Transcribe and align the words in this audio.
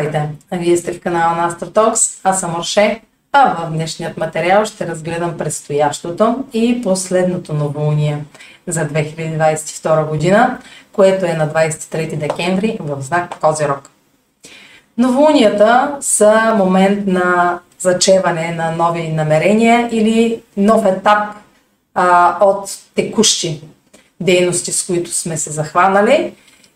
Здравейте! 0.00 0.28
Вие 0.52 0.76
сте 0.76 0.92
в 0.92 1.00
канала 1.00 1.36
на 1.36 1.50
AstroTalks, 1.50 2.20
аз 2.24 2.40
съм 2.40 2.56
Орше, 2.58 3.00
а 3.32 3.54
в 3.54 3.70
днешният 3.70 4.16
материал 4.16 4.64
ще 4.64 4.86
разгледам 4.86 5.38
предстоящото 5.38 6.44
и 6.52 6.82
последното 6.82 7.54
новолуние 7.54 8.24
за 8.66 8.80
2022 8.80 10.08
година, 10.08 10.58
което 10.92 11.26
е 11.26 11.32
на 11.32 11.48
23 11.48 12.16
декември 12.16 12.78
в 12.80 13.02
знак 13.02 13.38
Козирог. 13.40 13.90
Новолунията 14.98 15.96
са 16.00 16.54
момент 16.56 17.06
на 17.06 17.58
зачеване 17.78 18.54
на 18.54 18.70
нови 18.70 19.08
намерения 19.08 19.88
или 19.92 20.42
нов 20.56 20.86
етап 20.86 21.34
а, 21.94 22.36
от 22.40 22.70
текущи 22.94 23.62
дейности, 24.20 24.72
с 24.72 24.86
които 24.86 25.12
сме 25.12 25.36
се 25.36 25.50
захванали 25.50 26.32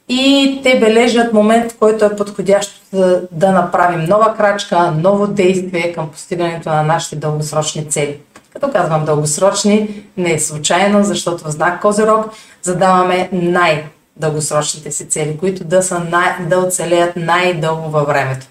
и 0.09 0.61
те 0.63 0.79
бележат 0.79 1.33
момент, 1.33 1.73
в 1.73 1.79
който 1.79 2.05
е 2.05 2.17
подходящ 2.17 2.83
да, 2.93 3.23
да 3.33 3.53
направим 3.53 4.09
нова 4.09 4.35
крачка, 4.37 4.91
ново 4.91 5.27
действие 5.27 5.93
към 5.93 6.11
постигането 6.11 6.69
на 6.69 6.83
нашите 6.83 7.17
дългосрочни 7.17 7.91
цели. 7.91 8.19
Като 8.53 8.71
казвам 8.73 9.05
дългосрочни, 9.05 10.05
не 10.17 10.33
е 10.33 10.39
случайно, 10.39 11.05
защото 11.05 11.45
в 11.45 11.51
знак 11.51 11.83
Козирог 11.83 12.27
задаваме 12.63 13.29
най-дългосрочните 13.33 14.91
си 14.91 15.09
цели, 15.09 15.39
които 15.39 15.65
да, 15.65 15.83
са 15.83 16.01
най- 16.01 16.47
да 16.49 16.59
оцелеят 16.59 17.17
най-дълго 17.17 17.91
във 17.91 18.07
времето. 18.07 18.47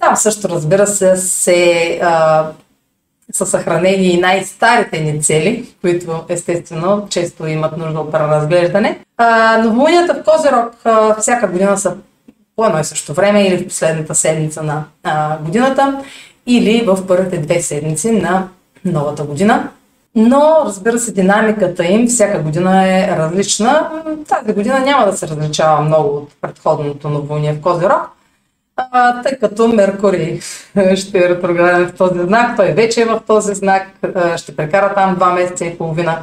Там 0.00 0.16
също, 0.16 0.48
разбира 0.48 0.86
се, 0.86 1.16
се 1.16 2.00
а, 2.02 2.46
са 3.32 3.46
съхранени 3.46 4.06
и 4.06 4.20
най-старите 4.20 5.00
ни 5.00 5.22
цели, 5.22 5.74
които 5.80 6.24
естествено 6.28 7.06
често 7.10 7.46
имат 7.46 7.76
нужда 7.76 8.00
от 8.00 8.12
преразглеждане. 8.12 8.98
новолунията 9.62 10.14
в 10.14 10.24
Козерог 10.24 10.72
а, 10.84 11.14
всяка 11.20 11.48
година 11.48 11.78
са 11.78 11.96
по 12.56 12.66
едно 12.66 12.80
и 12.80 12.84
също 12.84 13.14
време 13.14 13.46
или 13.46 13.64
в 13.64 13.68
последната 13.68 14.14
седмица 14.14 14.62
на 14.62 14.84
а, 15.02 15.38
годината 15.38 16.02
или 16.46 16.84
в 16.86 17.06
първите 17.06 17.38
две 17.38 17.60
седмици 17.60 18.10
на 18.10 18.48
новата 18.84 19.22
година. 19.22 19.68
Но, 20.14 20.56
разбира 20.66 20.98
се, 20.98 21.12
динамиката 21.12 21.84
им 21.84 22.06
всяка 22.06 22.38
година 22.38 22.88
е 22.88 23.08
различна. 23.08 23.90
Тази 24.28 24.52
година 24.52 24.80
няма 24.80 25.06
да 25.06 25.16
се 25.16 25.28
различава 25.28 25.80
много 25.80 26.16
от 26.16 26.28
предходното 26.40 27.08
новолуние 27.08 27.52
в 27.52 27.60
Козерог, 27.60 28.10
а, 28.76 29.22
тъй 29.22 29.38
като 29.38 29.68
Меркурий 29.68 30.40
ще 30.96 31.18
е 31.18 31.28
ретрограден 31.28 31.88
в 31.88 31.92
този 31.92 32.20
знак, 32.20 32.56
той 32.56 32.66
вече 32.66 33.02
е 33.02 33.04
в 33.04 33.20
този 33.26 33.54
знак, 33.54 33.86
ще 34.36 34.56
прекара 34.56 34.94
там 34.94 35.14
два 35.14 35.32
месеца 35.32 35.64
и 35.64 35.78
половина. 35.78 36.18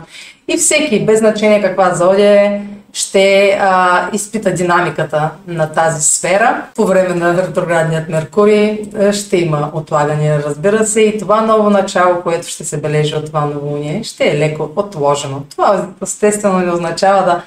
И 0.47 0.57
всеки, 0.57 1.05
без 1.05 1.19
значение 1.19 1.61
каква 1.61 1.93
зодия 1.93 2.33
е, 2.33 2.61
ще 2.93 3.57
а, 3.61 4.09
изпита 4.13 4.53
динамиката 4.53 5.29
на 5.47 5.71
тази 5.71 6.01
сфера. 6.01 6.61
По 6.75 6.85
време 6.85 7.15
на 7.15 7.37
ретроградният 7.37 8.09
Меркурий 8.09 8.79
ще 9.11 9.37
има 9.37 9.69
отлагания, 9.73 10.43
разбира 10.45 10.85
се, 10.85 11.01
и 11.01 11.17
това 11.17 11.41
ново 11.41 11.69
начало, 11.69 12.21
което 12.21 12.47
ще 12.47 12.63
се 12.65 12.81
бележи 12.81 13.15
от 13.15 13.25
това 13.25 13.45
новолуние, 13.45 14.03
ще 14.03 14.27
е 14.27 14.37
леко 14.37 14.69
отложено. 14.75 15.43
Това 15.49 15.87
естествено 16.03 16.59
не 16.59 16.71
означава 16.71 17.25
да 17.25 17.41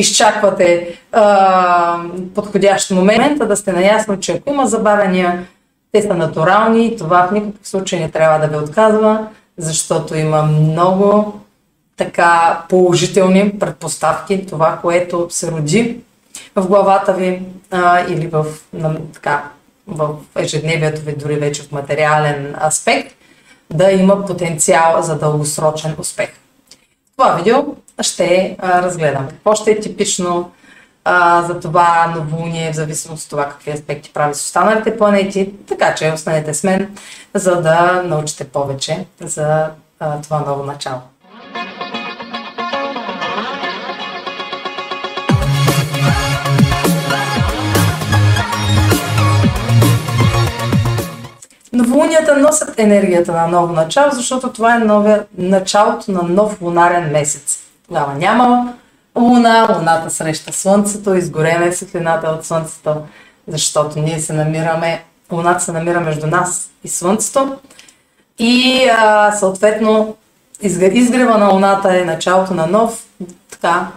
изчаквате 0.00 0.98
а, 1.12 2.02
подходящ 2.34 2.90
момент, 2.90 3.40
а 3.40 3.46
да 3.46 3.56
сте 3.56 3.72
наясно, 3.72 4.20
че 4.20 4.32
ако 4.32 4.50
има 4.50 4.66
забавения, 4.66 5.46
те 5.92 6.02
са 6.02 6.14
натурални 6.14 6.86
и 6.86 6.96
това 6.96 7.28
в 7.28 7.32
никакъв 7.32 7.68
случай 7.68 8.00
не 8.00 8.10
трябва 8.10 8.38
да 8.38 8.46
ви 8.46 8.64
отказва, 8.64 9.26
защото 9.58 10.14
има 10.14 10.42
много 10.42 11.40
така 11.96 12.62
положителни 12.68 13.58
предпоставки, 13.58 14.46
това, 14.46 14.78
което 14.82 15.26
се 15.30 15.50
роди 15.50 16.00
в 16.56 16.66
главата 16.66 17.12
ви 17.12 17.42
а, 17.70 18.00
или 18.08 18.26
в, 18.26 18.46
на, 18.72 18.96
така, 19.14 19.44
в 19.86 20.08
ежедневието 20.36 21.02
ви, 21.02 21.16
дори 21.16 21.36
вече 21.36 21.62
в 21.62 21.72
материален 21.72 22.54
аспект, 22.66 23.14
да 23.70 23.92
има 23.92 24.26
потенциал 24.26 25.02
за 25.02 25.18
дългосрочен 25.18 25.94
успех. 25.98 26.28
Това 27.18 27.34
видео 27.34 27.64
ще 28.00 28.56
а, 28.58 28.82
разгледам. 28.82 29.28
Какво 29.28 29.54
ще 29.54 29.70
е 29.70 29.80
типично 29.80 30.50
а, 31.04 31.42
за 31.42 31.60
това 31.60 32.14
новолуние, 32.16 32.72
в 32.72 32.76
зависимост 32.76 33.24
от 33.24 33.30
това 33.30 33.48
какви 33.48 33.70
аспекти 33.70 34.12
прави 34.12 34.34
с 34.34 34.40
останалите 34.40 34.98
планети. 34.98 35.52
Така 35.68 35.94
че 35.94 36.12
останете 36.14 36.54
с 36.54 36.64
мен, 36.64 36.96
за 37.34 37.62
да 37.62 38.02
научите 38.04 38.44
повече 38.44 39.06
за 39.20 39.70
а, 40.00 40.20
това 40.20 40.40
ново 40.40 40.64
начало. 40.64 41.00
Новолунията 51.78 52.36
носят 52.36 52.78
енергията 52.78 53.32
на 53.32 53.46
ново 53.46 53.72
начало, 53.72 54.10
защото 54.12 54.52
това 54.52 54.76
е 54.76 54.78
новия, 54.78 55.26
началото 55.38 56.12
на 56.12 56.22
нов 56.22 56.62
лунарен 56.62 57.10
месец. 57.10 57.58
Тогава 57.88 58.14
няма 58.14 58.74
луна, 59.18 59.76
луната 59.78 60.10
среща 60.10 60.52
слънцето, 60.52 61.14
изгореме 61.14 61.72
светлината 61.72 62.28
от 62.28 62.44
слънцето, 62.44 62.96
защото 63.48 63.98
ние 63.98 64.20
се 64.20 64.32
намираме, 64.32 65.04
луната 65.32 65.60
се 65.60 65.72
намира 65.72 66.00
между 66.00 66.26
нас 66.26 66.70
и 66.84 66.88
слънцето 66.88 67.56
и 68.38 68.84
а, 68.98 69.32
съответно 69.32 70.16
изгрева 70.62 71.38
на 71.38 71.48
луната 71.48 71.98
е 71.98 72.04
началото 72.04 72.54
на 72.54 72.66
нов 72.66 73.06
така, 73.50 73.88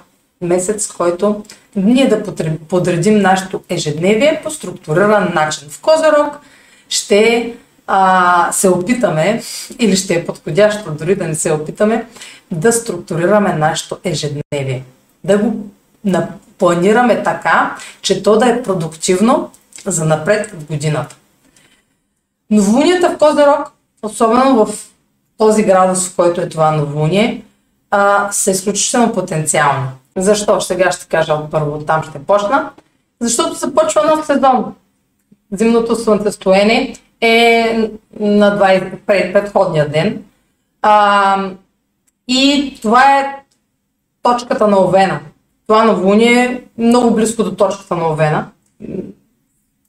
месец, 0.42 0.88
който 0.88 1.44
ние 1.76 2.08
да 2.08 2.24
подредим 2.70 3.18
нашето 3.18 3.62
ежедневие 3.70 4.42
по 4.44 4.52
структуриран 4.52 5.32
начин. 5.34 5.70
В 5.70 5.82
Козерог 5.82 6.40
ще 6.90 7.54
а, 7.94 8.52
се 8.52 8.70
опитаме, 8.70 9.42
или 9.80 9.96
ще 9.96 10.14
е 10.14 10.26
подходящо 10.26 10.92
дори 10.92 11.16
да 11.16 11.28
не 11.28 11.36
се 11.36 11.52
опитаме, 11.52 12.08
да 12.52 12.74
структурираме 12.74 13.54
нашето 13.54 13.98
ежедневие. 14.04 14.84
Да 15.24 15.38
го 15.38 15.66
планираме 16.58 17.24
така, 17.24 17.76
че 18.02 18.24
то 18.24 18.38
да 18.38 18.50
е 18.50 18.64
продуктивно 18.64 19.52
за 19.86 20.06
напред 20.06 20.52
в 20.52 20.66
годината. 20.66 21.16
Новолунията 22.50 23.10
в 23.10 23.18
Козерог, 23.18 23.72
особено 24.04 24.66
в 24.66 24.90
този 25.38 25.64
градус, 25.64 26.10
в 26.10 26.16
който 26.16 26.42
е 26.42 26.50
това 26.50 26.72
новолуние, 26.72 27.44
а, 27.92 28.32
са 28.32 28.52
изключително 28.52 29.14
потенциални. 29.14 29.88
Защо? 30.18 30.62
Сега 30.62 30.92
ще 30.92 31.06
кажа 31.06 31.38
първо, 31.52 31.80
там 31.80 32.04
ще 32.04 32.20
почна. 32.20 32.70
Защото 33.20 33.54
започва 33.54 34.04
нов 34.06 34.26
сезон. 34.26 34.76
Зимното 35.52 35.96
слънцестояние 35.96 36.96
е 37.22 37.90
на 38.20 38.60
20, 38.60 38.98
пред, 39.06 39.34
предходния 39.34 39.90
ден. 39.90 40.24
А, 40.82 41.50
и 42.28 42.74
това 42.82 43.20
е 43.20 43.36
точката 44.24 44.68
на 44.68 44.80
Овена. 44.82 45.20
Това 45.68 45.84
новолуние 45.84 46.44
е 46.44 46.62
много 46.78 47.16
близко 47.16 47.44
до 47.44 47.56
точката 47.56 47.96
на 47.96 48.10
Овена. 48.10 48.48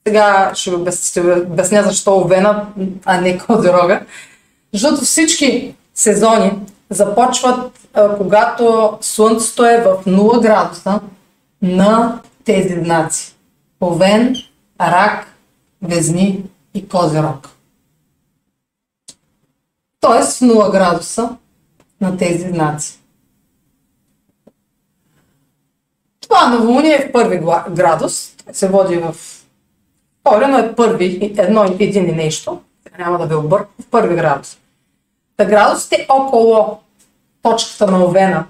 Сега 0.07 0.51
ще 0.55 0.71
ви 0.71 0.77
обясня 1.33 1.83
защо 1.83 2.17
Овена, 2.17 2.67
а 3.05 3.21
не 3.21 3.39
Козирога. 3.39 4.01
Защото 4.73 5.01
всички 5.01 5.75
сезони 5.95 6.53
започват, 6.91 7.89
а, 7.95 8.17
когато 8.17 8.97
Слънцето 9.01 9.65
е 9.65 9.83
в 9.83 10.05
0 10.07 10.41
градуса 10.43 11.01
на 11.63 12.21
тези 12.45 12.81
знаци. 12.85 13.35
Овен, 13.81 14.37
Рак, 14.81 15.27
Везни 15.83 16.45
и 16.75 16.89
Козирог. 16.89 17.49
Тоест 20.01 20.39
в 20.39 20.41
0 20.41 20.71
градуса 20.73 21.37
на 22.01 22.17
тези 22.17 22.49
знаци. 22.49 22.99
Това 26.21 26.49
новолуние 26.49 26.95
е 26.95 27.09
в 27.09 27.13
първи 27.13 27.39
градус. 27.71 28.35
Се 28.53 28.69
води 28.69 28.97
в 28.97 29.17
втори, 30.21 30.47
но 30.47 30.59
е 30.59 30.75
първи, 30.75 31.35
едно, 31.39 31.65
един 31.79 32.09
и 32.09 32.13
нещо. 32.13 32.61
Няма 32.99 33.19
да 33.19 33.27
ви 33.27 33.35
обърка. 33.35 33.69
В 33.81 33.87
първи 33.91 34.15
градус. 34.15 34.59
Та 35.37 35.45
градусите 35.45 36.07
около 36.09 36.81
точката 37.43 37.87
на 37.87 38.05
Овена. 38.05 38.47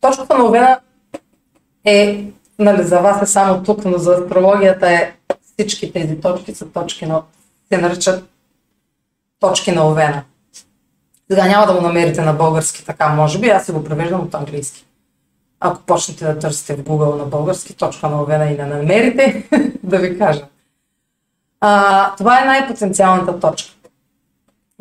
Точката 0.00 0.38
на 0.38 0.44
Овена 0.44 0.78
е, 1.84 2.24
нали, 2.58 2.84
за 2.84 3.00
вас 3.00 3.22
е 3.22 3.26
само 3.26 3.62
тук, 3.62 3.84
но 3.84 3.98
за 3.98 4.12
астрологията 4.12 4.90
е 4.90 5.12
всички 5.42 5.92
тези 5.92 6.20
точки 6.20 6.54
са 6.54 6.68
точки 6.68 7.06
на, 7.06 7.22
се 7.72 7.80
наричат 7.80 8.24
точки 9.40 9.72
на 9.72 9.88
Овена. 9.88 10.22
Сега 11.30 11.46
няма 11.46 11.66
да 11.66 11.74
го 11.74 11.80
намерите 11.80 12.22
на 12.22 12.32
български 12.32 12.84
така, 12.84 13.08
може 13.08 13.38
би, 13.38 13.48
аз 13.48 13.66
си 13.66 13.72
го 13.72 13.84
превеждам 13.84 14.20
от 14.20 14.34
английски. 14.34 14.86
Ако 15.60 15.82
почнете 15.82 16.24
да 16.24 16.38
търсите 16.38 16.74
в 16.74 16.84
Google 16.84 17.18
на 17.18 17.24
български, 17.24 17.74
точка 17.74 18.08
на 18.08 18.22
Овена 18.22 18.46
и 18.46 18.56
не 18.56 18.64
намерите, 18.64 19.48
да 19.82 19.98
ви 19.98 20.18
кажа. 20.18 20.44
А, 21.60 22.14
това 22.16 22.42
е 22.42 22.44
най-потенциалната 22.44 23.40
точка. 23.40 23.72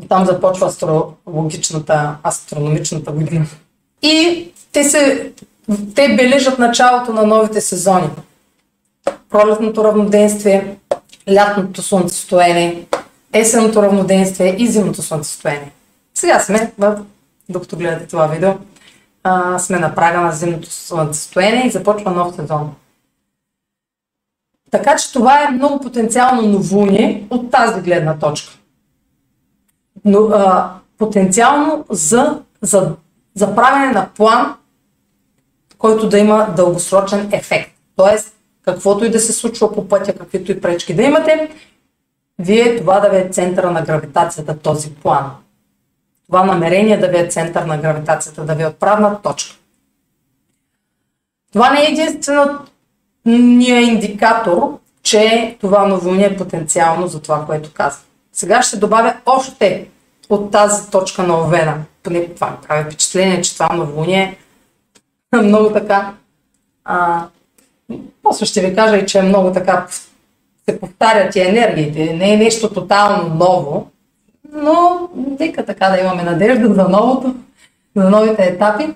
Там 0.09 0.25
започва 0.25 0.67
астрологичната, 0.67 2.15
астрономичната 2.23 3.11
година. 3.11 3.45
И 4.01 4.47
те, 4.71 4.83
се, 4.83 5.31
те 5.95 6.15
бележат 6.15 6.59
началото 6.59 7.13
на 7.13 7.25
новите 7.25 7.61
сезони. 7.61 8.09
Пролетното 9.29 9.83
равноденствие, 9.83 10.77
лятното 11.31 11.81
слънцестояние, 11.81 12.85
есенното 13.33 13.81
равноденствие 13.81 14.55
и 14.59 14.67
зимното 14.67 15.01
слънцестояние. 15.01 15.71
Сега 16.13 16.39
сме, 16.39 16.73
в, 16.77 17.05
докато 17.49 17.77
гледате 17.77 18.07
това 18.07 18.27
видео, 18.27 18.51
а, 19.23 19.59
сме 19.59 19.79
на 19.79 19.95
прага 19.95 20.21
на 20.21 20.31
зимното 20.31 20.71
слънцестояние 20.71 21.67
и 21.67 21.71
започва 21.71 22.11
нов 22.11 22.35
сезон. 22.35 22.75
Така 24.71 24.95
че 24.95 25.13
това 25.13 25.43
е 25.43 25.51
много 25.51 25.79
потенциално 25.79 26.41
новолуние 26.41 27.27
от 27.29 27.51
тази 27.51 27.81
гледна 27.81 28.19
точка. 28.19 28.53
Но, 30.05 30.19
а, 30.19 30.73
потенциално 30.97 31.85
за, 31.89 32.39
за, 32.61 32.95
за 33.35 33.55
правене 33.55 33.91
на 33.91 34.09
план, 34.15 34.55
който 35.77 36.09
да 36.09 36.19
има 36.19 36.53
дългосрочен 36.55 37.29
ефект. 37.31 37.71
Тоест, 37.95 38.34
каквото 38.65 39.05
и 39.05 39.11
да 39.11 39.19
се 39.19 39.33
случва 39.33 39.73
по 39.73 39.87
пътя, 39.87 40.13
каквито 40.13 40.51
и 40.51 40.61
пречки 40.61 40.93
да 40.93 41.03
имате, 41.03 41.51
вие 42.39 42.77
това 42.77 42.99
да 42.99 43.09
ви 43.09 43.17
е 43.17 43.29
центъра 43.29 43.71
на 43.71 43.81
гравитацията, 43.81 44.59
този 44.59 44.93
план. 44.93 45.31
Това 46.27 46.43
намерение 46.43 46.97
да 46.97 47.07
ви 47.07 47.17
е 47.17 47.27
център 47.27 47.63
на 47.63 47.77
гравитацията, 47.77 48.45
да 48.45 48.55
ви 48.55 48.63
е 48.63 48.67
отправна 48.67 49.21
точка. 49.21 49.55
Това 51.53 51.69
не 51.69 51.81
е 51.81 51.91
единствено 51.91 52.59
ни 53.25 53.71
е 53.71 53.81
индикатор, 53.81 54.79
че 55.03 55.57
това 55.61 55.87
новолуние 55.87 56.25
е 56.25 56.37
потенциално 56.37 57.07
за 57.07 57.21
това, 57.21 57.45
което 57.45 57.73
казвам. 57.73 58.03
Сега 58.33 58.61
ще 58.61 58.77
добавя 58.77 59.13
още 59.25 59.87
от 60.29 60.51
тази 60.51 60.89
точка 60.89 61.23
на 61.23 61.39
Овена. 61.39 61.83
Поне 62.03 62.27
това 62.29 62.49
ми 62.49 62.57
прави 62.67 62.83
впечатление, 62.83 63.41
че 63.41 63.53
това 63.53 63.75
новолуние 63.75 64.37
е 65.33 65.37
много 65.37 65.73
така. 65.73 66.13
А, 66.85 67.27
после 68.23 68.45
ще 68.45 68.61
ви 68.61 68.75
кажа 68.75 68.97
и, 68.97 69.05
че 69.05 69.19
е 69.19 69.21
много 69.21 69.51
така 69.51 69.87
се 70.69 70.79
повтарят 70.79 71.35
и 71.35 71.41
енергиите. 71.41 72.13
Не 72.13 72.33
е 72.33 72.37
нещо 72.37 72.73
тотално 72.73 73.35
ново, 73.35 73.91
но 74.53 75.09
нека 75.39 75.65
така 75.65 75.89
да 75.89 75.99
имаме 75.99 76.23
надежда 76.23 76.73
за 76.73 76.89
новото, 76.89 77.35
за 77.95 78.09
новите 78.09 78.43
етапи. 78.43 78.93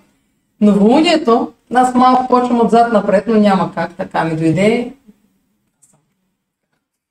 Новолунието 0.62 1.54
аз 1.74 1.96
малко 1.96 2.28
почвам 2.28 2.66
отзад 2.66 2.94
напред, 2.94 3.24
но 3.28 3.36
няма 3.36 3.72
как. 3.76 3.94
Така 3.96 4.24
ми 4.24 4.36
дойде. 4.36 4.94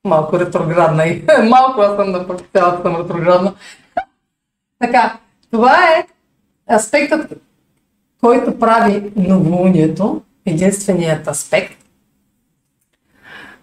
Малко 0.04 0.38
ретроградна 0.38 1.06
и 1.06 1.24
малко 1.48 1.80
аз 1.80 1.96
съм 1.96 2.12
да 2.12 2.26
цялата 2.54 2.82
съм 2.82 2.96
ретроградна. 2.96 3.54
така, 4.78 5.18
това 5.50 5.72
е 5.72 6.06
аспектът, 6.74 7.32
който 8.20 8.58
прави 8.58 9.12
новолунието, 9.16 10.22
единственият 10.50 11.28
аспект. 11.28 11.74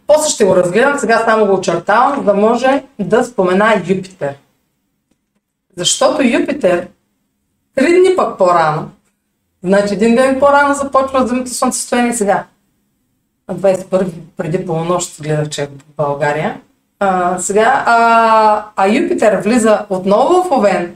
После 0.07 0.29
ще 0.29 0.45
го 0.45 0.55
разгледам, 0.55 0.99
сега 0.99 1.23
само 1.25 1.45
го 1.45 1.53
очертавам, 1.53 2.15
за 2.17 2.23
да 2.23 2.33
може 2.33 2.83
да 2.99 3.23
спомена 3.23 3.83
Юпитер. 3.87 4.35
Защото 5.77 6.23
Юпитер 6.23 6.87
три 7.75 7.99
дни 7.99 8.15
пък 8.15 8.37
по-рано 8.37 8.89
Значи 9.65 9.93
един 9.93 10.15
ден 10.15 10.39
по-рано 10.39 10.73
започва 10.73 11.27
зимното 11.27 11.49
слънцестояние 11.49 12.13
сега. 12.13 12.45
На 13.49 13.55
21 13.55 14.09
преди 14.37 14.65
полунощ 14.65 15.21
гледах, 15.21 15.49
че 15.49 15.63
е 15.63 15.67
в 15.67 15.69
България. 15.97 16.61
А, 16.99 17.39
сега, 17.39 17.83
а, 17.85 18.65
а 18.75 18.87
Юпитер 18.87 19.41
влиза 19.41 19.85
отново 19.89 20.43
в 20.43 20.51
Овен 20.51 20.95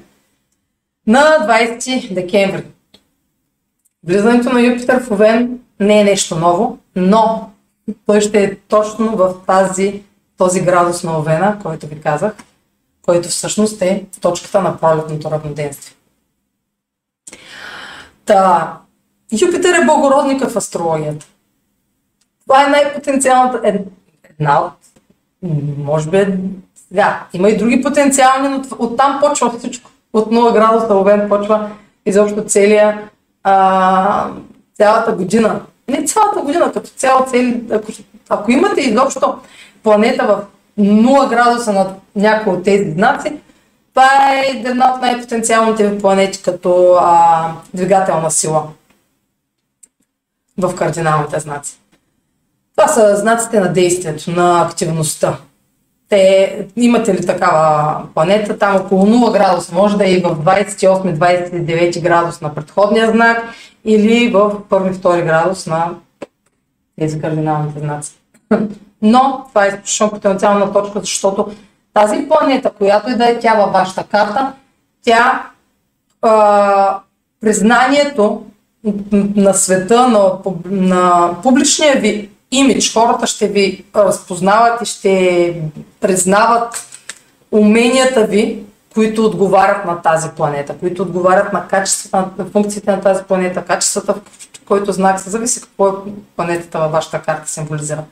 на 1.08 1.20
20 1.20 2.14
декември. 2.14 2.64
Влизането 4.08 4.54
на 4.54 4.62
Юпитер 4.62 5.04
в 5.04 5.12
Овен 5.12 5.60
не 5.80 6.02
е 6.02 6.04
нещо 6.04 6.36
ново, 6.36 6.78
но 6.96 7.50
той 8.06 8.22
ще 8.22 8.44
е 8.44 8.56
точно 8.56 9.16
в 9.16 9.34
тази, 9.48 10.04
този 10.38 10.62
градус 10.62 11.04
на 11.04 11.20
Овена, 11.20 11.60
който 11.64 11.88
ви 11.88 12.02
казах, 12.02 12.34
който 13.06 13.30
всъщност 13.30 13.82
е 13.82 14.06
точката 14.22 14.62
на 14.62 14.78
пролетното 14.78 15.32
равноденствие. 15.32 15.96
Та, 18.26 18.78
Юпитер 19.42 19.82
е 19.82 19.86
благородника 19.86 20.50
в 20.50 20.56
астрологията. 20.56 21.26
Това 22.42 22.66
е 22.66 22.70
най-потенциалната, 22.70 23.62
една 24.30 24.62
от, 24.62 24.74
може 25.78 26.10
би, 26.10 26.38
да, 26.92 27.28
има 27.34 27.50
и 27.50 27.58
други 27.58 27.82
потенциални, 27.82 28.50
но 28.50 28.64
оттам 28.80 29.20
почва 29.22 29.60
всичко. 29.60 29.92
От 30.14 30.32
0 30.32 30.54
градуса 30.54 30.96
Овен 30.96 31.30
почва 31.30 31.70
изобщо 32.06 32.46
целия, 32.46 33.10
а, 33.44 34.32
цялата 34.80 35.12
година. 35.12 35.62
Не 35.88 36.06
цялата 36.06 36.42
година, 36.42 36.72
като 36.72 36.90
цяло 36.90 37.26
цели, 37.26 37.64
ако, 37.72 37.92
ако 38.30 38.52
имате 38.52 38.82
изобщо 38.82 39.40
планета 39.84 40.26
в 40.26 40.42
0 40.82 41.30
градуса 41.30 41.74
на 41.74 41.96
някои 42.16 42.54
от 42.54 42.64
тези 42.64 42.92
знаци, 42.92 43.34
това 43.94 44.34
е 44.34 44.62
една 44.66 44.94
от 44.94 45.02
най-потенциалните 45.02 45.90
ви 45.90 46.02
планети 46.02 46.44
като 46.44 46.94
а, 46.94 47.52
двигателна 47.74 48.32
сила 48.32 48.64
в 50.58 50.76
кардиналните 50.76 51.40
знаци. 51.40 51.80
Това 52.76 52.88
са 52.88 53.16
знаците 53.18 53.60
на 53.60 53.74
действието, 53.74 54.32
на 54.32 54.62
активността. 54.62 55.38
Те, 56.10 56.68
имате 56.76 57.14
ли 57.14 57.26
такава 57.26 58.02
планета, 58.14 58.58
там 58.58 58.76
около 58.76 59.06
0 59.06 59.34
градуса, 59.34 59.76
може 59.76 59.98
да 59.98 60.06
е 60.06 60.12
и 60.12 60.22
в 60.22 60.36
28-29 60.36 62.02
градус 62.02 62.42
на 62.42 62.56
предходния 62.56 63.12
знак 63.12 63.44
или 63.86 64.30
в 64.30 64.52
1-2 64.70 65.26
градус 65.26 65.68
на 65.68 65.90
тези 67.00 67.22
кардиналните 67.22 67.80
знаци. 67.80 68.12
Но 69.02 69.46
това 69.50 69.66
е 69.66 69.68
изключително 69.68 70.12
потенциална 70.12 70.74
точка, 70.74 71.00
защото 71.00 71.52
тази 71.94 72.28
планета, 72.28 72.72
която 72.78 73.10
и 73.10 73.16
да 73.16 73.30
е 73.30 73.40
тя 73.40 73.54
във 73.54 73.74
вашата 73.74 74.04
карта, 74.04 74.54
тя 75.04 75.50
а, 76.22 77.00
признанието 77.42 78.44
на 79.36 79.54
света, 79.54 80.08
на, 80.08 80.32
на 80.66 81.36
публичния 81.44 81.96
ви 81.96 82.30
имидж, 82.52 82.94
хората 82.94 83.28
ще 83.28 83.48
ви 83.48 83.86
разпознават 83.96 84.82
и 84.82 84.86
ще 84.86 85.62
признават 86.02 86.86
уменията 87.52 88.26
ви, 88.26 88.64
които 88.94 89.26
отговарят 89.26 89.86
на 89.86 90.02
тази 90.02 90.30
планета, 90.30 90.76
които 90.80 91.02
отговарят 91.02 91.54
на 91.54 91.68
качествата, 91.68 92.30
на 92.38 92.46
функциите 92.46 92.92
на 92.92 93.02
тази 93.02 93.24
планета, 93.24 93.66
качествата, 93.66 94.14
в 94.14 94.66
който 94.68 94.92
знак 94.92 95.20
се 95.20 95.30
зависи 95.30 95.62
какво 95.62 95.88
е 95.88 95.92
планетата 96.36 96.80
във 96.80 96.92
вашата 96.92 97.22
карта 97.22 97.52
символизира. 97.52 98.04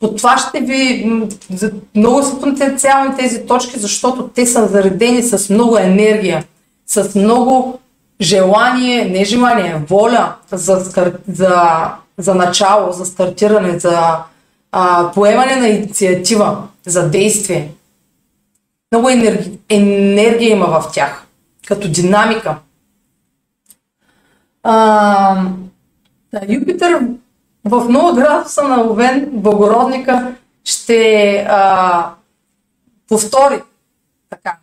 По 0.00 0.14
това 0.14 0.38
ще 0.38 0.60
ви... 0.60 1.10
Много 1.94 2.22
са 2.22 2.40
потенциални 2.40 3.16
тези 3.16 3.46
точки, 3.46 3.78
защото 3.78 4.28
те 4.28 4.46
са 4.46 4.68
заредени 4.68 5.22
с 5.22 5.50
много 5.50 5.78
енергия, 5.78 6.44
с 6.86 7.14
много 7.14 7.80
желание, 8.20 9.04
не 9.04 9.24
желание, 9.24 9.82
воля 9.88 10.34
за, 10.52 10.76
за, 11.28 11.92
за 12.18 12.34
начало, 12.34 12.92
за 12.92 13.06
стартиране, 13.06 13.78
за 13.78 14.16
а, 14.72 15.12
поемане 15.14 15.56
на 15.56 15.68
инициатива, 15.68 16.68
за 16.86 17.10
действие. 17.10 17.72
Много 18.92 19.08
енергия, 19.08 19.52
енергия 19.68 20.50
има 20.50 20.66
в 20.66 20.92
тях, 20.92 21.26
като 21.66 21.88
динамика. 21.88 22.56
А, 24.62 25.44
Юпитер 26.48 27.00
в 27.64 27.88
0 27.88 28.14
градуса 28.14 28.62
на 28.62 28.80
Овен 28.80 29.28
Богородника 29.32 30.34
ще 30.64 31.36
а, 31.48 32.14
повтори 33.08 33.62
така. 34.30 34.56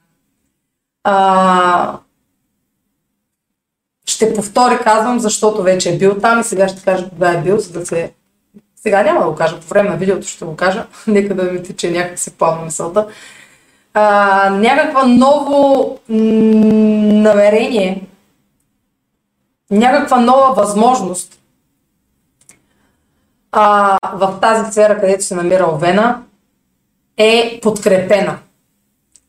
А, 1.03 1.99
ще 4.05 4.33
повтори, 4.33 4.77
казвам, 4.83 5.19
защото 5.19 5.63
вече 5.63 5.93
е 5.93 5.97
бил 5.97 6.19
там 6.19 6.39
и 6.39 6.43
сега 6.43 6.67
ще 6.67 6.83
кажа 6.83 7.09
кога 7.09 7.31
е 7.31 7.41
бил, 7.41 7.59
за 7.59 7.79
да 7.79 7.85
се... 7.85 8.13
Сега 8.87 9.03
няма 9.03 9.19
да 9.19 9.29
го 9.29 9.35
кажа, 9.35 9.59
по 9.59 9.67
време 9.67 9.89
на 9.89 9.97
видеото 9.97 10.27
ще 10.27 10.45
го 10.45 10.55
кажа, 10.55 10.85
нека 11.07 11.35
да 11.35 11.43
ми 11.43 11.63
тече 11.63 11.91
някакси 11.91 12.37
плавно 12.37 12.65
мисълта. 12.65 13.07
А, 13.93 14.49
някаква 14.49 15.03
ново 15.03 15.99
намерение, 17.19 18.07
някаква 19.71 20.19
нова 20.19 20.53
възможност 20.53 21.39
а, 23.51 23.97
в 24.13 24.37
тази 24.41 24.71
сфера, 24.71 24.99
където 24.99 25.23
се 25.23 25.35
намира 25.35 25.69
Овена, 25.73 26.23
е 27.17 27.59
подкрепена 27.63 28.39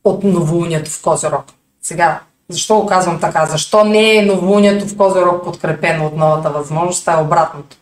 от 0.04 0.24
новолунието 0.24 0.90
в 0.90 1.02
Козирог. 1.02 1.44
Сега, 1.82 2.20
защо 2.48 2.80
го 2.80 2.86
казвам 2.86 3.20
така? 3.20 3.46
Защо 3.46 3.84
не 3.84 4.16
е 4.16 4.26
новолунието 4.26 4.86
в 4.86 4.96
Козирог 4.96 5.44
подкрепено 5.44 6.06
от 6.06 6.16
новата 6.16 6.50
възможност, 6.50 7.08
а 7.08 7.18
е 7.18 7.22
обратното? 7.22 7.76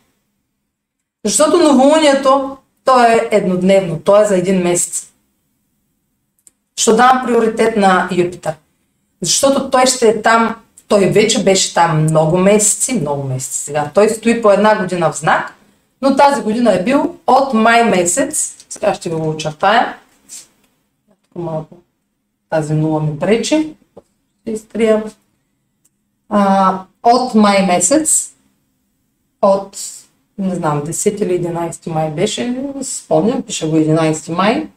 Защото 1.27 1.59
новолунието, 1.59 2.57
то 2.85 3.05
е 3.05 3.29
еднодневно, 3.31 4.01
то 4.05 4.23
е 4.23 4.25
за 4.25 4.37
един 4.37 4.63
месец. 4.63 5.13
Ще 6.77 6.93
давам 6.93 7.23
приоритет 7.27 7.77
на 7.77 8.09
Юпитер. 8.13 8.55
Защото 9.23 9.71
той 9.71 9.87
ще 9.87 10.09
е 10.09 10.23
там, 10.23 10.57
той 10.89 11.07
вече 11.07 11.45
беше 11.45 11.75
там 11.75 12.03
много 12.03 12.39
месеци, 12.39 13.01
много 13.01 13.23
месеци 13.23 13.59
сега. 13.59 13.91
Той 13.95 14.09
стои 14.09 14.43
по 14.43 14.51
една 14.51 14.79
година 14.79 15.13
в 15.13 15.17
знак 15.17 15.57
но 16.03 16.17
тази 16.17 16.43
година 16.43 16.73
е 16.75 16.85
бил 16.85 17.17
от 17.27 17.55
май 17.55 17.85
месец 17.85 18.57
Сега 18.69 18.95
ще 18.95 19.11
го 19.11 19.29
очертая. 19.29 19.99
Малко 21.35 21.77
тази 22.51 22.75
нула 22.75 23.03
ми 23.03 23.19
пречи. 23.19 23.75
Ще 24.43 24.51
изтрия. 24.51 25.05
От 27.03 27.35
май 27.35 27.67
месец, 27.67 28.35
от 29.43 29.79
не 30.39 30.55
знам, 30.55 30.83
10 30.83 31.23
или 31.23 31.43
11 31.43 31.91
май 31.91 32.11
беше, 32.11 32.73
спомням, 32.83 33.43
пиша 33.43 33.69
го 33.69 33.77
11 33.77 34.33
май, 34.33 34.71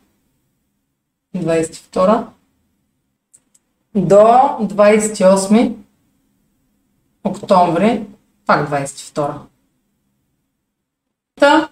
22 1.36 2.28
до 3.96 4.16
28 4.16 5.75
октомври, 7.24 8.06
пак 8.46 8.70
22. 8.70 9.39
Та, 11.36 11.70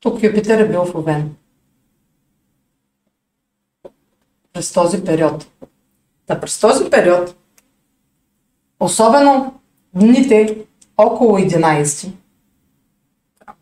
тук 0.00 0.22
Юпитер 0.22 0.58
е 0.60 0.68
бил 0.68 0.84
в 0.84 0.94
Овен. 0.94 1.36
През 4.52 4.72
този 4.72 5.04
период. 5.04 5.46
Та 6.26 6.40
през 6.40 6.60
този 6.60 6.90
период, 6.90 7.36
особено 8.80 9.60
дните 9.94 10.66
около 11.06 11.38
11, 11.38 12.12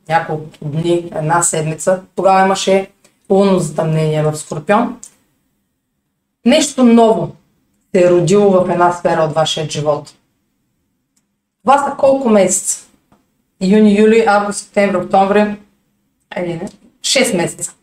няколко 0.09 0.45
дни, 0.62 1.11
една 1.14 1.42
седмица, 1.42 2.02
тогава 2.14 2.45
имаше 2.45 2.90
лунно 3.30 3.59
затъмнение 3.59 4.23
в 4.23 4.37
Скорпион, 4.37 5.00
нещо 6.47 6.85
ново 6.85 7.33
се 7.95 8.04
е 8.04 8.11
родило 8.11 8.50
в 8.50 8.71
една 8.71 8.92
сфера 8.92 9.23
от 9.23 9.33
вашия 9.33 9.71
живот. 9.71 10.14
Това 11.62 11.78
са 11.78 11.97
колко 11.99 12.28
месеца? 12.28 12.87
Юни, 13.61 14.00
юли, 14.00 14.25
август, 14.26 14.59
септември, 14.59 14.97
октомври, 14.97 15.57
или 16.38 16.54
не, 16.54 16.68
6 17.00 17.37
месеца. 17.37 17.75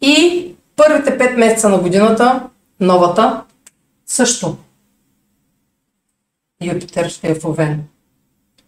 И 0.00 0.54
първите 0.76 1.18
5 1.18 1.36
месеца 1.36 1.68
на 1.68 1.78
годината, 1.78 2.48
новата, 2.80 3.44
също. 4.06 4.56
Юпитер 6.62 7.08
ще 7.08 7.30
е 7.30 7.34
в 7.34 7.44
Овен. 7.44 7.84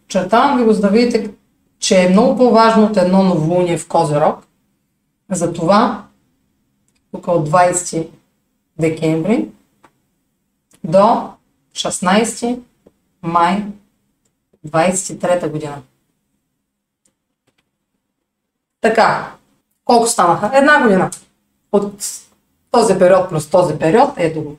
Чертавам 0.07 0.57
ви 0.57 0.63
го, 0.63 0.73
за 0.73 0.81
да 0.81 0.89
видите, 0.89 1.31
че 1.79 2.05
е 2.05 2.09
много 2.09 2.37
по-важно 2.37 2.85
от 2.85 2.97
едно 2.97 3.23
новолуние 3.23 3.77
в 3.77 3.87
Козерог. 3.87 4.47
Затова, 5.31 6.03
тук 7.11 7.27
от 7.27 7.49
20 7.49 8.09
декември 8.79 9.49
до 10.83 11.31
16 11.73 12.59
май 13.21 13.65
23 14.67 15.51
година. 15.51 15.81
Така, 18.81 19.35
колко 19.85 20.07
станаха? 20.07 20.51
Една 20.53 20.83
година. 20.83 21.11
От 21.71 22.05
този 22.71 22.99
период 22.99 23.29
плюс 23.29 23.49
този 23.49 23.79
период, 23.79 24.09
ето 24.17 24.43
го. 24.43 24.57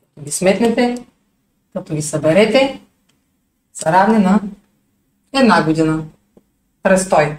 Като 0.00 0.24
ги 0.24 0.30
сметнете, 0.30 1.06
като 1.72 1.94
ги 1.94 2.02
съберете, 2.02 2.80
са 3.74 3.92
равни 3.92 4.18
на 4.18 4.40
една 5.32 5.64
година. 5.64 6.04
Престой. 6.82 7.36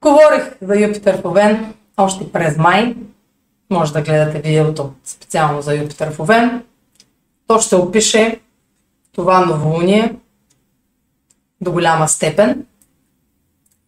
Говорих 0.00 0.52
за 0.62 0.80
Юпитер 0.80 1.20
Овен 1.24 1.74
още 1.96 2.32
през 2.32 2.56
май. 2.56 2.96
Може 3.70 3.92
да 3.92 4.02
гледате 4.02 4.40
видеото 4.40 4.92
специално 5.04 5.62
за 5.62 5.74
Юпитер 5.74 6.14
Овен. 6.18 6.64
То 7.46 7.60
ще 7.60 7.76
опише 7.76 8.40
това 9.12 9.46
новолуние 9.46 10.16
до 11.60 11.72
голяма 11.72 12.08
степен. 12.08 12.66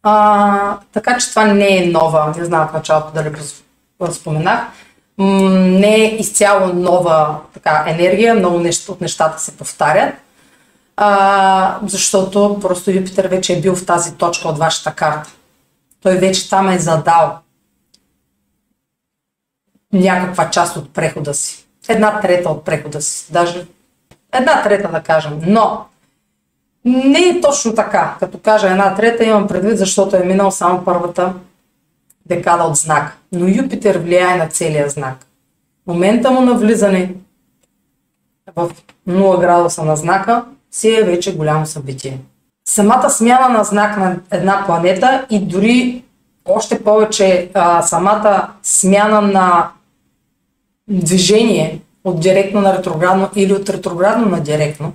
А, 0.02 0.78
така 0.92 1.18
че 1.18 1.30
това 1.30 1.46
не 1.46 1.76
е 1.76 1.86
нова, 1.86 2.34
не 2.38 2.44
знам 2.44 2.68
в 2.68 2.72
началото 2.72 3.12
дали 3.14 3.34
го 4.00 4.12
споменах, 4.12 4.68
не 5.18 5.94
е 5.94 6.16
изцяло 6.16 6.72
нова 6.72 7.40
така, 7.54 7.84
енергия, 7.86 8.34
много 8.34 8.58
нещо 8.58 8.92
от 8.92 9.00
нещата 9.00 9.42
се 9.42 9.56
повтарят, 9.56 10.14
а, 10.96 11.78
защото 11.82 12.58
просто 12.60 12.90
Юпитер 12.90 13.28
вече 13.28 13.52
е 13.52 13.60
бил 13.60 13.76
в 13.76 13.86
тази 13.86 14.14
точка 14.14 14.48
от 14.48 14.58
вашата 14.58 14.94
карта. 14.94 15.30
Той 16.02 16.16
вече 16.16 16.50
там 16.50 16.68
е 16.68 16.78
задал 16.78 17.38
някаква 19.92 20.50
част 20.50 20.76
от 20.76 20.94
прехода 20.94 21.34
си. 21.34 21.66
Една 21.88 22.20
трета 22.20 22.48
от 22.48 22.64
прехода 22.64 23.02
си. 23.02 23.32
Даже 23.32 23.66
една 24.32 24.62
трета 24.62 24.88
да 24.88 25.02
кажем. 25.02 25.40
Но 25.46 25.84
не 26.84 27.18
е 27.18 27.40
точно 27.40 27.74
така. 27.74 28.16
Като 28.20 28.38
кажа 28.38 28.70
една 28.70 28.94
трета, 28.94 29.24
имам 29.24 29.48
предвид, 29.48 29.78
защото 29.78 30.16
е 30.16 30.24
минал 30.24 30.50
само 30.50 30.84
първата 30.84 31.32
декада 32.28 32.64
от 32.64 32.76
знак. 32.76 33.16
Но 33.32 33.48
Юпитер 33.48 33.98
влияе 33.98 34.36
на 34.36 34.48
целия 34.48 34.88
знак. 34.88 35.26
Момента 35.86 36.30
му 36.30 36.40
на 36.40 36.54
влизане 36.54 37.14
в 38.56 38.70
0 39.08 39.40
градуса 39.40 39.84
на 39.84 39.96
знака 39.96 40.44
си 40.70 40.94
е 40.94 41.02
вече 41.02 41.36
голямо 41.36 41.66
събитие. 41.66 42.18
Самата 42.68 43.10
смяна 43.10 43.48
на 43.48 43.64
знак 43.64 43.96
на 43.96 44.18
една 44.30 44.62
планета 44.66 45.26
и 45.30 45.38
дори 45.38 46.02
още 46.44 46.84
повече 46.84 47.50
а, 47.54 47.82
самата 47.82 48.48
смяна 48.62 49.20
на 49.20 49.70
движение 50.88 51.80
от 52.04 52.20
директно 52.20 52.60
на 52.60 52.78
ретроградно 52.78 53.30
или 53.36 53.52
от 53.52 53.68
ретроградно 53.68 54.28
на 54.28 54.40
директно 54.40 54.92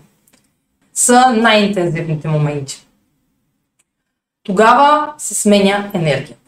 са 0.93 1.33
най-интензивните 1.38 2.27
моменти. 2.27 2.88
Тогава 4.43 5.13
се 5.17 5.35
сменя 5.35 5.89
енергията. 5.93 6.40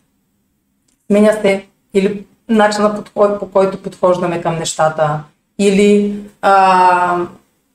Сменя 1.11 1.33
се 1.41 1.65
или 1.93 2.25
начина 2.49 3.03
по 3.15 3.51
който 3.51 3.83
подхождаме 3.83 4.41
към 4.41 4.55
нещата, 4.55 5.23
или 5.59 6.19
а, 6.41 7.17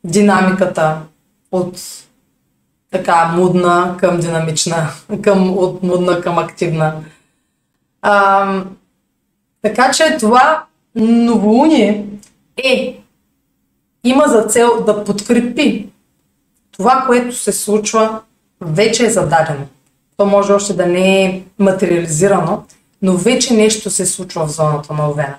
динамиката 0.04 1.00
от 1.52 1.78
така 2.90 3.32
мудна 3.36 3.96
към 3.98 4.20
динамична, 4.20 4.90
към, 5.22 5.58
от 5.58 5.82
мудна 5.82 6.20
към 6.20 6.38
активна. 6.38 6.94
А, 8.02 8.62
така 9.62 9.90
че 9.90 10.16
това 10.20 10.64
новолуние 10.94 12.06
е, 12.56 13.00
има 14.04 14.24
за 14.28 14.42
цел 14.42 14.84
да 14.84 15.04
подкрепи 15.04 15.88
това, 16.70 17.04
което 17.06 17.36
се 17.36 17.52
случва, 17.52 18.20
вече 18.60 19.06
е 19.06 19.10
зададено. 19.10 19.66
То 20.16 20.26
може 20.26 20.52
още 20.52 20.72
да 20.72 20.86
не 20.86 21.24
е 21.24 21.42
материализирано, 21.58 22.64
но 23.02 23.16
вече 23.16 23.54
нещо 23.54 23.90
се 23.90 24.06
случва 24.06 24.46
в 24.46 24.50
зоната 24.50 24.94
на 24.94 25.10
Овена, 25.10 25.34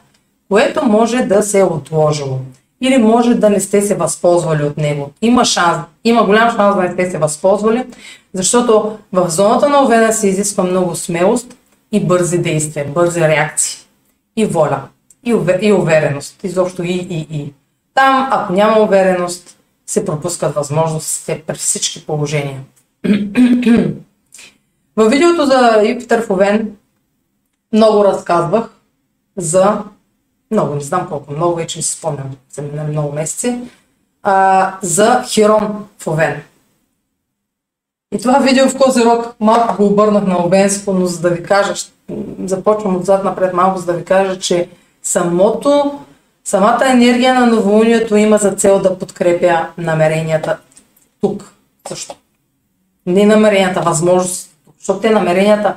което 0.50 0.86
може 0.86 1.18
да 1.18 1.44
се 1.44 1.60
е 1.60 1.64
отложило 1.64 2.40
или 2.82 2.98
може 2.98 3.34
да 3.34 3.50
не 3.50 3.60
сте 3.60 3.82
се 3.82 3.96
възползвали 3.96 4.64
от 4.64 4.78
него. 4.78 5.12
Има 5.22 5.46
шанс, 5.46 5.78
има 6.04 6.24
голям 6.24 6.56
шанс 6.56 6.76
да 6.76 6.82
не 6.82 6.92
сте 6.94 7.12
се 7.12 7.18
възползвали, 7.18 7.86
защото 8.34 8.98
в 9.14 9.30
зоната 9.30 9.70
на 9.70 9.84
Овена 9.84 10.14
се 10.14 10.28
изисква 10.28 10.64
много 10.64 10.96
смелост 10.96 11.56
и 11.92 12.06
бързи 12.06 12.38
действия, 12.38 12.86
бързи 12.86 13.22
реакции 13.22 13.80
и 14.36 14.46
воля 14.46 14.82
и, 15.26 15.38
и 15.62 15.74
увереност. 15.74 16.44
Изобщо 16.44 16.84
и, 16.84 17.08
и, 17.10 17.28
и. 17.32 17.54
Там, 17.94 18.28
ако 18.32 18.54
няма 18.54 18.80
увереност, 18.80 19.58
се 19.86 20.06
пропускат 20.06 20.56
възможностите 20.56 21.44
при 21.48 21.56
всички 21.56 22.06
положения. 22.06 22.62
Във 24.96 25.12
видеото 25.12 25.46
за 25.46 25.82
Юпитер 25.90 26.26
в 26.26 26.32
Овен 26.32 26.72
много 27.74 28.06
разказвах 28.06 28.70
за 29.38 29.84
много, 30.52 30.76
не 30.76 30.82
знам 30.82 31.08
колко, 31.10 31.34
много 31.34 31.56
вече 31.56 31.80
не 31.80 31.84
си 31.84 31.98
спомням, 31.98 32.26
за 32.52 32.62
много 32.62 33.12
месеци, 33.12 33.62
а, 34.24 34.78
за 34.82 35.24
Хирон 35.28 35.88
в 36.00 36.08
Овен. 36.08 36.42
И 38.16 38.18
това 38.18 38.40
видео 38.40 38.70
в 38.70 38.78
Козирог 38.78 39.36
малко 39.40 39.78
го 39.78 39.86
обърнах 39.86 40.28
на 40.28 40.46
Овенско, 40.46 40.94
но 40.94 41.06
за 41.06 41.22
да 41.22 41.30
ви 41.30 41.44
кажа, 41.44 41.74
започвам 42.44 42.96
отзад 42.96 43.24
напред 43.24 43.54
малко, 43.54 43.80
за 43.80 43.86
да 43.86 43.94
ви 43.94 44.06
кажа, 44.06 44.40
че 44.40 44.70
самото, 45.04 46.00
самата 46.44 46.90
енергия 46.90 47.34
на 47.34 47.46
новолунието 47.46 48.16
има 48.16 48.38
за 48.38 48.52
цел 48.52 48.80
да 48.80 49.00
подкрепя 49.00 49.68
намеренията 49.78 50.58
тук 51.22 51.54
също. 51.88 52.16
Не 53.06 53.26
намеренията, 53.26 53.82
възможност, 53.82 54.50
защото 54.78 55.00
те 55.00 55.10
намеренията 55.10 55.76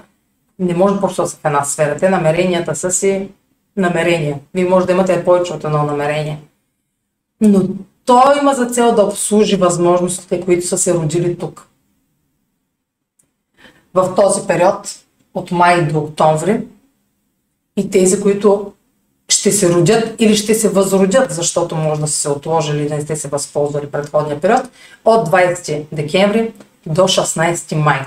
не 0.62 0.74
може 0.74 1.00
просто 1.00 1.22
да 1.22 1.28
са 1.28 1.36
в 1.36 1.44
една 1.44 1.64
сфера. 1.64 1.96
Те 1.96 2.10
намеренията 2.10 2.74
са 2.74 2.90
си 2.90 3.28
намерения. 3.76 4.38
Вие 4.54 4.64
може 4.64 4.86
да 4.86 4.92
имате 4.92 5.24
повече 5.24 5.52
от 5.52 5.64
едно 5.64 5.82
намерение. 5.82 6.40
Но 7.40 7.62
той 8.04 8.38
има 8.38 8.54
за 8.54 8.66
цел 8.66 8.94
да 8.94 9.04
обслужи 9.04 9.56
възможностите, 9.56 10.40
които 10.40 10.66
са 10.66 10.78
се 10.78 10.94
родили 10.94 11.38
тук. 11.38 11.68
В 13.94 14.14
този 14.14 14.46
период, 14.46 14.98
от 15.34 15.50
май 15.50 15.88
до 15.88 15.98
октомври, 15.98 16.60
и 17.76 17.90
тези, 17.90 18.20
които 18.20 18.72
ще 19.28 19.52
се 19.52 19.74
родят 19.74 20.14
или 20.20 20.36
ще 20.36 20.54
се 20.54 20.68
възродят, 20.68 21.30
защото 21.30 21.76
може 21.76 22.00
да 22.00 22.06
са 22.06 22.16
се 22.16 22.28
отложили 22.28 22.88
да 22.88 22.94
не 22.94 23.00
сте 23.00 23.16
се 23.16 23.28
възползвали 23.28 23.86
предходния 23.86 24.40
период, 24.40 24.62
от 25.04 25.28
20 25.28 25.84
декември 25.92 26.52
до 26.86 27.02
16 27.02 27.74
май. 27.74 28.00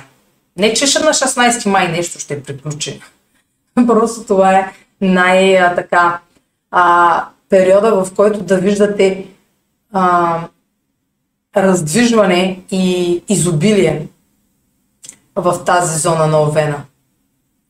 Не, 0.58 0.74
че 0.74 0.88
ще 0.88 1.00
на 1.00 1.10
16 1.10 1.70
май 1.70 1.88
нещо 1.88 2.20
ще 2.20 2.44
приключи. 2.44 3.02
Просто 3.88 4.24
това 4.24 4.54
е 4.54 4.72
най-така 5.02 6.20
периода, 7.50 8.04
в 8.04 8.14
който 8.16 8.44
да 8.44 8.58
виждате 8.58 9.28
а, 9.94 10.40
раздвижване 11.58 12.60
и 12.72 13.24
изобилие 13.30 14.08
в 15.36 15.64
тази 15.66 16.00
зона 16.00 16.28
на 16.28 16.42
Овена. 16.42 16.84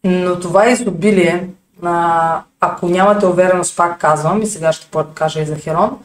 Но 0.03 0.39
това 0.39 0.69
изобилие, 0.69 1.49
а, 1.83 2.41
ако 2.59 2.89
нямате 2.89 3.25
увереност, 3.25 3.77
пак 3.77 3.99
казвам, 3.99 4.41
и 4.41 4.47
сега 4.47 4.73
ще 4.73 4.87
кажа 5.13 5.41
и 5.41 5.45
за 5.45 5.55
Херон, 5.55 5.97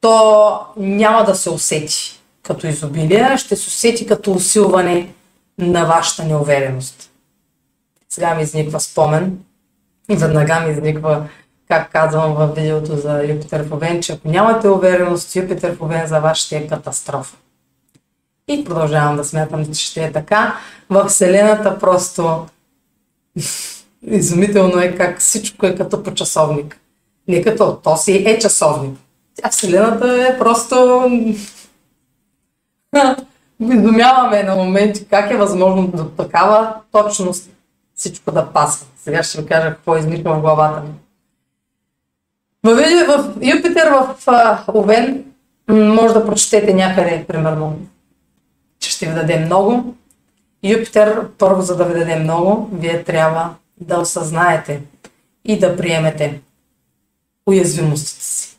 то 0.00 0.58
няма 0.76 1.24
да 1.24 1.34
се 1.34 1.50
усети 1.50 2.20
като 2.42 2.66
изобилие, 2.66 3.36
ще 3.38 3.56
се 3.56 3.68
усети 3.68 4.06
като 4.06 4.32
усилване 4.32 5.08
на 5.58 5.84
вашата 5.84 6.24
неувереност. 6.24 7.10
Сега 8.08 8.34
ми 8.34 8.42
изниква 8.42 8.80
спомен, 8.80 9.38
веднага 10.10 10.60
ми 10.60 10.72
изниква, 10.72 11.28
как 11.68 11.92
казвам 11.92 12.34
в 12.34 12.46
видеото 12.46 12.96
за 12.96 13.24
Юпитер 13.24 13.62
в 13.62 13.72
Овен, 13.72 14.02
че 14.02 14.12
ако 14.12 14.28
нямате 14.28 14.68
увереност, 14.68 15.36
Юпитер 15.36 15.76
в 15.76 15.82
Овен 15.82 16.06
за 16.06 16.20
вас 16.20 16.38
ще 16.38 16.56
е 16.56 16.66
катастрофа. 16.66 17.36
И 18.48 18.64
продължавам 18.64 19.16
да 19.16 19.24
смятам, 19.24 19.66
че 19.66 19.84
ще 19.86 20.04
е 20.04 20.12
така. 20.12 20.56
В 20.90 21.04
Вселената 21.04 21.78
просто 21.78 22.46
изумително 24.02 24.80
е 24.80 24.94
как 24.94 25.20
всичко 25.20 25.66
е 25.66 25.74
като 25.74 26.02
по 26.02 26.14
часовник. 26.14 26.80
Не 27.28 27.42
като 27.42 27.76
то 27.84 27.96
си 27.96 28.24
е 28.26 28.38
часовник. 28.38 28.98
Тя 29.34 29.48
Вселената 29.48 30.28
е 30.28 30.38
просто... 30.38 31.04
Изумяваме 33.62 34.42
на 34.42 34.56
моменти 34.56 35.06
как 35.08 35.30
е 35.30 35.36
възможно 35.36 35.86
до 35.86 36.04
такава 36.04 36.74
точност 36.92 37.50
всичко 37.94 38.32
да 38.32 38.46
пасва. 38.46 38.86
Сега 38.96 39.22
ще 39.22 39.40
ви 39.40 39.46
кажа 39.46 39.74
какво 39.74 39.96
измислям 39.96 40.38
в 40.38 40.40
главата 40.40 40.80
ми. 40.80 40.90
В, 42.64 42.74
в 43.06 43.34
Юпитер 43.42 43.90
в 43.90 44.16
Овен 44.68 45.24
може 45.68 46.14
да 46.14 46.26
прочетете 46.26 46.74
някъде, 46.74 47.24
примерно, 47.28 47.78
че 48.78 48.90
ще 48.90 49.06
ви 49.06 49.14
даде 49.14 49.38
много. 49.38 49.94
Юпитер, 50.62 51.28
първо 51.38 51.62
за 51.62 51.76
да 51.76 51.84
ви 51.84 51.98
даде 51.98 52.16
много, 52.16 52.68
вие 52.72 53.04
трябва 53.04 53.54
да 53.80 53.98
осъзнаете 53.98 54.82
и 55.44 55.58
да 55.58 55.76
приемете 55.76 56.40
уязвимостите 57.46 58.24
си. 58.24 58.58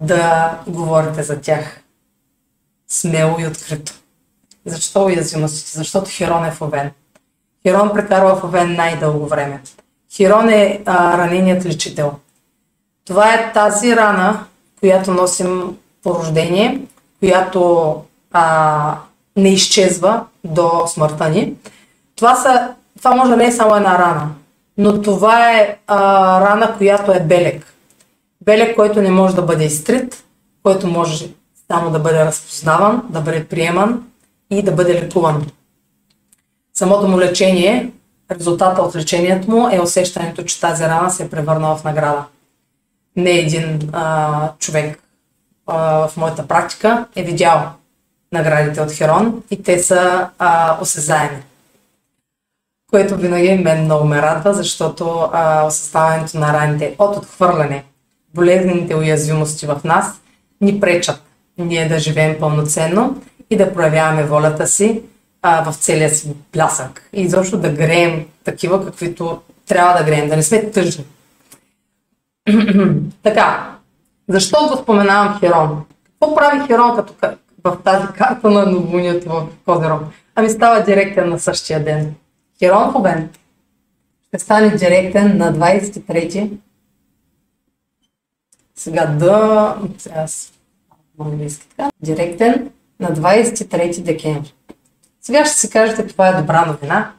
Да 0.00 0.58
говорите 0.66 1.22
за 1.22 1.40
тях 1.40 1.82
смело 2.88 3.36
и 3.38 3.46
открито. 3.46 3.92
Защо 4.64 5.04
уязвимостите? 5.04 5.78
Защото 5.78 6.10
Херон 6.10 6.44
е 6.44 6.50
в 6.50 6.62
Овен. 6.62 6.90
Херон 7.66 7.90
прекарва 7.94 8.36
в 8.36 8.44
Овен 8.44 8.76
най-дълго 8.76 9.26
време. 9.26 9.62
Херон 10.16 10.48
е 10.48 10.82
а, 10.86 11.18
раненият 11.18 11.66
лечител. 11.66 12.12
Това 13.06 13.34
е 13.34 13.52
тази 13.52 13.96
рана, 13.96 14.44
която 14.80 15.10
носим 15.10 15.76
по 16.02 16.14
рождение, 16.14 16.80
която 17.20 17.94
а, 18.32 18.98
не 19.36 19.48
изчезва 19.48 20.24
до 20.44 20.82
смъртта 20.86 21.28
ни. 21.28 21.54
Това, 22.16 22.34
са, 22.34 22.74
това 22.98 23.14
може 23.14 23.30
да 23.30 23.36
не 23.36 23.46
е 23.46 23.52
само 23.52 23.76
една 23.76 23.98
рана, 23.98 24.28
но 24.78 25.02
това 25.02 25.52
е 25.52 25.78
а, 25.86 25.96
рана, 26.40 26.76
която 26.76 27.12
е 27.12 27.20
белег. 27.20 27.74
Белег, 28.40 28.76
който 28.76 29.02
не 29.02 29.10
може 29.10 29.34
да 29.34 29.42
бъде 29.42 29.64
изтрит, 29.64 30.24
който 30.62 30.86
може 30.86 31.28
само 31.70 31.90
да 31.90 31.98
бъде 31.98 32.24
разпознаван, 32.24 33.02
да 33.08 33.20
бъде 33.20 33.46
приеман 33.46 34.06
и 34.50 34.62
да 34.62 34.72
бъде 34.72 34.94
лекуван. 34.94 35.46
Самото 36.74 37.08
му 37.08 37.20
лечение, 37.20 37.92
резултата 38.30 38.82
от 38.82 38.96
лечението 38.96 39.50
му 39.50 39.68
е 39.72 39.80
усещането, 39.80 40.44
че 40.44 40.60
тази 40.60 40.84
рана 40.84 41.10
се 41.10 41.24
е 41.24 41.30
превърнала 41.30 41.76
в 41.76 41.84
награда. 41.84 42.24
Не 43.16 43.30
един 43.30 43.90
а, 43.92 44.52
човек 44.58 45.02
а, 45.66 46.08
в 46.08 46.16
моята 46.16 46.48
практика 46.48 47.06
е 47.16 47.22
видял 47.22 47.70
наградите 48.32 48.80
от 48.80 48.92
Херон 48.92 49.42
и 49.50 49.62
те 49.62 49.78
са 49.78 50.28
а, 50.38 50.78
осезаеми. 50.80 51.42
Което 52.90 53.16
винаги 53.16 53.54
мен 53.54 53.84
много 53.84 54.04
ме 54.04 54.22
радва, 54.22 54.54
защото 54.54 55.28
а, 55.32 55.66
осъзнаването 55.66 56.38
на 56.38 56.52
раните 56.52 56.94
от 56.98 57.16
отхвърляне, 57.16 57.84
болезнените 58.34 58.96
уязвимости 58.96 59.66
в 59.66 59.80
нас 59.84 60.20
ни 60.60 60.80
пречат 60.80 61.25
ние 61.58 61.88
да 61.88 61.98
живеем 61.98 62.36
пълноценно 62.40 63.22
и 63.50 63.56
да 63.56 63.74
проявяваме 63.74 64.24
волята 64.24 64.66
си 64.66 65.02
а, 65.42 65.70
в 65.70 65.76
целия 65.76 66.10
си 66.10 66.34
блясък. 66.52 67.08
И 67.12 67.22
изобщо 67.22 67.58
да 67.58 67.70
греем 67.70 68.26
такива, 68.44 68.84
каквито 68.84 69.40
трябва 69.66 69.98
да 69.98 70.04
греем, 70.04 70.28
да 70.28 70.36
не 70.36 70.42
сме 70.42 70.70
тъжни. 70.70 71.04
така, 73.22 73.76
защо 74.28 74.68
го 74.68 74.76
споменавам 74.76 75.38
Херон? 75.40 75.84
Какво 76.04 76.36
прави 76.36 76.66
Херон 76.66 76.96
като 76.96 77.14
в 77.64 77.78
тази 77.84 78.06
карта 78.06 78.50
на 78.50 78.66
новолунието 78.66 79.28
в 79.28 79.46
Козерог? 79.64 80.02
Ами 80.34 80.50
става 80.50 80.82
директен 80.82 81.28
на 81.28 81.38
същия 81.38 81.84
ден. 81.84 82.14
Херон 82.58 82.92
в 82.92 82.96
обен 82.96 83.28
ще 84.28 84.38
стане 84.38 84.70
директен 84.70 85.38
на 85.38 85.52
23 85.52 86.50
сега 88.76 89.06
да... 89.06 89.76
Сега 89.98 90.26
английски 91.20 91.66
така. 91.68 91.90
Директен 92.02 92.70
на 93.00 93.08
23 93.08 94.02
декември. 94.02 94.54
Сега 95.20 95.44
ще 95.44 95.56
си 95.56 95.70
кажете, 95.70 96.06
това 96.06 96.28
е 96.28 96.40
добра 96.40 96.66
новина, 96.66 97.10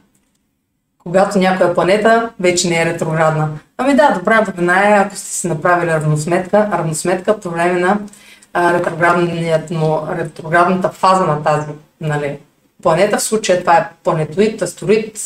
когато 0.98 1.38
някоя 1.38 1.74
планета 1.74 2.30
вече 2.40 2.68
не 2.68 2.82
е 2.82 2.86
ретроградна. 2.86 3.48
Ами 3.76 3.94
да, 3.94 4.14
добра 4.18 4.40
новина 4.40 4.88
е, 4.88 4.98
ако 4.98 5.16
сте 5.16 5.30
си 5.30 5.48
направили 5.48 5.90
равносметка, 5.90 6.68
равносметка 6.72 7.40
по 7.40 7.50
време 7.50 7.80
на 7.80 7.98
ретроградната 10.18 10.88
фаза 10.88 11.24
на 11.24 11.42
тази 11.42 11.66
нали, 12.00 12.38
планета. 12.82 13.16
В 13.18 13.22
случая 13.22 13.60
това 13.60 13.76
е 13.76 13.88
планетоид, 14.04 14.62
астероид. 14.62 15.18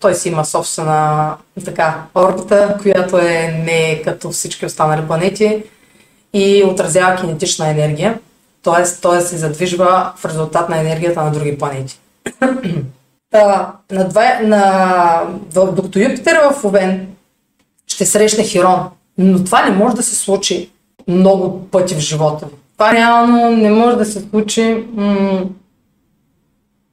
Той 0.00 0.14
си 0.14 0.28
има 0.28 0.44
собствена 0.44 1.36
така, 1.64 2.02
орбита, 2.14 2.78
която 2.82 3.18
е 3.18 3.62
не 3.64 4.02
като 4.04 4.30
всички 4.30 4.66
останали 4.66 5.06
планети 5.06 5.64
и 6.32 6.64
отразява 6.64 7.16
кинетична 7.16 7.70
енергия, 7.70 8.18
т.е. 8.62 9.00
той 9.02 9.20
се 9.20 9.36
задвижва 9.36 10.12
в 10.16 10.24
резултат 10.24 10.68
на 10.68 10.80
енергията 10.80 11.22
на 11.22 11.30
други 11.30 11.58
планети. 11.58 12.00
Та, 13.30 13.72
на 13.90 14.08
два, 14.08 14.38
на, 14.42 15.22
докато 15.54 15.98
Юпитер 15.98 16.40
в 16.52 16.64
Овен 16.64 17.08
ще 17.86 18.06
срещне 18.06 18.44
Хирон, 18.44 18.80
но 19.18 19.44
това 19.44 19.64
не 19.64 19.76
може 19.76 19.96
да 19.96 20.02
се 20.02 20.14
случи 20.14 20.70
много 21.08 21.68
пъти 21.70 21.94
в 21.94 21.98
живота 21.98 22.46
ви. 22.46 22.52
Това 22.72 22.92
реално 22.92 23.50
не 23.50 23.70
може 23.70 23.96
да 23.96 24.04
се 24.04 24.20
случи 24.20 24.84
м- 24.92 25.44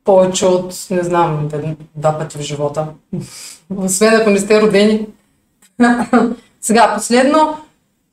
повече 0.03 0.45
от, 0.45 0.75
не 0.89 1.03
знам, 1.03 1.49
два 1.95 2.17
пъти 2.17 2.37
в 2.37 2.41
живота. 2.41 2.87
Освен 3.77 4.21
ако 4.21 4.29
не 4.29 4.39
сте 4.39 4.61
родени. 4.61 5.07
Сега, 6.61 6.93
последно, 6.95 7.57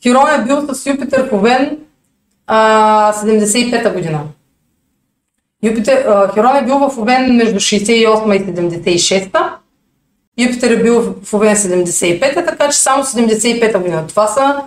Хирон 0.03 0.41
е 0.41 0.45
бил 0.45 0.75
с 0.75 0.87
Юпитер 0.87 1.29
в 1.29 1.33
Овен 1.33 1.79
а, 2.47 3.13
75-та 3.13 3.91
година. 3.91 4.21
Юпитер, 5.63 6.05
а, 6.07 6.35
Хирон 6.35 6.57
е 6.57 6.65
бил 6.65 6.79
в 6.79 6.99
Овен 6.99 7.37
между 7.37 7.61
68 7.61 8.37
и 8.37 8.55
76-та. 8.55 9.57
Юпитер 10.39 10.71
е 10.71 10.83
бил 10.83 11.15
в 11.23 11.35
Овен 11.35 11.57
75-та, 11.57 12.45
така 12.45 12.69
че 12.69 12.79
само 12.79 13.05
75-та 13.05 13.79
година. 13.79 14.07
Това 14.07 14.27
са 14.27 14.63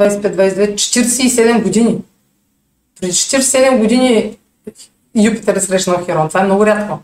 25-22, 0.00 0.74
47 0.74 1.62
години. 1.62 1.98
Преди 3.00 3.12
47 3.12 3.78
години 3.78 4.36
Юпитер 5.14 5.56
е 5.56 5.60
срещнал 5.60 6.04
Хирон. 6.04 6.28
Това 6.28 6.40
е 6.40 6.44
много 6.44 6.66
рядко. 6.66 6.98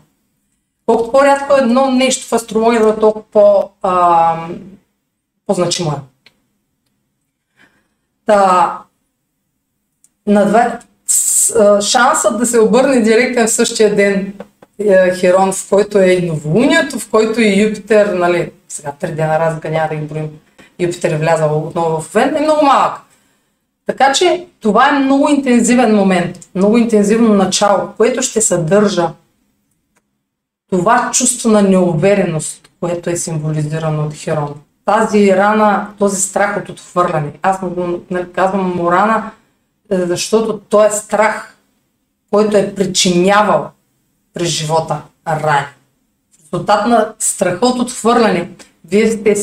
Колкото 0.85 1.11
по-рядко 1.11 1.55
е 1.55 1.61
едно 1.61 1.91
нещо 1.91 2.27
в 2.27 2.33
астрологията, 2.33 2.99
толкова 2.99 3.23
по, 3.31 3.69
а, 3.81 4.35
по-значимо 5.45 5.91
е. 5.91 6.08
Та, 8.29 8.81
на 10.27 10.45
два, 10.45 10.79
шансът 11.81 12.37
да 12.37 12.45
се 12.45 12.59
обърне 12.59 13.01
директно 13.01 13.47
в 13.47 13.51
същия 13.51 13.95
ден 13.95 14.33
е, 14.79 15.15
Херон, 15.15 15.51
в 15.51 15.69
който 15.69 15.97
е 15.97 16.07
и 16.07 16.27
новолунието, 16.27 16.99
в 16.99 17.09
който 17.09 17.41
и 17.41 17.61
Юпитер, 17.61 18.07
нали, 18.07 18.51
сега 18.67 18.91
три 18.99 19.11
дена 19.11 19.39
разлика 19.39 19.69
няма 19.69 19.87
да 19.89 19.95
ги 19.95 20.05
броим, 20.05 20.29
Юпитер 20.79 21.11
е 21.11 21.17
влязал 21.17 21.67
отново 21.67 22.01
в 22.01 22.15
Овен, 22.15 22.35
е 22.35 22.41
много 22.41 22.65
малък. 22.65 22.93
Така 23.85 24.13
че 24.13 24.47
това 24.59 24.89
е 24.89 24.99
много 24.99 25.29
интензивен 25.29 25.95
момент, 25.95 26.49
много 26.55 26.77
интензивно 26.77 27.33
начало, 27.33 27.89
което 27.97 28.21
ще 28.21 28.41
съдържа 28.41 29.09
това 30.69 31.11
чувство 31.13 31.49
на 31.49 31.61
неувереност, 31.61 32.69
което 32.79 33.09
е 33.09 33.15
символизирано 33.15 34.05
от 34.05 34.13
Херон 34.13 34.55
тази 34.85 35.35
рана, 35.35 35.87
този 35.99 36.21
страх 36.21 36.57
от 36.57 36.69
отхвърляне. 36.69 37.33
Аз 37.41 37.61
му 37.61 37.69
го 37.69 37.99
нали, 38.11 38.31
казвам 38.31 38.75
му 38.75 38.91
рана, 38.91 39.31
защото 39.91 40.59
той 40.69 40.87
е 40.87 40.91
страх, 40.91 41.55
който 42.31 42.57
е 42.57 42.75
причинявал 42.75 43.69
през 44.33 44.49
живота 44.49 45.01
рани. 45.27 45.65
В 46.31 46.53
резултат 46.53 46.87
на 46.87 47.13
страха 47.19 47.65
от 47.65 47.79
отхвърляне, 47.79 48.49
вие 48.85 49.11
сте, 49.11 49.35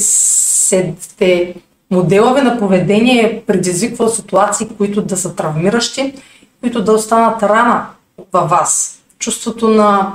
сте, 1.01 1.55
моделове 1.91 2.43
на 2.43 2.59
поведение 2.59 3.45
предизвиква 3.47 4.09
ситуации, 4.09 4.69
които 4.77 5.03
да 5.03 5.17
са 5.17 5.37
травмиращи, 5.37 6.15
които 6.61 6.85
да 6.85 6.93
останат 6.93 7.43
рана 7.43 7.87
във 8.33 8.51
вас. 8.51 9.03
Чувството 9.19 9.69
на, 9.69 10.13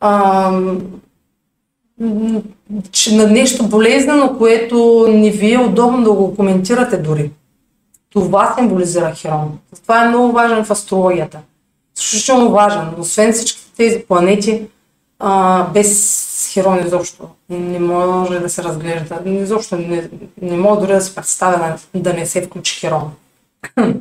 а, 0.00 0.50
на 3.12 3.26
нещо 3.30 3.68
болезнено, 3.68 4.38
което 4.38 5.06
не 5.08 5.30
ви 5.30 5.52
е 5.52 5.58
удобно 5.58 6.04
да 6.04 6.12
го 6.12 6.36
коментирате 6.36 6.96
дори. 6.96 7.30
Това 8.10 8.54
символизира 8.58 9.12
Херон. 9.14 9.58
Това 9.82 10.04
е 10.04 10.08
много 10.08 10.32
важен 10.32 10.64
в 10.64 10.70
астрологията. 10.70 11.38
Изключително 11.98 12.50
важен. 12.50 12.88
Освен 12.98 13.32
всички 13.32 13.60
тези 13.76 14.04
планети, 14.08 14.62
а, 15.18 15.62
без 15.74 16.50
Херон 16.52 16.86
изобщо 16.86 17.28
не 17.50 17.78
може 17.78 18.38
да 18.38 18.48
се 18.48 18.62
разглежда. 18.62 19.20
Изобщо 19.26 19.76
не, 19.76 20.10
не 20.42 20.56
мога 20.56 20.80
дори 20.80 20.92
да 20.92 21.00
се 21.00 21.14
представя 21.14 21.78
да 21.94 22.12
не 22.14 22.26
се 22.26 22.42
включи 22.42 22.80
Херон. 22.80 23.12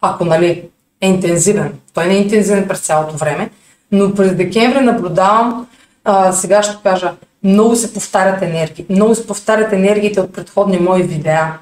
Ако 0.00 0.24
нали, 0.24 0.68
е 1.00 1.08
интензивен. 1.08 1.72
Той 1.94 2.06
не 2.06 2.14
е 2.14 2.22
интензивен 2.22 2.68
през 2.68 2.80
цялото 2.80 3.16
време, 3.16 3.50
но 3.92 4.14
през 4.14 4.34
декември 4.34 4.80
наблюдавам, 4.80 5.66
а, 6.04 6.32
сега 6.32 6.62
ще 6.62 6.76
кажа, 6.82 7.14
много 7.44 7.76
се 7.76 7.94
повтарят 7.94 8.42
енергии. 8.42 8.86
Много 8.90 9.14
се 9.14 9.26
повтарят 9.26 9.72
енергиите 9.72 10.20
от 10.20 10.32
предходни 10.32 10.78
мои 10.78 11.02
видеа. 11.02 11.58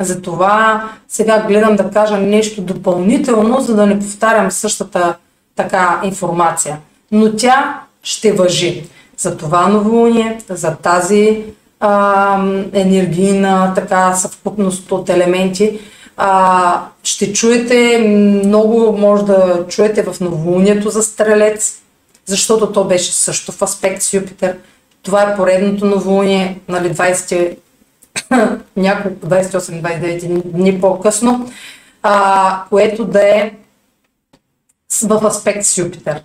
Затова 0.00 0.88
сега 1.08 1.44
гледам 1.48 1.76
да 1.76 1.90
кажа 1.90 2.16
нещо 2.16 2.62
допълнително, 2.62 3.60
за 3.60 3.76
да 3.76 3.86
не 3.86 3.98
повтарям 3.98 4.50
същата 4.50 5.16
така 5.56 6.00
информация. 6.04 6.78
Но 7.12 7.36
тя 7.36 7.80
ще 8.02 8.32
въжи 8.32 8.84
за 9.16 9.36
това 9.36 9.68
новолуние, 9.68 10.40
за 10.48 10.76
тази 10.76 11.44
а, 11.80 12.44
енергийна 12.72 13.72
така 13.74 14.14
съвкупност 14.14 14.92
от 14.92 15.08
елементи. 15.08 15.80
А, 16.16 16.82
ще 17.02 17.32
чуете, 17.32 17.98
много 18.44 18.98
може 18.98 19.24
да 19.24 19.64
чуете 19.68 20.02
в 20.02 20.20
новолунието 20.20 20.90
за 20.90 21.02
Стрелец, 21.02 21.82
защото 22.26 22.72
то 22.72 22.84
беше 22.84 23.12
също 23.12 23.52
в 23.52 23.62
аспект 23.62 24.02
с 24.02 24.14
Юпитер. 24.14 24.56
Това 25.04 25.22
е 25.22 25.36
поредното 25.36 25.86
новолуние, 25.86 26.60
нали, 26.68 26.94
20 26.94 27.56
няколко 28.76 29.26
28-29 29.26 30.42
дни 30.44 30.80
по-късно, 30.80 31.50
а, 32.02 32.64
което 32.70 33.04
да 33.04 33.28
е 33.28 33.52
в 35.02 35.26
аспект 35.26 35.64
с 35.64 35.78
Юпитер. 35.78 36.22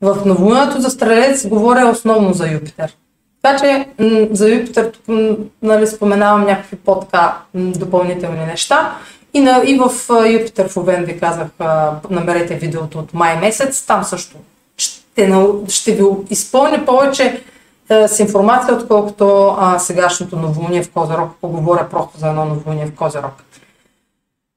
В 0.00 0.26
новолунието 0.26 0.80
за 0.80 0.90
Стрелец 0.90 1.46
говоря 1.46 1.90
основно 1.90 2.32
за 2.32 2.48
Юпитер. 2.52 2.96
Така 3.42 3.58
че 3.58 3.88
за 4.30 4.48
Юпитер 4.48 4.84
тук 4.84 5.16
нали, 5.62 5.86
споменавам 5.86 6.44
някакви 6.44 6.76
по-така 6.76 7.36
допълнителни 7.54 8.44
неща. 8.46 8.96
И, 9.34 9.40
на, 9.40 9.62
и 9.66 9.78
в 9.78 9.90
Юпитер 10.32 10.68
в 10.68 10.76
Овен 10.76 11.04
ви 11.04 11.20
казах, 11.20 11.48
намерете 12.10 12.54
видеото 12.54 12.98
от 12.98 13.14
май 13.14 13.36
месец, 13.36 13.86
там 13.86 14.04
също 14.04 14.36
ще, 14.76 15.32
ще 15.68 15.92
ви 15.92 16.02
изпълня 16.30 16.86
повече 16.86 17.42
с 17.88 18.20
информация, 18.20 18.74
отколкото 18.74 19.56
а, 19.58 19.78
сегашното 19.78 20.36
новолуние 20.36 20.82
в 20.82 20.90
Козерог. 20.90 21.30
Поговоря 21.40 21.88
просто 21.90 22.18
за 22.18 22.28
едно 22.28 22.44
новолуние 22.44 22.86
в 22.86 22.94
Козерог. 22.94 23.32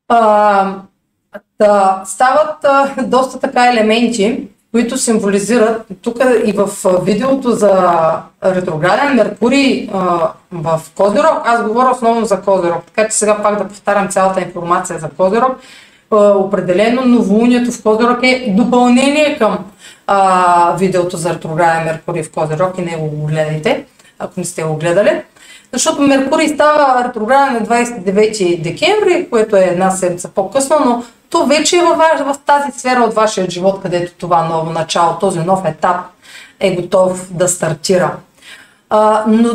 А, 0.07 0.75
да, 1.59 2.01
стават 2.05 2.65
а, 2.65 2.95
доста 3.03 3.39
така 3.39 3.69
елементи, 3.69 4.47
които 4.71 4.97
символизират, 4.97 5.87
тук 6.01 6.17
и 6.45 6.51
в 6.51 6.69
видеото 7.01 7.51
за 7.51 8.11
ретрограден 8.43 9.15
Меркурий 9.15 9.89
в 10.51 10.81
Козерог, 10.95 11.41
аз 11.45 11.63
говоря 11.63 11.89
основно 11.91 12.25
за 12.25 12.41
Козерог, 12.41 12.83
така 12.83 13.09
че 13.09 13.17
сега 13.17 13.41
пак 13.41 13.57
да 13.57 13.67
повтарям 13.67 14.09
цялата 14.09 14.41
информация 14.41 14.99
за 14.99 15.09
Козерог. 15.09 15.57
А, 16.11 16.29
определено 16.29 17.05
новолунието 17.05 17.71
в 17.71 17.83
Козерог 17.83 18.19
е 18.23 18.53
допълнение 18.57 19.37
към 19.37 19.57
а, 20.07 20.75
видеото 20.79 21.17
за 21.17 21.33
ретрограден 21.33 21.83
Меркурий 21.83 22.23
в 22.23 22.31
Козерог 22.31 22.77
и 22.77 22.81
не 22.81 22.97
го 22.97 23.27
гледайте, 23.27 23.85
ако 24.19 24.33
не 24.37 24.45
сте 24.45 24.63
го 24.63 24.75
гледали. 24.75 25.21
Защото 25.73 26.01
Меркурий 26.01 26.47
става 26.47 27.03
ретрограден 27.07 27.53
на 27.53 27.61
29 27.61 28.61
декември, 28.61 29.27
което 29.29 29.55
е 29.55 29.61
една 29.61 29.91
седмица 29.91 30.29
по-късно, 30.29 30.75
но 30.85 31.03
то 31.29 31.45
вече 31.45 31.77
е 31.77 31.81
в, 31.81 31.95
в 32.19 32.35
тази 32.45 32.79
сфера 32.79 32.99
от 32.99 33.13
вашия 33.13 33.49
живот, 33.49 33.81
където 33.81 34.13
това 34.17 34.43
ново 34.43 34.71
начало, 34.71 35.19
този 35.19 35.39
нов 35.39 35.65
етап 35.65 35.97
е 36.59 36.75
готов 36.75 37.33
да 37.33 37.47
стартира. 37.47 38.15
А, 38.89 39.23
но 39.27 39.49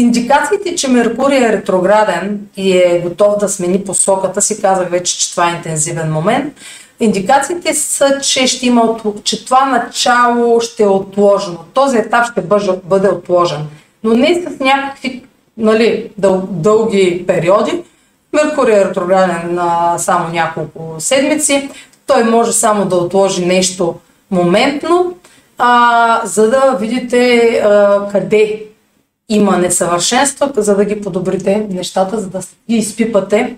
индикациите, 0.00 0.74
че 0.74 0.88
Меркурий 0.88 1.38
е 1.38 1.52
ретрограден 1.52 2.40
и 2.56 2.76
е 2.76 3.00
готов 3.04 3.38
да 3.38 3.48
смени 3.48 3.84
посоката 3.84 4.42
си, 4.42 4.62
казах 4.62 4.90
вече, 4.90 5.18
че 5.18 5.30
това 5.30 5.50
е 5.50 5.54
интензивен 5.54 6.12
момент. 6.12 6.54
Индикациите 7.00 7.74
са, 7.74 8.20
че, 8.22 8.46
ще 8.46 8.66
има, 8.66 8.96
че 9.24 9.44
това 9.44 9.64
начало 9.64 10.60
ще 10.60 10.82
е 10.82 10.86
отложено. 10.86 11.58
Този 11.74 11.98
етап 11.98 12.26
ще 12.32 12.40
бъде 12.84 13.08
отложен. 13.08 13.66
Но 14.04 14.14
не 14.14 14.42
с 14.42 14.60
някакви 14.60 15.22
нали, 15.56 16.10
дъл, 16.18 16.48
дълги 16.50 17.24
периоди. 17.26 17.82
Меркурий 18.32 18.74
е 18.74 18.84
ретрограден 18.84 19.54
на 19.54 19.98
само 19.98 20.28
няколко 20.28 20.94
седмици. 20.98 21.68
Той 22.06 22.24
може 22.24 22.52
само 22.52 22.84
да 22.84 22.96
отложи 22.96 23.46
нещо 23.46 23.94
моментно, 24.30 25.14
а, 25.58 26.20
за 26.24 26.50
да 26.50 26.76
видите 26.80 27.46
а, 27.64 28.08
къде 28.12 28.62
има 29.30 29.58
несъвършенства, 29.58 30.52
за 30.56 30.76
да 30.76 30.84
ги 30.84 31.00
подобрите 31.00 31.66
нещата, 31.70 32.20
за 32.20 32.30
да 32.30 32.40
ги 32.70 32.76
изпипате, 32.76 33.56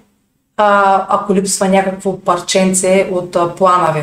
а, 0.56 1.06
ако 1.08 1.34
липсва 1.34 1.68
някакво 1.68 2.20
парченце 2.20 3.08
от 3.12 3.36
а, 3.36 3.54
плана 3.54 3.92
ви. 3.92 4.02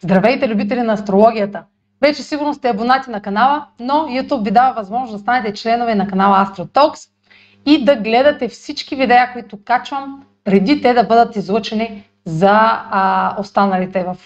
Здравейте, 0.00 0.48
любители 0.48 0.80
на 0.80 0.92
астрологията! 0.92 1.62
Вече 2.02 2.22
сигурно 2.22 2.54
сте 2.54 2.68
абонати 2.68 3.10
на 3.10 3.22
канала, 3.22 3.66
но 3.80 3.94
YouTube 3.94 4.44
ви 4.44 4.50
дава 4.50 4.74
възможност 4.74 5.12
да 5.12 5.18
станете 5.18 5.52
членове 5.52 5.94
на 5.94 6.06
канала 6.06 6.46
AstroTalks 6.46 7.08
и 7.66 7.84
да 7.84 7.96
гледате 7.96 8.48
всички 8.48 8.96
видеа, 8.96 9.30
които 9.32 9.58
качвам, 9.64 10.22
преди 10.44 10.82
те 10.82 10.94
да 10.94 11.04
бъдат 11.04 11.36
излъчени 11.36 12.04
за 12.24 12.50
а, 12.52 13.36
останалите 13.40 14.04
в, 14.04 14.16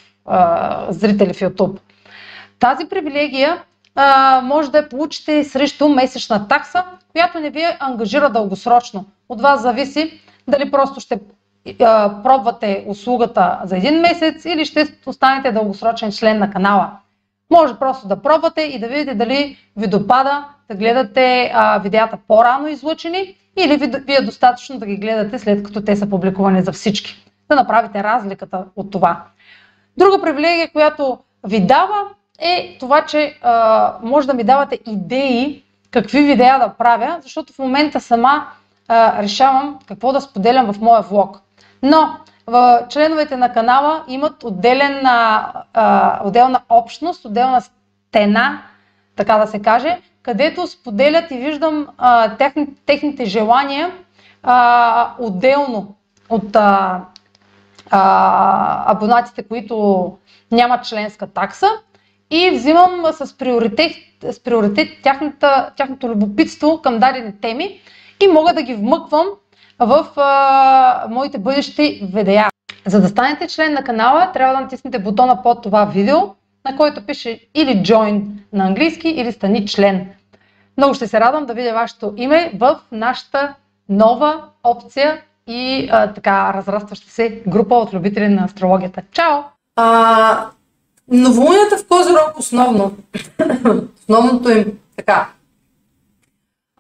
зрители 0.91 1.33
в 1.33 1.41
YouTube. 1.41 1.79
Тази 2.59 2.89
привилегия 2.89 3.63
а, 3.95 4.41
може 4.45 4.71
да 4.71 4.79
я 4.79 4.89
получите 4.89 5.45
срещу 5.45 5.89
месечна 5.89 6.49
такса, 6.49 6.85
която 7.13 7.41
не 7.41 7.51
ви 7.51 7.65
ангажира 7.81 8.31
дългосрочно. 8.31 9.05
От 9.29 9.41
вас 9.41 9.63
зависи 9.63 10.21
дали 10.49 10.71
просто 10.71 11.01
ще 11.01 11.21
а, 11.81 12.23
пробвате 12.23 12.85
услугата 12.89 13.59
за 13.65 13.77
един 13.77 14.01
месец 14.01 14.45
или 14.45 14.65
ще 14.65 14.87
останете 15.07 15.53
дългосрочен 15.53 16.13
член 16.13 16.39
на 16.39 16.51
канала. 16.51 16.91
Може 17.51 17.75
просто 17.75 18.09
да 18.09 18.23
пробвате 18.23 18.61
и 18.61 18.79
да 18.79 18.89
видите 18.89 19.15
дали 19.15 19.57
ви 19.77 19.87
допада 19.87 20.45
да 20.71 20.75
гледате 20.75 21.51
а, 21.55 21.79
видеята 21.79 22.19
по-рано 22.29 22.69
излъчени 22.69 23.37
или 23.57 23.77
ви, 23.77 23.87
ви 23.87 24.15
е 24.15 24.23
достатъчно 24.23 24.79
да 24.79 24.87
ги 24.87 24.97
гледате 24.97 25.39
след 25.39 25.63
като 25.63 25.85
те 25.85 25.97
са 25.97 26.11
публикувани 26.11 26.63
за 26.63 26.73
всички. 26.73 27.25
Да 27.49 27.57
направите 27.57 28.03
разликата 28.03 28.65
от 28.77 28.91
това. 28.91 29.25
Друга 29.99 30.21
привилегия, 30.23 30.73
която 30.73 31.19
ви 31.45 31.61
дава 31.61 32.03
е 32.39 32.77
това, 32.81 33.07
че 33.07 33.39
а, 33.43 33.95
може 34.03 34.27
да 34.27 34.35
ми 34.35 34.45
давате 34.45 34.79
идеи 34.87 35.65
какви 35.91 36.23
видеа 36.23 36.59
да 36.59 36.69
правя, 36.69 37.19
защото 37.23 37.53
в 37.53 37.59
момента 37.59 38.01
сама 38.01 38.47
а, 38.89 39.23
решавам 39.23 39.79
какво 39.87 40.13
да 40.13 40.21
споделям 40.21 40.73
в 40.73 40.81
моя 40.81 41.03
влог. 41.03 41.41
Но 41.83 42.17
в 42.47 42.87
членовете 42.89 43.37
на 43.37 43.53
канала 43.53 44.05
имат 44.09 44.45
отделен, 44.45 45.07
а, 45.07 46.21
отделна 46.25 46.61
общност, 46.69 47.25
отделна 47.25 47.61
стена, 47.61 48.63
така 49.17 49.39
да 49.39 49.47
се 49.47 49.63
каже, 49.63 49.99
където 50.23 50.67
споделят 50.67 51.31
и 51.31 51.39
виждам 51.39 51.89
а, 51.99 52.37
техни, 52.37 52.67
техните 52.87 53.25
желания 53.25 53.93
а, 54.43 55.11
отделно 55.19 55.95
от 56.31 56.57
а, 56.57 57.01
а, 57.91 58.93
абонатите, 58.93 59.43
които 59.43 60.17
нямат 60.53 60.85
членска 60.85 61.27
такса 61.27 61.67
и 62.31 62.51
взимам 62.51 63.05
с 63.13 63.39
приоритет, 63.39 63.93
с 64.31 64.43
приоритет 64.43 64.89
тяхната, 65.03 65.71
тяхното 65.77 66.09
любопитство 66.09 66.81
към 66.83 66.99
дадени 66.99 67.41
теми 67.41 67.81
и 68.25 68.29
мога 68.29 68.55
да 68.55 68.63
ги 68.63 68.75
вмъквам 68.75 69.27
в 69.79 70.07
а, 70.17 71.07
моите 71.11 71.39
бъдещи 71.39 72.09
видеа. 72.15 72.49
За 72.87 73.01
да 73.01 73.09
станете 73.09 73.49
член 73.49 73.73
на 73.73 73.85
канала, 73.85 74.31
трябва 74.33 74.55
да 74.55 74.61
натиснете 74.61 74.99
бутона 74.99 75.43
под 75.43 75.63
това 75.63 75.85
видео, 75.85 76.19
на 76.65 76.77
който 76.77 77.07
пише 77.07 77.41
или 77.55 77.71
Join 77.71 78.23
на 78.53 78.67
английски, 78.67 79.09
или 79.09 79.33
Стани 79.33 79.67
член. 79.67 80.09
Много 80.77 80.95
ще 80.95 81.07
се 81.07 81.21
радвам 81.21 81.47
да 81.47 81.55
видя 81.55 81.73
вашето 81.73 82.15
име 82.17 82.53
в 82.55 82.79
нашата 82.93 83.55
нова 83.89 84.45
опция 84.65 85.23
и 85.49 85.89
а, 85.93 86.13
така 86.13 86.55
разрастваща 86.55 87.11
се 87.11 87.43
група 87.47 87.75
от 87.75 87.95
любители 87.95 88.29
на 88.29 88.45
астрологията. 88.45 89.03
Чао! 89.13 89.39
А, 89.77 90.47
новолунията 91.09 91.77
в 91.79 91.87
Козирог 91.89 92.39
основно, 92.39 92.93
основното 93.99 94.51
им 94.51 94.65
така, 94.97 95.29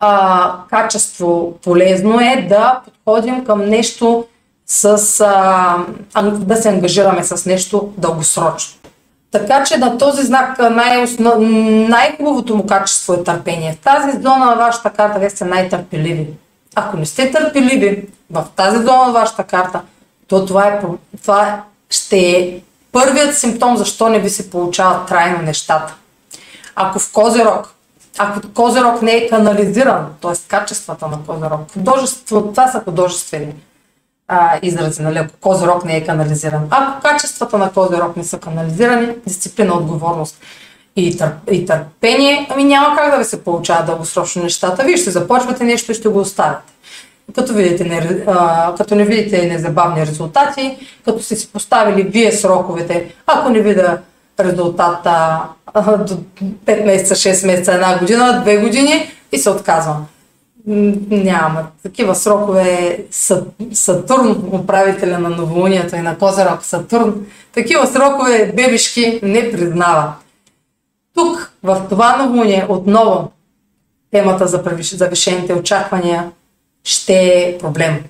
а, 0.00 0.54
качество 0.70 1.59
полезно 1.64 2.20
е 2.20 2.46
да 2.48 2.81
подходим 2.85 3.44
към 3.44 3.64
нещо 3.64 4.24
с 4.66 4.85
а, 5.20 6.33
да 6.33 6.57
се 6.57 6.68
ангажираме 6.68 7.24
с 7.24 7.46
нещо 7.46 7.92
дългосрочно. 7.98 8.78
Така 9.31 9.64
че 9.64 9.78
на 9.78 9.98
този 9.98 10.22
знак 10.22 10.59
най- 10.59 11.07
най-хубавото 11.88 12.57
му 12.57 12.66
качество 12.66 13.14
е 13.14 13.24
търпение. 13.24 13.72
В 13.72 13.78
тази 13.78 14.22
зона 14.22 14.44
на 14.44 14.54
вашата 14.54 14.90
карта 14.90 15.18
вие 15.18 15.31
сте 15.31 15.44
най-търпеливи. 15.44 16.26
Ако 16.79 16.97
не 16.97 17.07
сте 17.07 17.31
търпеливи 17.31 18.07
в 18.31 18.47
тази 18.57 18.77
зона 18.77 19.07
на 19.07 19.12
вашата 19.12 19.45
карта, 19.45 19.81
то 20.29 20.47
това, 20.47 20.67
е, 20.67 20.81
това 21.23 21.62
ще 21.91 22.19
е 22.19 22.61
първият 22.93 23.38
симптом 23.38 23.77
защо 23.77 24.09
не 24.09 24.19
ви 24.19 24.31
се 24.31 24.51
получават 24.51 25.09
трайно 25.09 25.43
нещата. 25.43 25.95
Ако 26.77 26.99
в 26.99 27.12
Козерог, 27.12 27.75
ако 28.19 28.41
Козерог 28.55 29.03
не 29.03 29.12
е 29.12 29.29
канализиран, 29.29 30.07
т.е. 30.23 30.49
качествата 30.49 31.09
на 31.09 31.19
Козерог, 31.27 31.61
това 32.31 32.69
са 32.69 32.81
художествени 32.85 33.55
а, 34.29 34.59
изрази, 34.62 35.03
нали, 35.03 35.19
ако 35.19 35.37
Козерог 35.41 35.85
не 35.85 35.97
е 35.97 36.05
канализиран. 36.05 36.67
Ако 36.71 37.03
качествата 37.03 37.59
на 37.59 37.73
Козерог 37.73 38.17
не 38.17 38.25
са 38.25 38.38
канализирани, 38.38 39.14
дисциплина, 39.27 39.75
отговорност 39.75 40.41
и, 40.96 41.16
тър, 41.16 41.31
и 41.51 41.66
търпение, 41.66 42.46
ами 42.51 42.64
няма 42.64 42.96
как 42.96 43.11
да 43.11 43.18
ви 43.18 43.24
се 43.24 43.44
получават 43.44 43.87
дългосрочно 43.87 44.42
нещата. 44.42 44.85
Вие 44.85 44.96
ще 44.96 45.11
започвате 45.11 45.64
нещо 45.64 45.92
и 45.92 45.94
ще 45.94 46.09
го 46.09 46.18
оставите. 46.18 46.72
Като, 47.35 47.55
видите, 47.55 47.85
не, 47.85 48.24
а, 48.27 48.74
като 48.74 48.94
не 48.94 49.05
видите 49.05 49.46
незабавни 49.46 50.07
резултати, 50.07 50.77
като 51.05 51.22
сте 51.22 51.37
си 51.37 51.53
поставили 51.53 52.03
вие 52.03 52.33
сроковете, 52.33 53.14
ако 53.27 53.51
не 53.51 53.61
видя 53.61 53.98
резултата 54.40 55.38
а, 55.66 55.96
до 55.96 56.18
5 56.66 56.85
месеца, 56.85 57.14
6 57.14 57.46
месеца, 57.46 57.72
една 57.72 57.98
година, 57.98 58.42
2 58.46 58.61
години 58.61 59.11
и 59.33 59.38
се 59.38 59.51
отказвам. 59.51 60.07
Няма. 61.11 61.66
Такива 61.83 62.14
срокове 62.14 62.98
Сатурн, 63.72 64.51
управителя 64.53 65.18
на 65.18 65.29
новолунието 65.29 65.96
и 65.96 66.01
на 66.01 66.18
Козерог 66.18 66.64
Сатурн, 66.64 67.14
такива 67.55 67.87
срокове 67.87 68.53
бебешки 68.57 69.20
не 69.22 69.53
признава. 69.53 70.12
Тук, 71.18 71.52
в 71.62 71.87
това 71.88 72.16
новолуние, 72.16 72.66
отново 72.68 73.31
темата 74.11 74.46
за 74.46 74.62
завишените 74.96 75.54
очаквания 75.54 76.31
ще 76.85 77.14
е 77.14 77.59
проблем. 77.59 78.04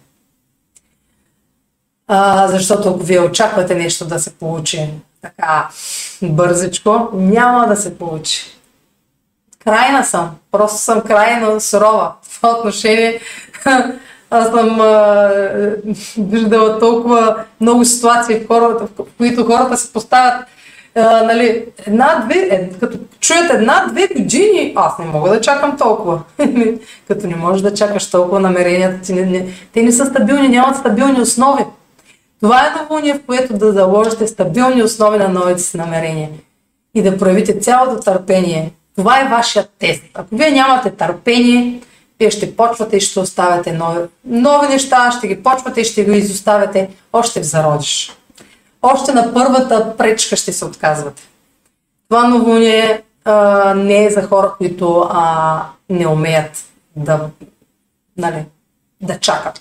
А, 2.08 2.48
защото 2.48 2.88
ако 2.88 2.98
вие 2.98 3.20
очаквате 3.20 3.74
нещо 3.74 4.04
да 4.04 4.18
се 4.18 4.34
получи 4.34 4.90
така 5.22 5.68
бързичко, 6.22 7.08
няма 7.12 7.66
да 7.66 7.76
се 7.76 7.98
получи. 7.98 8.58
Крайна 9.64 10.04
съм. 10.04 10.30
Просто 10.50 10.78
съм 10.78 11.00
крайно 11.00 11.60
сурова 11.60 12.12
в 12.22 12.36
това 12.36 12.58
отношение. 12.58 13.20
Аз 14.30 14.46
съм 14.46 14.80
а, 14.80 15.30
виждала 16.18 16.78
толкова 16.78 17.44
много 17.60 17.84
ситуации, 17.84 18.40
в, 18.40 18.46
хората, 18.48 18.86
в 18.86 19.06
които 19.18 19.44
хората 19.44 19.76
се 19.76 19.92
поставят 19.92 20.44
нали, 21.02 21.64
една-две, 21.86 22.48
е, 22.50 22.70
като 22.80 22.98
чуят 23.20 23.50
една-две 23.50 24.08
години, 24.16 24.72
аз 24.76 24.98
не 24.98 25.04
мога 25.04 25.30
да 25.30 25.40
чакам 25.40 25.76
толкова. 25.76 26.22
като 27.08 27.26
не 27.26 27.36
можеш 27.36 27.62
да 27.62 27.74
чакаш 27.74 28.10
толкова 28.10 28.40
намеренията 28.40 29.00
ти, 29.00 29.12
не, 29.12 29.22
не, 29.22 29.46
те 29.72 29.82
не 29.82 29.92
са 29.92 30.06
стабилни, 30.06 30.48
нямат 30.48 30.76
стабилни 30.76 31.20
основи. 31.20 31.64
Това 32.40 32.66
е 32.66 32.80
новолуние, 32.80 33.14
в 33.14 33.22
което 33.26 33.58
да 33.58 33.72
заложите 33.72 34.26
стабилни 34.26 34.82
основи 34.82 35.18
на 35.18 35.28
новите 35.28 35.62
си 35.62 35.76
намерения 35.76 36.28
и 36.94 37.02
да 37.02 37.18
проявите 37.18 37.58
цялото 37.58 38.00
търпение. 38.00 38.72
Това 38.96 39.20
е 39.20 39.28
вашия 39.28 39.66
тест. 39.78 40.02
Ако 40.14 40.36
вие 40.36 40.50
нямате 40.50 40.90
търпение, 40.90 41.80
вие 42.20 42.30
ще 42.30 42.56
почвате 42.56 42.96
и 42.96 43.00
ще 43.00 43.20
оставяте 43.20 43.72
нови, 43.72 44.00
нови 44.24 44.68
неща, 44.68 45.12
ще 45.18 45.28
ги 45.28 45.42
почвате 45.42 45.80
и 45.80 45.84
ще 45.84 46.04
ги 46.04 46.18
изоставяте 46.18 46.88
още 47.12 47.40
в 47.40 47.44
зародиш 47.44 48.18
още 48.82 49.12
на 49.12 49.34
първата 49.34 49.96
пречка 49.96 50.36
ще 50.36 50.52
се 50.52 50.64
отказвате. 50.64 51.22
Това 52.08 52.28
новолуние 52.28 53.02
а, 53.24 53.74
не 53.74 54.04
е 54.04 54.10
за 54.10 54.22
хора, 54.22 54.54
които 54.58 55.08
а, 55.10 55.62
не 55.90 56.06
умеят 56.06 56.64
да, 56.96 57.28
нали, 58.16 58.44
да 59.00 59.18
чакат. 59.18 59.60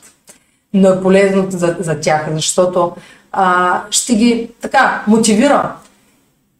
Но 0.73 0.89
е 0.89 1.01
полезно 1.01 1.51
за, 1.51 1.77
за 1.79 1.99
тях, 1.99 2.33
защото 2.33 2.95
а, 3.31 3.81
ще 3.91 4.15
ги 4.15 4.51
така 4.61 5.03
мотивира. 5.07 5.75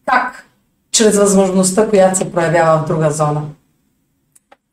Как? 0.06 0.46
Чрез 0.92 1.18
възможността, 1.18 1.90
която 1.90 2.18
се 2.18 2.32
проявява 2.32 2.78
в 2.78 2.88
друга 2.88 3.12
зона. 3.12 3.42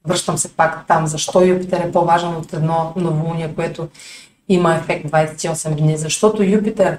Връщам 0.09 0.39
се 0.39 0.53
пак 0.57 0.87
там. 0.87 1.07
Защо 1.07 1.45
Юпитер 1.45 1.81
е 1.81 1.93
по-важен 1.93 2.37
от 2.37 2.53
едно 2.53 2.93
новолуние, 2.97 3.55
което 3.55 3.89
има 4.49 4.75
ефект 4.75 5.11
28 5.11 5.75
дни? 5.75 5.97
Защото 5.97 6.43
Юпитер 6.43 6.99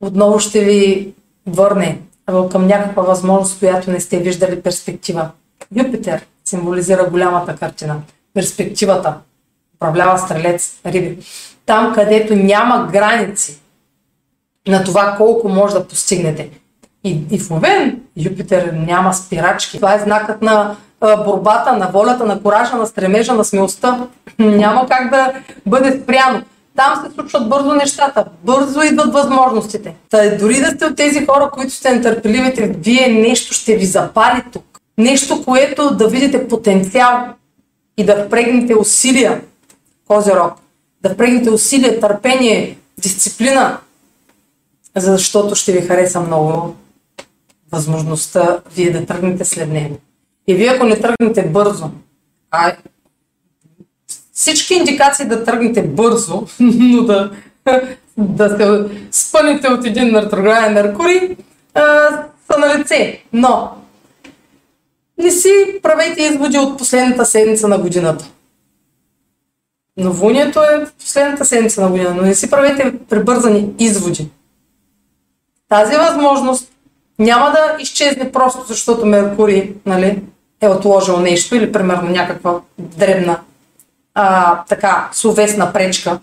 отново 0.00 0.38
ще 0.38 0.64
ви 0.64 1.14
върне 1.46 2.00
към 2.50 2.66
някаква 2.66 3.02
възможност, 3.02 3.58
която 3.58 3.90
не 3.90 4.00
сте 4.00 4.18
виждали 4.18 4.62
перспектива. 4.62 5.30
Юпитер 5.76 6.26
символизира 6.44 7.10
голямата 7.10 7.56
картина. 7.56 7.96
Перспективата. 8.34 9.14
Управлява 9.76 10.18
стрелец, 10.18 10.80
риби. 10.86 11.18
Там, 11.66 11.94
където 11.94 12.34
няма 12.34 12.88
граници 12.92 13.60
на 14.68 14.84
това 14.84 15.14
колко 15.16 15.48
може 15.48 15.74
да 15.74 15.88
постигнете. 15.88 16.50
И, 17.04 17.20
и 17.30 17.38
в 17.38 17.50
Овен 17.50 18.00
Юпитер 18.16 18.72
няма 18.72 19.14
спирачки. 19.14 19.76
Това 19.76 19.94
е 19.94 19.98
знакът 19.98 20.42
на 20.42 20.76
борбата, 21.00 21.76
на 21.76 21.86
волята, 21.86 22.26
на 22.26 22.42
коража, 22.42 22.76
на 22.76 22.86
стремежа, 22.86 23.34
на 23.34 23.44
смелостта. 23.44 24.06
няма 24.38 24.86
как 24.88 25.10
да 25.10 25.32
бъде 25.66 26.00
спряно. 26.02 26.42
Там 26.76 27.04
се 27.06 27.14
случват 27.14 27.48
бързо 27.48 27.74
нещата, 27.74 28.24
бързо 28.44 28.82
идват 28.82 29.12
възможностите. 29.12 29.94
Та 30.10 30.36
дори 30.36 30.60
да 30.60 30.66
сте 30.66 30.84
от 30.84 30.96
тези 30.96 31.26
хора, 31.26 31.50
които 31.52 31.72
сте 31.72 31.94
нетърпеливите, 31.94 32.74
вие 32.78 33.08
нещо 33.08 33.54
ще 33.54 33.76
ви 33.76 33.86
запали 33.86 34.42
тук. 34.52 34.80
Нещо, 34.98 35.44
което 35.44 35.94
да 35.94 36.08
видите 36.08 36.48
потенциал 36.48 37.26
и 37.96 38.04
да 38.04 38.24
впрегнете 38.26 38.74
усилия, 38.74 39.42
Козерог, 40.06 40.52
да 41.02 41.10
впрегнете 41.10 41.50
усилия, 41.50 42.00
търпение, 42.00 42.78
дисциплина, 42.98 43.78
защото 44.96 45.54
ще 45.54 45.72
ви 45.72 45.80
хареса 45.86 46.20
много 46.20 46.76
възможността 47.72 48.60
вие 48.74 48.92
да 48.92 49.06
тръгнете 49.06 49.44
след 49.44 49.68
него. 49.68 49.96
И 50.46 50.54
вие 50.54 50.68
ако 50.68 50.86
не 50.86 51.00
тръгнете 51.00 51.42
бързо, 51.42 51.90
а 52.50 52.76
всички 54.36 54.74
индикации 54.74 55.26
да 55.26 55.44
тръгнете 55.44 55.82
бързо, 55.82 56.46
но 56.60 57.02
да, 57.02 57.30
да 58.16 58.88
се 59.10 59.28
спънете 59.28 59.68
от 59.68 59.86
един 59.86 60.16
ретрограден 60.16 60.72
Меркурий, 60.72 61.36
са 62.50 62.58
на 62.58 62.78
лице. 62.78 63.22
Но 63.32 63.70
не 65.18 65.30
си 65.30 65.50
правете 65.82 66.22
изводи 66.22 66.58
от 66.58 66.78
последната 66.78 67.24
седмица 67.24 67.68
на 67.68 67.78
годината. 67.78 68.24
Новолунието 69.96 70.60
е 70.60 70.86
последната 71.00 71.44
седмица 71.44 71.80
на 71.80 71.88
година, 71.88 72.14
но 72.14 72.22
не 72.22 72.34
си 72.34 72.50
правете 72.50 72.94
прибързани 73.08 73.70
изводи. 73.78 74.28
Тази 75.68 75.96
възможност 75.96 76.72
няма 77.18 77.50
да 77.50 77.76
изчезне 77.82 78.32
просто 78.32 78.64
защото 78.68 79.06
Меркурий 79.06 79.74
нали, 79.86 80.22
е 80.60 80.68
отложил 80.68 81.20
нещо 81.20 81.56
или 81.56 81.72
примерно 81.72 82.10
някаква 82.10 82.60
дребна 82.78 83.38
а, 84.18 84.64
така 84.64 85.08
словесна 85.12 85.72
пречка. 85.72 86.18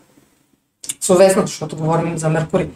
Словесна, 1.01 1.41
защото 1.41 1.75
говорим 1.75 2.17
за 2.17 2.29
Меркурий. 2.29 2.67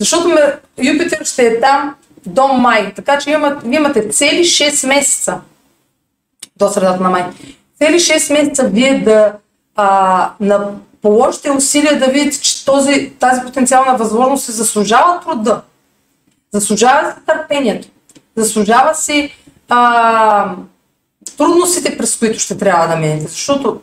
Защото 0.00 0.38
Юпитер 0.82 1.24
ще 1.24 1.46
е 1.46 1.60
там 1.60 1.94
до 2.26 2.48
май. 2.48 2.94
Така 2.94 3.18
че 3.18 3.30
имате, 3.30 3.66
имате 3.70 4.08
цели 4.08 4.44
6 4.44 4.86
месеца 4.86 5.40
до 6.56 6.68
средата 6.68 7.02
на 7.02 7.10
май. 7.10 7.24
Цели 7.78 8.00
6 8.00 8.32
месеца 8.32 8.68
вие 8.68 9.00
да 9.00 9.32
а, 9.76 10.30
на, 10.40 10.70
положите 11.02 11.50
усилия 11.50 11.98
да 11.98 12.06
видите, 12.06 12.40
че 12.40 12.64
този, 12.64 13.12
тази 13.18 13.40
потенциална 13.40 13.96
възможност 13.96 14.44
се 14.44 14.52
заслужава 14.52 15.20
труда. 15.20 15.62
Заслужава 16.52 17.10
се 17.10 17.20
търпението. 17.26 17.88
Заслужава 18.36 18.94
си 18.94 19.34
а, 19.68 20.54
трудностите, 21.36 21.98
през 21.98 22.16
които 22.16 22.38
ще 22.38 22.58
трябва 22.58 22.88
да 22.88 22.96
минете. 22.96 23.26
Защото 23.28 23.80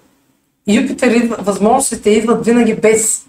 Юпитер 0.67 1.29
възможностите 1.39 2.09
идват 2.09 2.45
винаги 2.45 2.73
без 2.75 3.25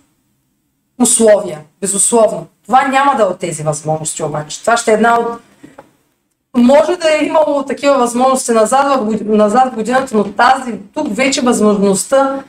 условия, 1.03 1.61
безусловно. 1.81 2.47
Това 2.67 2.89
няма 2.89 3.17
да 3.17 3.23
е 3.23 3.27
от 3.27 3.39
тези 3.39 3.63
възможности 3.63 4.23
обаче. 4.23 4.61
Това 4.61 4.77
ще 4.77 4.91
е 4.91 4.95
една 4.95 5.21
от... 5.21 5.41
Може 6.57 6.97
да 6.97 7.09
е 7.09 7.25
имало 7.25 7.63
такива 7.63 7.99
възможности 7.99 8.53
назад 8.53 9.01
в, 9.01 9.25
назад 9.25 9.75
годината, 9.75 10.17
но 10.17 10.25
тази, 10.25 10.73
тук 10.95 11.17
вече 11.17 11.41
възможността, 11.41 12.45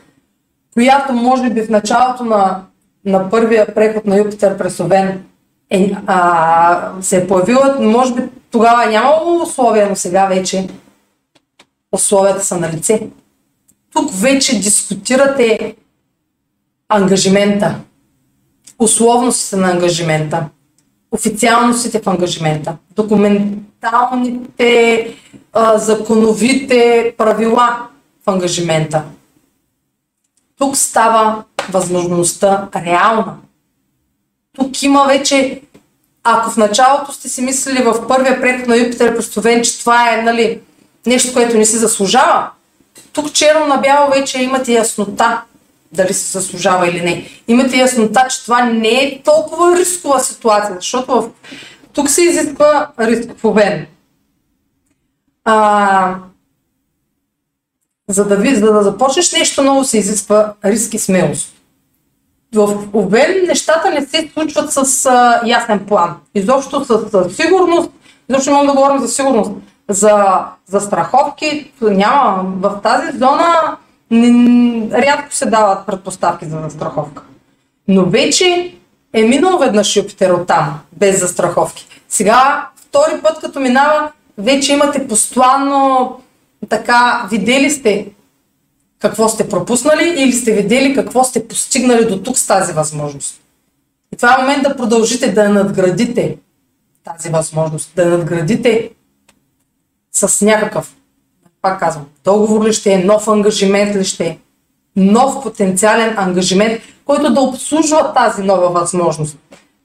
която 0.74 1.14
може 1.14 1.50
би 1.50 1.62
в 1.62 1.70
началото 1.70 2.24
на, 2.24 2.64
на 3.06 3.30
първия 3.30 3.76
преход 3.76 4.06
на 4.06 4.18
Юпитер 4.18 4.58
през 4.58 4.80
Овен 4.80 5.24
е, 5.70 5.92
а, 6.08 6.92
се 7.02 7.18
е 7.18 7.28
появила, 7.28 7.78
може 7.80 8.14
би 8.14 8.22
тогава 8.52 8.86
е 8.86 8.92
нямало 8.92 9.42
условия, 9.42 9.90
но 9.90 9.96
сега 9.96 10.26
вече 10.26 10.70
условията 11.92 12.44
са 12.44 12.58
на 12.58 12.70
лице. 12.72 13.10
Тук 13.94 14.12
вече 14.14 14.60
дискутирате 14.60 15.76
ангажимента, 16.90 17.76
условностите 18.80 19.56
на 19.56 19.72
ангажимента, 19.72 20.46
официалностите 21.12 22.02
в 22.02 22.10
ангажимента, 22.10 22.78
документалните, 22.96 25.08
а, 25.54 25.78
законовите 25.78 27.14
правила 27.18 27.88
в 28.26 28.30
ангажимента. 28.30 29.04
Тук 30.58 30.78
става 30.78 31.44
възможността 31.70 32.70
реална. 32.76 33.36
Тук 34.56 34.84
има 34.84 35.06
вече, 35.08 35.62
ако 36.24 36.52
в 36.52 36.58
началото 36.58 37.12
сте 37.12 37.30
си 37.30 37.42
мислили 37.42 37.84
в 37.84 38.08
първия 38.08 38.42
преход 38.42 38.68
на 38.68 38.78
Юпитер 38.78 39.16
Простовен, 39.16 39.64
че 39.64 39.80
това 39.80 40.14
е 40.14 40.22
нали, 40.22 40.60
нещо, 41.06 41.34
което 41.34 41.58
не 41.58 41.66
си 41.66 41.78
заслужава, 41.78 42.50
тук 43.18 43.34
черно 43.34 43.68
на 43.68 43.78
бяло 43.78 44.10
вече 44.10 44.44
имате 44.44 44.74
яснота 44.74 45.42
дали 45.92 46.14
се 46.14 46.40
заслужава 46.40 46.90
или 46.90 47.02
не. 47.02 47.30
Имате 47.48 47.78
яснота, 47.78 48.28
че 48.30 48.44
това 48.44 48.66
не 48.66 48.90
е 48.90 49.22
толкова 49.24 49.80
рискова 49.80 50.20
ситуация, 50.20 50.76
защото 50.76 51.22
в... 51.22 51.30
тук 51.94 52.10
се 52.10 52.22
изисква 52.22 52.90
риск 53.00 53.30
в 53.38 53.46
обем. 53.46 53.86
А, 55.46 56.16
за, 58.10 58.26
да 58.26 58.36
ви, 58.36 58.56
за 58.56 58.74
да 58.74 58.84
започнеш 58.84 59.32
нещо 59.32 59.64
ново 59.64 59.84
се 59.84 59.98
изисква 59.98 60.54
риск 60.66 60.94
и 60.94 61.00
смелост. 61.00 61.54
В 62.56 62.88
обем 62.94 63.46
нещата 63.48 63.90
не 63.90 64.06
се 64.06 64.30
случват 64.34 64.74
с 64.74 65.06
а, 65.06 65.42
ясен 65.46 65.86
план. 65.86 66.16
Изобщо 66.36 66.86
с, 66.86 67.10
с 67.12 67.36
сигурност, 67.36 67.92
изобщо 68.30 68.52
не 68.52 68.58
мога 68.58 68.68
да 68.68 68.74
говорим 68.74 69.00
за 69.00 69.08
сигурност. 69.08 69.52
За, 69.90 70.46
за 70.68 70.80
страховки 70.80 71.72
няма. 71.82 72.44
В 72.60 72.82
тази 72.84 73.18
зона 73.18 73.78
рядко 74.92 75.34
се 75.34 75.46
дават 75.46 75.86
предпоставки 75.86 76.46
за 76.46 76.62
застраховка. 76.62 77.24
Но 77.88 78.06
вече 78.06 78.76
е 79.14 79.24
минал 79.24 79.58
веднъж 79.58 79.96
Юпитер 79.96 80.30
от 80.30 80.48
там, 80.48 80.80
без 80.92 81.20
застраховки. 81.20 81.88
Сега, 82.10 82.70
втори 82.76 83.22
път 83.24 83.40
като 83.40 83.60
минава, 83.60 84.12
вече 84.38 84.74
имате 84.74 85.08
постоянно 85.08 86.20
така, 86.70 87.28
видели 87.32 87.72
сте 87.72 88.08
какво 89.00 89.30
сте 89.30 89.50
пропуснали 89.50 90.16
или 90.18 90.34
сте 90.34 90.54
видели 90.54 90.96
какво 90.96 91.24
сте 91.24 91.48
постигнали 91.48 92.06
до 92.06 92.24
тук 92.24 92.38
с 92.38 92.48
тази 92.48 92.74
възможност. 92.74 93.42
И 94.14 94.16
това 94.16 94.36
е 94.36 94.42
момент 94.42 94.64
да 94.64 94.76
продължите 94.76 95.32
да 95.32 95.50
надградите 95.50 96.38
тази 97.04 97.30
възможност, 97.30 97.92
да 97.96 98.06
надградите 98.06 98.90
с 100.18 100.46
някакъв 100.46 100.96
пак 101.62 101.80
казвам, 101.80 102.06
договор 102.24 102.68
ли 102.68 102.74
ще 102.74 102.94
е, 102.94 103.04
нов 103.04 103.28
ангажимент 103.28 103.96
ли 103.96 104.06
ще 104.06 104.26
е, 104.26 104.38
нов 104.96 105.44
потенциален 105.44 106.14
ангажимент, 106.18 106.82
който 107.06 107.34
да 107.34 107.42
обслужва 107.42 108.14
тази 108.14 108.44
нова 108.44 108.70
възможност. 108.70 109.38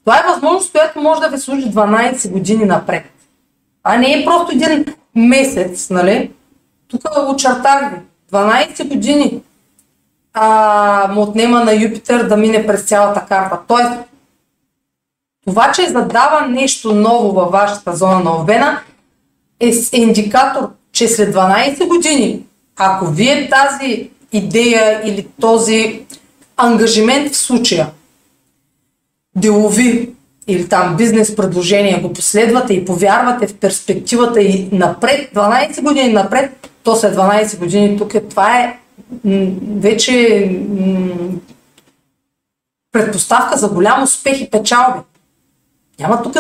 Това 0.05 0.19
е 0.19 0.33
възможност, 0.33 0.73
която 0.73 1.01
може 1.01 1.21
да 1.21 1.29
ви 1.29 1.39
служи 1.39 1.67
12 1.67 2.31
години 2.31 2.65
напред. 2.65 3.05
А 3.85 3.97
не 3.97 4.13
е 4.13 4.25
просто 4.25 4.53
един 4.53 4.85
месец, 5.15 5.91
нали? 5.91 6.31
Тук 6.89 7.03
очертах 7.29 7.93
ви. 7.93 7.99
12 8.33 8.89
години 8.89 9.43
а, 10.35 11.09
му 11.15 11.23
отнема 11.23 11.65
на 11.65 11.75
Юпитер 11.75 12.25
да 12.25 12.37
мине 12.37 12.67
през 12.67 12.83
цялата 12.83 13.27
карта. 13.29 13.59
Тоест, 13.69 13.91
това, 15.47 15.73
че 15.73 15.89
задава 15.89 16.47
нещо 16.47 16.95
ново 16.95 17.33
във 17.33 17.51
вашата 17.53 17.97
зона 17.97 18.21
на 18.21 18.37
Овена, 18.37 18.81
е 19.63 19.73
индикатор, 19.93 20.69
че 20.93 21.09
след 21.09 21.35
12 21.35 21.89
години, 21.89 22.43
ако 22.77 23.07
вие 23.07 23.51
тази 23.51 24.11
идея 24.33 25.01
или 25.05 25.27
този 25.41 26.03
ангажимент 26.57 27.33
в 27.33 27.37
случая, 27.37 27.91
делови 29.37 30.11
или 30.47 30.69
там 30.69 30.97
бизнес 30.97 31.37
предложение, 31.37 32.01
го 32.01 32.13
последвате 32.13 32.75
и 32.75 32.85
повярвате 32.85 33.47
в 33.47 33.55
перспективата 33.55 34.41
и 34.43 34.69
напред, 34.73 35.35
12 35.35 35.83
години 35.83 36.13
напред, 36.13 36.71
то 36.83 36.97
след 36.97 37.15
12 37.15 37.59
години 37.59 37.99
тук 37.99 38.15
е, 38.15 38.21
това 38.21 38.59
е 38.59 38.79
вече 39.77 40.49
предпоставка 42.93 43.57
за 43.57 43.69
голям 43.69 44.03
успех 44.03 44.41
и 44.41 44.51
печалби. 44.51 45.01
Няма 46.01 46.23
тук 46.23 46.37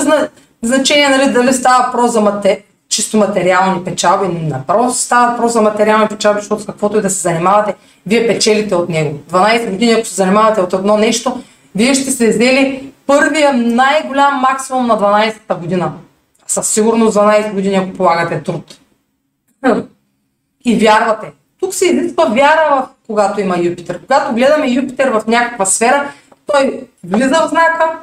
значение 0.62 1.08
нали, 1.08 1.32
дали 1.32 1.52
става 1.52 1.86
въпрос 1.86 2.12
за 2.12 2.20
чисто 2.92 3.16
материални 3.16 3.84
печалби. 3.84 4.28
Напротив 4.28 4.96
става 4.96 5.30
въпрос 5.30 5.52
за 5.52 5.62
материални 5.62 6.08
печалби, 6.08 6.40
защото 6.40 6.62
с 6.62 6.66
каквото 6.66 6.98
и 6.98 7.02
да 7.02 7.10
се 7.10 7.20
занимавате, 7.20 7.74
вие 8.06 8.26
печелите 8.26 8.74
от 8.74 8.88
него. 8.88 9.18
12 9.30 9.70
години, 9.70 9.92
ако 9.92 10.06
се 10.06 10.14
занимавате 10.14 10.60
от 10.60 10.72
едно 10.72 10.96
нещо, 10.96 11.42
вие 11.74 11.94
ще 11.94 12.10
се 12.10 12.28
взели 12.28 12.92
първия 13.06 13.52
най-голям 13.52 14.40
максимум 14.40 14.86
на 14.86 14.98
12-та 14.98 15.54
година. 15.54 15.92
Със 16.46 16.68
сигурност 16.68 17.16
12 17.16 17.52
години, 17.52 17.74
ако 17.74 17.92
полагате 17.92 18.42
труд. 18.42 18.78
И 20.64 20.76
вярвате. 20.76 21.32
Тук 21.60 21.74
се 21.74 21.86
изисква 21.86 22.24
вяра, 22.24 22.68
в, 22.70 22.88
когато 23.06 23.40
има 23.40 23.58
Юпитер. 23.58 24.00
Когато 24.00 24.34
гледаме 24.34 24.68
Юпитер 24.68 25.08
в 25.08 25.22
някаква 25.26 25.66
сфера, 25.66 26.12
той 26.46 26.88
влиза 27.04 27.40
в 27.46 27.48
знака, 27.48 27.98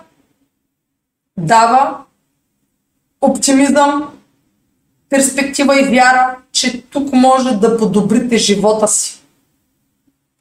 дава 1.37 1.97
оптимизъм, 3.21 4.18
перспектива 5.09 5.81
и 5.81 5.83
вяра, 5.83 6.35
че 6.51 6.81
тук 6.81 7.13
може 7.13 7.51
да 7.51 7.77
подобрите 7.77 8.37
живота 8.37 8.87
си. 8.87 9.19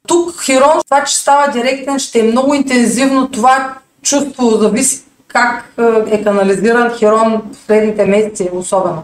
Тук 0.07 0.43
Хирон, 0.45 0.81
това, 0.85 1.03
че 1.03 1.17
става 1.17 1.51
директен, 1.51 1.99
ще 1.99 2.19
е 2.19 2.23
много 2.23 2.53
интензивно. 2.53 3.29
Това 3.29 3.73
чувство 4.01 4.49
зависи 4.49 5.03
как 5.27 5.73
е, 5.79 6.15
е 6.15 6.23
канализиран 6.23 6.97
Хирон 6.97 7.41
в 7.53 7.65
следните 7.65 8.05
месеци 8.05 8.49
особено. 8.53 9.03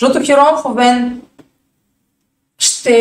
Защото 0.00 0.24
Хирон 0.24 0.56
в 0.62 0.64
Овен 0.64 1.20
ще 2.58 2.94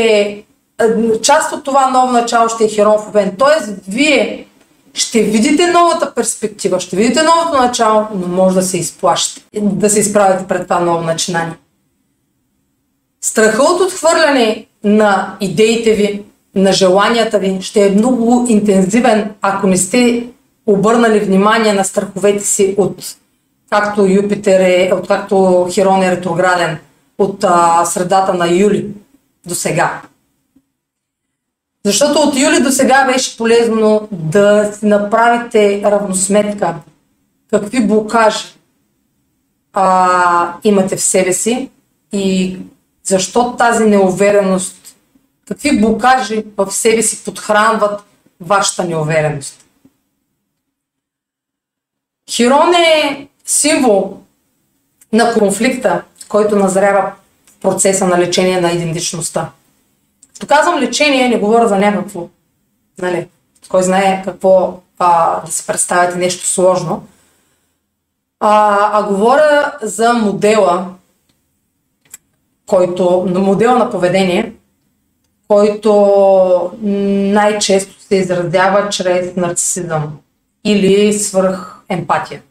е, 0.79 1.21
част 1.21 1.53
от 1.53 1.63
това 1.63 1.89
ново 1.89 2.11
начало 2.11 2.49
ще 2.49 2.63
е 2.63 2.67
Хирон 2.67 2.97
в 2.99 3.07
Овен. 3.07 3.35
Тоест, 3.37 3.69
вие 3.87 4.45
ще 4.93 5.23
видите 5.23 5.67
новата 5.67 6.13
перспектива, 6.13 6.79
ще 6.79 6.95
видите 6.95 7.23
новото 7.23 7.61
начало, 7.61 8.07
но 8.15 8.27
може 8.27 8.55
да 8.55 8.61
се 8.61 8.77
изплащате, 8.77 9.61
да 9.61 9.89
се 9.89 9.99
изправите 9.99 10.47
пред 10.47 10.63
това 10.63 10.79
ново 10.79 11.01
начинание. 11.01 11.57
Страхът 13.23 13.69
от 13.69 13.81
отхвърляне 13.81 14.65
на 14.83 15.37
идеите 15.41 15.93
ви, 15.93 16.23
на 16.55 16.73
желанията 16.73 17.39
ви 17.39 17.61
ще 17.61 17.87
е 17.87 17.91
много 17.91 18.45
интензивен, 18.49 19.31
ако 19.41 19.67
не 19.67 19.77
сте 19.77 20.27
обърнали 20.65 21.19
внимание 21.19 21.73
на 21.73 21.83
страховете 21.83 22.43
си 22.43 22.75
от 22.77 23.15
както 23.69 24.05
Юпитер 24.05 24.59
е, 24.59 24.93
от 24.93 25.07
както 25.07 25.67
Хирон 25.71 26.03
е 26.03 26.11
ретрограден, 26.11 26.77
от 27.17 27.43
а, 27.43 27.85
средата 27.85 28.33
на 28.33 28.47
юли 28.47 28.87
до 29.45 29.55
сега. 29.55 30.01
Защото 31.85 32.19
от 32.19 32.35
юли 32.35 32.63
до 32.63 32.71
сега 32.71 33.05
беше 33.05 33.37
полезно 33.37 34.07
да 34.11 34.73
си 34.73 34.85
направите 34.85 35.81
равносметка 35.85 36.75
какви 37.51 37.87
блокажи 37.87 38.45
а, 39.73 40.53
имате 40.63 40.95
в 40.95 41.01
себе 41.01 41.33
си 41.33 41.69
и 42.11 42.57
защо 43.03 43.55
тази 43.55 43.85
неувереност, 43.85 44.95
какви 45.47 45.81
блокажи 45.81 46.43
в 46.57 46.71
себе 46.71 47.01
си 47.01 47.23
подхранват 47.23 48.03
вашата 48.41 48.83
неувереност. 48.83 49.65
Хирон 52.29 52.73
е 52.75 53.27
символ 53.45 54.17
на 55.13 55.33
конфликта, 55.33 56.03
който 56.29 56.55
назрява 56.55 57.11
в 57.45 57.59
процеса 57.61 58.07
на 58.07 58.19
лечение 58.19 58.61
на 58.61 58.71
идентичността. 58.71 59.51
Като 60.33 60.47
казвам 60.47 60.79
лечение, 60.79 61.29
не 61.29 61.39
говоря 61.39 61.67
за 61.67 61.75
някакво, 61.77 62.27
нали, 62.97 63.27
кой 63.69 63.83
знае 63.83 64.23
какво 64.25 64.79
а, 64.99 65.41
да 65.45 65.51
се 65.51 65.67
представяте 65.67 66.17
нещо 66.17 66.47
сложно, 66.47 67.07
а, 68.39 68.89
а 68.93 69.03
говоря 69.03 69.73
за 69.81 70.13
модела, 70.13 70.93
който, 72.73 73.25
модел 73.35 73.77
на 73.77 73.89
поведение, 73.89 74.53
който 75.47 76.71
най-често 76.81 77.99
се 77.99 78.15
изразява 78.15 78.89
чрез 78.89 79.35
нарцисизъм 79.35 80.19
или 80.65 81.13
свръх 81.13 81.83
емпатия. 81.89 82.41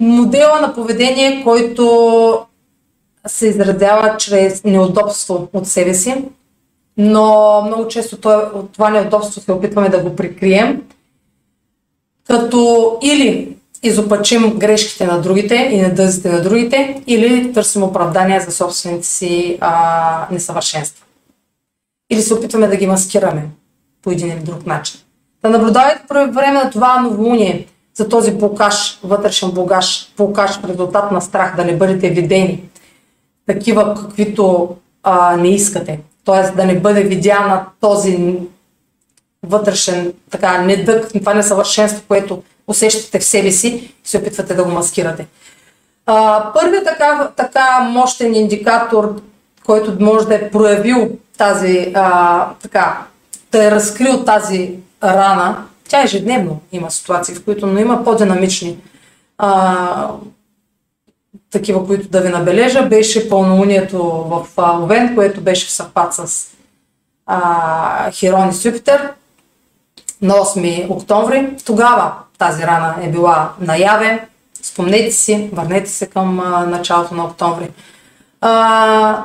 Модела 0.00 0.60
на 0.60 0.74
поведение, 0.74 1.44
който 1.44 2.46
се 3.26 3.46
изразява 3.46 4.16
чрез 4.16 4.64
неудобство 4.64 5.48
от 5.52 5.66
себе 5.66 5.94
си, 5.94 6.24
но 6.96 7.62
много 7.66 7.88
често 7.88 8.16
това 8.72 8.90
неудобство 8.90 9.40
се 9.40 9.52
опитваме 9.52 9.88
да 9.88 10.02
го 10.02 10.16
прикрием, 10.16 10.82
като 12.26 12.98
или 13.02 13.57
изопачим 13.82 14.58
грешките 14.58 15.06
на 15.06 15.20
другите 15.20 15.54
и 15.54 15.80
недъзите 15.80 16.28
на 16.28 16.42
другите, 16.42 17.02
или 17.06 17.52
търсим 17.52 17.82
оправдания 17.82 18.40
за 18.40 18.52
собствените 18.52 19.06
си 19.06 19.58
а, 19.60 20.26
несъвършенства. 20.30 21.04
Или 22.10 22.22
се 22.22 22.34
опитваме 22.34 22.66
да 22.66 22.76
ги 22.76 22.86
маскираме 22.86 23.48
по 24.02 24.10
един 24.10 24.28
или 24.28 24.40
друг 24.40 24.66
начин. 24.66 25.00
Да 25.42 25.50
наблюдавайте 25.50 26.02
по 26.08 26.14
време 26.14 26.52
на 26.52 26.70
това 26.70 27.00
новолуние 27.00 27.66
за 27.94 28.08
този 28.08 28.34
блокаж, 28.34 28.98
вътрешен 29.04 29.50
блокаж, 29.50 30.12
блокаж 30.16 30.60
в 30.60 30.64
резултат 30.68 31.12
на 31.12 31.20
страх, 31.20 31.56
да 31.56 31.64
не 31.64 31.76
бъдете 31.76 32.10
видени, 32.10 32.62
такива 33.46 33.94
каквито 33.94 34.76
а, 35.02 35.36
не 35.36 35.48
искате. 35.48 36.00
Тоест 36.24 36.56
да 36.56 36.64
не 36.64 36.80
бъде 36.80 37.02
видяна 37.02 37.66
този 37.80 38.38
вътрешен 39.46 40.12
така 40.30 40.62
недък, 40.62 41.12
това 41.12 41.34
несъвършенство, 41.34 42.02
което 42.08 42.42
усещате 42.68 43.18
в 43.18 43.24
себе 43.24 43.52
си 43.52 43.94
се 44.04 44.18
опитвате 44.18 44.54
да 44.54 44.64
го 44.64 44.70
маскирате. 44.70 45.26
А, 46.06 46.52
първият 46.52 46.84
така, 46.84 47.30
така 47.36 47.80
мощен 47.80 48.34
индикатор, 48.34 49.20
който 49.66 49.96
може 50.00 50.26
да 50.26 50.34
е 50.34 50.50
проявил 50.50 51.10
тази, 51.38 51.92
а, 51.94 52.48
така, 52.62 53.06
да 53.52 53.64
е 53.64 53.70
разкрил 53.70 54.24
тази 54.24 54.78
рана, 55.02 55.64
тя 55.88 56.02
ежедневно 56.02 56.60
има 56.72 56.90
ситуации, 56.90 57.34
в 57.34 57.44
които, 57.44 57.66
но 57.66 57.78
има 57.78 58.04
по-динамични 58.04 58.78
а, 59.38 60.10
такива, 61.50 61.86
които 61.86 62.08
да 62.08 62.20
ви 62.20 62.28
набележа, 62.28 62.82
беше 62.82 63.28
пълнолунието 63.28 64.02
в 64.02 64.46
Овен, 64.58 65.14
което 65.14 65.40
беше 65.40 65.66
в 65.66 65.70
съвпад 65.70 66.14
с 66.14 66.46
а, 67.26 68.10
Херон 68.10 68.50
и 68.64 68.68
Юпитер 68.68 69.12
на 70.22 70.34
8 70.34 70.90
октомври. 70.90 71.56
Тогава 71.64 72.12
тази 72.38 72.62
рана 72.62 72.94
е 73.02 73.08
била 73.08 73.52
наяве. 73.60 74.28
Спомнете 74.62 75.10
си, 75.10 75.50
върнете 75.52 75.90
се 75.90 76.06
към 76.06 76.40
а, 76.40 76.66
началото 76.66 77.14
на 77.14 77.24
октомври. 77.24 77.70
А, 78.40 79.24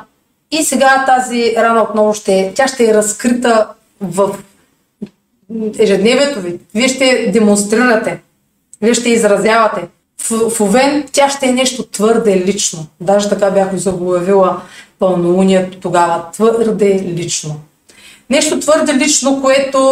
и 0.50 0.64
сега 0.64 1.04
тази 1.06 1.54
рана 1.56 1.82
отново 1.82 2.14
ще, 2.14 2.52
тя 2.56 2.68
ще 2.68 2.90
е 2.90 2.94
разкрита 2.94 3.68
в 4.00 4.38
ежедневието 5.78 6.40
ви. 6.40 6.60
Вие 6.74 6.88
ще 6.88 7.30
демонстрирате, 7.32 8.20
вие 8.82 8.94
ще 8.94 9.08
изразявате. 9.10 9.88
В, 10.22 10.50
в 10.50 10.60
Овен 10.60 11.04
тя 11.12 11.28
ще 11.28 11.46
е 11.46 11.52
нещо 11.52 11.82
твърде 11.82 12.44
лично. 12.46 12.86
Даже 13.00 13.28
така 13.28 13.50
бях 13.50 13.74
заглавила 13.76 14.60
пълнолунието 14.98 15.78
тогава. 15.80 16.24
Твърде 16.32 17.02
лично. 17.02 17.60
Нещо 18.30 18.60
твърде 18.60 18.94
лично, 18.94 19.42
което 19.42 19.90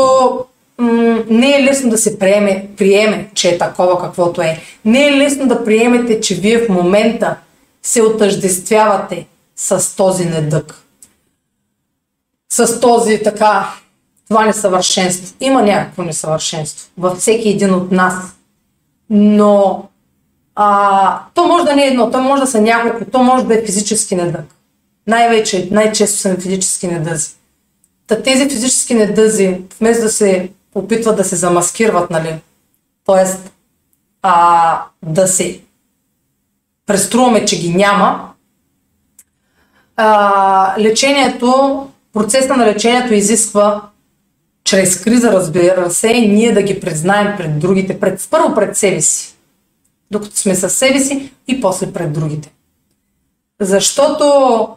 не 1.30 1.56
е 1.56 1.62
лесно 1.62 1.90
да 1.90 1.98
се 1.98 2.18
приеме, 2.18 2.68
приеме, 2.76 3.30
че 3.34 3.48
е 3.48 3.58
такова 3.58 4.00
каквото 4.00 4.42
е. 4.42 4.60
Не 4.84 5.06
е 5.06 5.12
лесно 5.12 5.48
да 5.48 5.64
приемете, 5.64 6.20
че 6.20 6.34
вие 6.34 6.58
в 6.58 6.68
момента 6.68 7.36
се 7.82 8.02
отъждествявате 8.02 9.26
с 9.56 9.96
този 9.96 10.24
недък. 10.24 10.82
С 12.52 12.80
този 12.80 13.22
така, 13.22 13.74
това 14.28 14.46
несъвършенство. 14.46 15.34
Има 15.40 15.62
някакво 15.62 16.02
несъвършенство 16.02 16.88
във 16.98 17.18
всеки 17.18 17.48
един 17.48 17.74
от 17.74 17.92
нас. 17.92 18.14
Но 19.10 19.84
а, 20.54 21.20
то 21.34 21.46
може 21.46 21.64
да 21.64 21.76
не 21.76 21.84
е 21.84 21.88
едно, 21.88 22.10
то 22.10 22.20
може 22.20 22.40
да 22.40 22.46
са 22.46 22.60
няколко, 22.60 23.10
то 23.12 23.22
може 23.22 23.44
да 23.44 23.54
е 23.54 23.64
физически 23.64 24.14
недък. 24.14 24.44
Най-вече, 25.06 25.68
най-често 25.70 26.18
са 26.18 26.36
физически 26.36 26.86
недъзи. 26.86 27.28
Та 28.06 28.22
тези 28.22 28.48
физически 28.48 28.94
недъзи, 28.94 29.60
вместо 29.80 30.02
да 30.02 30.10
се 30.10 30.50
опитват 30.74 31.16
да 31.16 31.24
се 31.24 31.36
замаскират, 31.36 32.10
нали, 32.10 32.40
т.е. 33.06 33.24
да 35.02 35.26
се 35.26 35.60
преструваме, 36.86 37.44
че 37.44 37.60
ги 37.60 37.74
няма, 37.74 38.32
а, 39.96 40.74
лечението, 40.78 41.88
процесът 42.12 42.56
на 42.56 42.66
лечението 42.66 43.14
изисква 43.14 43.82
чрез 44.64 45.00
криза, 45.00 45.32
разбира 45.32 45.90
се, 45.90 46.12
ние 46.12 46.52
да 46.52 46.62
ги 46.62 46.80
признаем 46.80 47.36
пред 47.36 47.58
другите, 47.58 48.00
пред, 48.00 48.28
първо 48.30 48.54
пред 48.54 48.76
себе 48.76 49.00
си, 49.00 49.34
докато 50.10 50.36
сме 50.36 50.54
със 50.54 50.74
себе 50.74 51.00
си 51.00 51.32
и 51.48 51.60
после 51.60 51.92
пред 51.92 52.12
другите. 52.12 52.52
Защото 53.60 54.68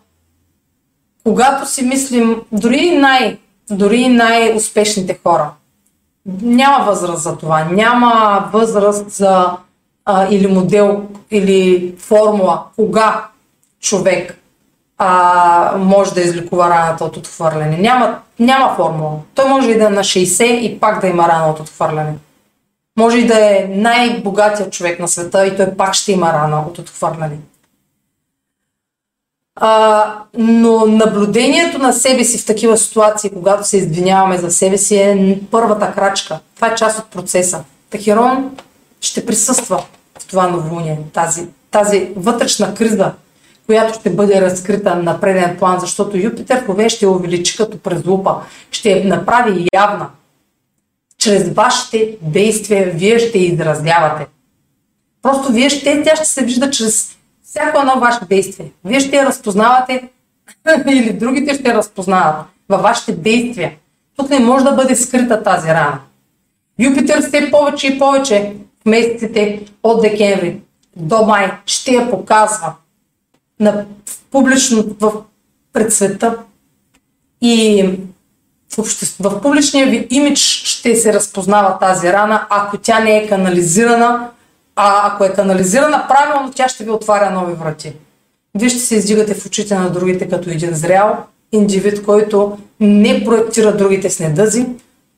когато 1.23 1.69
си 1.69 1.85
мислим, 1.85 2.41
дори 2.51 2.97
най, 2.97 3.37
дори 3.69 4.07
най-успешните 4.07 5.19
хора, 5.23 5.51
няма 6.41 6.85
възраст 6.85 7.23
за 7.23 7.37
това, 7.37 7.63
няма 7.63 8.45
възраст 8.53 9.09
за 9.09 9.57
а, 10.05 10.27
или 10.29 10.47
модел, 10.47 11.03
или 11.31 11.95
формула, 11.99 12.63
кога 12.75 13.27
човек 13.81 14.37
а, 14.97 15.77
може 15.77 16.13
да 16.13 16.21
излекува 16.21 16.69
раната 16.69 17.05
от 17.05 17.17
отхвърляне. 17.17 17.77
Няма, 17.77 18.19
няма 18.39 18.75
формула. 18.75 19.19
Той 19.35 19.49
може 19.49 19.71
и 19.71 19.77
да 19.77 19.85
е 19.85 19.89
на 19.89 20.01
60 20.01 20.43
и 20.43 20.79
пак 20.79 21.01
да 21.01 21.07
има 21.07 21.27
рана 21.27 21.47
от 21.47 21.59
отхвърляне. 21.59 22.13
Може 22.99 23.17
и 23.17 23.27
да 23.27 23.39
е 23.39 23.67
най-богатият 23.69 24.73
човек 24.73 24.99
на 24.99 25.07
света 25.07 25.47
и 25.47 25.57
той 25.57 25.75
пак 25.77 25.93
ще 25.93 26.11
има 26.11 26.33
рана 26.33 26.63
от 26.67 26.79
отхвърляне. 26.79 27.37
А, 29.55 30.13
но 30.37 30.85
наблюдението 30.85 31.79
на 31.79 31.93
себе 31.93 32.23
си 32.23 32.37
в 32.37 32.45
такива 32.45 32.77
ситуации, 32.77 33.29
когато 33.29 33.67
се 33.67 33.77
извиняваме 33.77 34.37
за 34.37 34.51
себе 34.51 34.77
си, 34.77 34.95
е 34.95 35.39
първата 35.51 35.93
крачка. 35.93 36.39
Това 36.55 36.67
е 36.67 36.75
част 36.75 36.99
от 36.99 37.05
процеса. 37.05 37.63
Тахирон 37.89 38.57
ще 39.01 39.25
присъства 39.25 39.83
в 40.19 40.27
това 40.27 40.47
новолуние, 40.47 40.99
тази, 41.13 41.47
тази 41.71 42.09
вътрешна 42.15 42.73
криза, 42.73 43.11
която 43.65 43.99
ще 43.99 44.09
бъде 44.09 44.41
разкрита 44.41 44.95
на 44.95 45.21
преден 45.21 45.57
план, 45.57 45.79
защото 45.79 46.17
Юпитер 46.17 46.63
в 46.67 46.89
ще 46.89 47.07
увеличи 47.07 47.57
като 47.57 47.77
през 47.79 48.05
лупа, 48.05 48.35
ще 48.71 48.89
я 48.89 49.07
направи 49.07 49.67
явна. 49.73 50.09
Чрез 51.17 51.49
вашите 51.49 52.17
действия 52.21 52.91
вие 52.93 53.19
ще 53.19 53.39
изразявате. 53.39 54.27
Просто 55.21 55.51
вие 55.51 55.69
ще, 55.69 56.03
тя 56.03 56.15
ще 56.15 56.25
се 56.25 56.45
вижда 56.45 56.69
чрез 56.69 57.14
всяко 57.55 57.79
едно 57.79 57.99
ваше 57.99 58.25
действие. 58.29 58.71
Вие 58.85 58.99
ще 58.99 59.15
я 59.15 59.25
разпознавате 59.25 60.09
или 60.87 61.13
другите 61.13 61.53
ще 61.53 61.69
я 61.69 61.75
разпознават 61.75 62.35
във 62.69 62.81
вашите 62.81 63.11
действия. 63.11 63.71
Тук 64.17 64.29
не 64.29 64.39
може 64.39 64.65
да 64.65 64.71
бъде 64.71 64.95
скрита 64.95 65.43
тази 65.43 65.67
рана. 65.67 65.99
Юпитер 66.79 67.21
все 67.21 67.51
повече 67.51 67.87
и 67.87 67.99
повече 67.99 68.53
в 68.81 68.85
месеците 68.85 69.65
от 69.83 70.01
декември 70.01 70.61
до 70.95 71.25
май 71.25 71.51
ще 71.65 71.91
я 71.91 72.11
показва 72.11 72.73
на 73.59 73.85
публично 74.31 74.83
в, 74.99 75.13
пред 75.73 75.93
света 75.93 76.37
и 77.41 77.83
в, 78.77 78.83
в 79.19 79.41
публичния 79.41 79.87
ви 79.87 80.07
имидж 80.09 80.39
ще 80.39 80.95
се 80.95 81.13
разпознава 81.13 81.79
тази 81.79 82.13
рана, 82.13 82.47
ако 82.49 82.77
тя 82.77 82.99
не 82.99 83.17
е 83.17 83.27
канализирана 83.27 84.29
а 84.75 85.07
ако 85.07 85.23
е 85.23 85.33
канализирана 85.33 86.05
правилно, 86.07 86.51
тя 86.55 86.69
ще 86.69 86.83
ви 86.83 86.91
отваря 86.91 87.29
нови 87.29 87.53
врати. 87.53 87.93
Вие 88.55 88.69
ще 88.69 88.79
се 88.79 88.95
издигате 88.95 89.33
в 89.33 89.45
очите 89.45 89.75
на 89.75 89.89
другите 89.89 90.29
като 90.29 90.49
един 90.49 90.73
зрял 90.73 91.17
индивид, 91.51 92.05
който 92.05 92.57
не 92.79 93.25
проектира 93.25 93.77
другите 93.77 94.09
с 94.09 94.19
недъзи, 94.19 94.67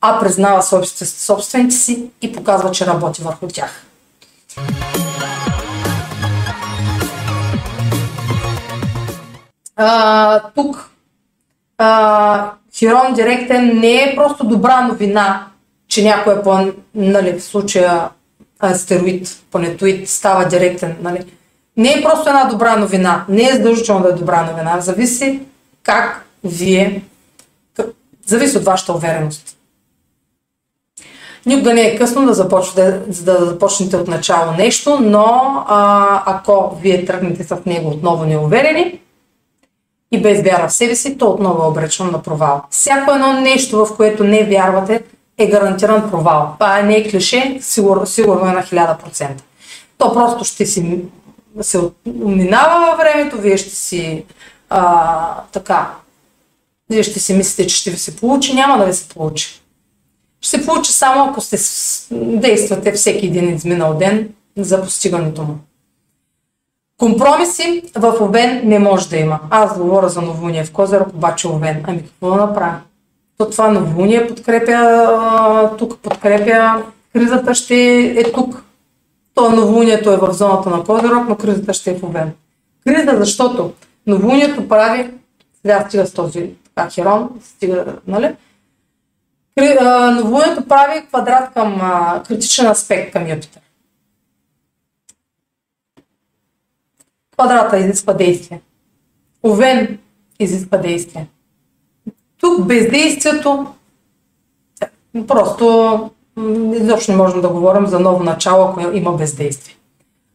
а 0.02 0.20
признава 0.20 0.64
собствените 1.04 1.76
си 1.76 2.06
и 2.22 2.34
показва, 2.34 2.72
че 2.72 2.86
работи 2.86 3.22
върху 3.22 3.48
тях. 3.48 3.84
А, 9.76 10.40
тук 10.56 10.90
а, 11.78 12.52
Хирон 12.74 13.14
директен 13.14 13.80
не 13.80 13.94
е 13.94 14.16
просто 14.16 14.44
добра 14.44 14.82
новина, 14.82 15.48
че 15.88 16.04
някой 16.04 16.34
е 16.34 16.42
по, 16.42 16.74
нали, 16.96 17.40
в 17.40 17.44
случая 17.44 18.10
астероид, 18.64 19.38
планетоид 19.52 20.10
става 20.10 20.46
директен. 20.46 20.96
Нали? 21.02 21.26
Не 21.78 21.94
е 21.94 22.04
просто 22.04 22.30
една 22.30 22.46
добра 22.46 22.76
новина, 22.76 23.26
не 23.30 23.44
е 23.50 23.54
задължително 23.54 24.04
да 24.04 24.10
е 24.10 24.14
добра 24.14 24.52
новина, 24.52 24.80
зависи 24.80 25.40
как 25.84 26.26
вие, 26.44 27.04
как, 27.74 27.86
зависи 28.26 28.58
от 28.58 28.64
вашата 28.64 28.94
увереност. 28.94 29.58
Никога 31.46 31.74
не 31.74 31.82
е 31.82 31.98
късно 31.98 32.26
да, 32.26 32.34
започнете, 32.34 32.92
да 33.24 33.46
започнете 33.46 33.98
от 33.98 34.08
начало 34.08 34.52
нещо, 34.52 35.00
но 35.02 35.64
а, 35.68 36.24
ако 36.26 36.78
вие 36.82 37.06
тръгнете 37.06 37.44
с 37.44 37.58
него 37.66 37.90
отново 37.90 38.26
неуверени 38.26 39.00
и 40.12 40.22
без 40.22 40.42
вяра 40.42 40.68
в 40.68 40.74
себе 40.74 40.96
си, 40.96 41.18
то 41.18 41.30
отново 41.30 41.64
е 41.64 41.68
обречено 41.68 42.12
на 42.12 42.22
провал. 42.22 42.64
Всяко 42.70 43.12
едно 43.12 43.42
нещо, 43.42 43.86
в 43.86 43.96
което 43.98 44.24
не 44.24 44.44
вярвате, 44.44 45.04
е 45.38 45.48
гарантиран 45.48 46.10
провал. 46.10 46.54
Това 46.60 46.82
не 46.82 46.96
е 46.96 47.10
клише, 47.10 47.58
сигурно, 47.62 48.06
сигурно 48.06 48.50
е 48.50 48.52
на 48.52 48.64
1000%. 48.64 49.30
То 49.98 50.14
просто 50.14 50.44
ще 50.44 50.66
си 50.66 51.02
се 51.62 51.80
минава 52.06 52.86
във 52.86 52.98
времето, 52.98 53.38
вие 53.38 53.58
ще 53.58 53.76
си 53.76 54.26
а, 54.70 55.42
така 55.52 55.92
Вие 56.90 57.04
ще 57.04 57.20
си 57.20 57.34
мислите, 57.34 57.68
че 57.68 57.76
ще 57.76 57.92
ви 57.92 57.98
се 57.98 58.16
получи, 58.16 58.54
няма 58.54 58.78
да 58.78 58.86
ви 58.86 58.94
се 58.94 59.10
получи. 59.10 59.62
Ще 60.42 60.58
се 60.58 60.66
получи 60.66 60.92
само 60.92 61.24
ако 61.24 61.42
сте 61.42 61.58
действате 62.12 62.92
всеки 62.92 63.26
един 63.26 63.56
изминал 63.56 63.94
ден 63.94 64.30
за 64.58 64.84
постигането 64.84 65.42
му. 65.42 65.58
Компромиси 66.98 67.84
в 67.96 68.18
Овен 68.22 68.62
не 68.64 68.80
може 68.80 69.10
да 69.10 69.18
има. 69.18 69.40
Аз 69.50 69.78
говоря 69.78 70.10
за 70.10 70.22
новолуние 70.22 70.64
в 70.64 70.72
Козирог, 70.72 71.08
обаче 71.08 71.48
Овен. 71.48 71.84
Ами 71.88 72.04
какво 72.04 72.30
да 72.30 72.36
направя? 72.36 72.80
То 73.38 73.50
това 73.50 73.72
новолуние 73.72 74.28
подкрепя, 74.28 75.76
тук 75.78 76.00
подкрепя, 76.00 76.86
кризата 77.14 77.56
ще 77.56 77.98
е 78.00 78.32
тук. 78.32 78.64
То 79.34 79.52
новолунието 79.52 80.12
е 80.12 80.18
в 80.18 80.34
зоната 80.34 80.70
на 80.70 80.84
Козирог, 80.84 81.28
но 81.30 81.38
кризата 81.38 81.74
ще 81.74 81.92
е 81.92 81.96
в 81.96 82.04
Овен. 82.04 82.32
Криза, 82.88 83.18
защото 83.18 83.74
новолунието 84.08 84.68
прави, 84.68 85.12
сега 85.62 85.86
стига 85.88 86.06
с 86.06 86.14
този 86.14 86.54
така, 86.76 86.90
херон, 86.90 87.30
стига, 87.44 87.86
нали? 88.08 88.36
Новолунието 90.16 90.68
прави 90.68 91.08
квадрат 91.08 91.54
към 91.54 91.82
критичен 92.28 92.68
аспект 92.68 93.14
към 93.14 93.30
Юпитер. 93.30 93.62
Квадрата 97.34 97.78
изисква 97.78 98.14
действие. 98.14 98.62
Овен 99.44 100.00
изисква 100.40 100.78
действие. 100.78 101.28
Тук 102.42 102.66
бездействието 102.66 103.68
просто 105.28 106.10
изобщо 106.74 107.12
не 107.12 107.18
можем 107.18 107.42
да 107.42 107.50
говорим 107.50 107.88
за 107.88 108.00
ново 108.00 108.24
начало, 108.24 108.70
ако 108.70 108.80
има 108.80 109.14
бездействие. 109.14 109.76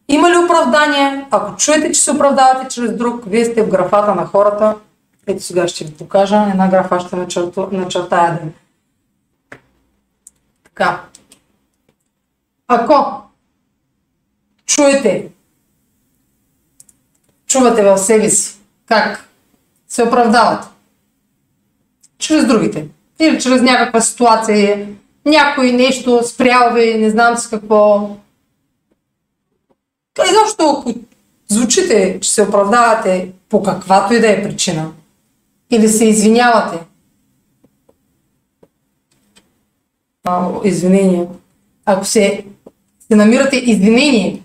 Има 0.07 0.29
ли 0.29 0.37
оправдание? 0.37 1.27
Ако 1.31 1.55
чуете, 1.55 1.91
че 1.91 2.01
се 2.01 2.11
оправдавате 2.11 2.67
чрез 2.69 2.97
друг, 2.97 3.23
вие 3.27 3.45
сте 3.45 3.63
в 3.63 3.69
графата 3.69 4.15
на 4.15 4.25
хората. 4.25 4.75
Ето 5.27 5.43
сега 5.43 5.67
ще 5.67 5.85
ви 5.85 5.93
покажа. 5.93 6.47
Една 6.51 6.67
графа 6.67 6.99
ще 6.99 7.15
начертая 7.71 8.33
да 8.33 8.39
Така. 10.63 11.03
Ако 12.67 13.21
чуете, 14.65 15.31
чувате 17.47 17.83
в 17.83 17.97
себе 17.97 18.29
си 18.29 18.59
как 18.85 19.29
се 19.87 20.03
оправдавате 20.03 20.67
чрез 22.23 22.47
другите. 22.47 22.87
Или 23.19 23.39
чрез 23.39 23.61
някаква 23.61 24.01
ситуация, 24.01 24.87
някой 25.25 25.71
нещо 25.71 26.21
спрял 26.23 26.73
ви, 26.73 26.93
не 26.93 27.09
знам 27.09 27.37
с 27.37 27.47
какво. 27.47 28.09
Изобщо, 30.31 30.69
ако 30.69 30.93
звучите, 31.47 32.19
че 32.21 32.29
се 32.29 32.41
оправдавате 32.41 33.31
по 33.49 33.63
каквато 33.63 34.13
и 34.13 34.19
да 34.19 34.31
е 34.31 34.43
причина, 34.43 34.91
или 35.71 35.87
се 35.87 36.05
извинявате, 36.05 36.79
а, 40.23 40.49
извинение, 40.63 41.27
ако 41.85 42.05
се, 42.05 42.45
се 42.99 43.15
намирате 43.15 43.55
извинение, 43.55 44.41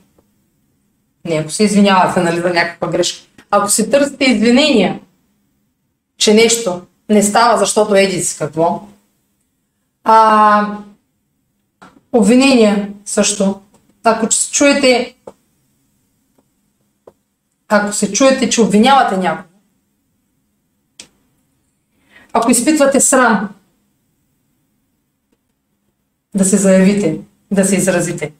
не 1.25 1.37
ако 1.37 1.51
се 1.51 1.65
извинявате 1.65 2.21
нали, 2.21 2.41
за 2.41 2.51
някаква 2.51 2.89
грешка, 2.89 3.27
ако 3.51 3.71
се 3.71 3.91
търсите 3.91 4.25
извинения, 4.25 5.01
че 6.17 6.35
нещо 6.35 6.81
не 7.09 7.23
става, 7.23 7.59
защото 7.59 7.95
еди 7.95 8.23
си 8.23 8.39
какво, 8.39 8.89
а, 10.05 10.79
обвинения 12.13 12.93
също. 13.05 13.61
Ако 14.05 14.33
се 14.33 14.53
чуете, 14.53 15.17
ако 17.69 17.93
се 17.93 18.13
чуете, 18.13 18.51
че 18.51 18.63
обвинявате 18.63 19.17
някого, 19.17 19.49
ако 22.33 22.51
изпитвате 22.51 23.01
срам, 23.01 23.55
да 26.35 26.45
се 26.45 26.57
заявите, 26.57 27.21
да 27.51 27.65
се 27.65 27.77
изразите. 27.77 28.33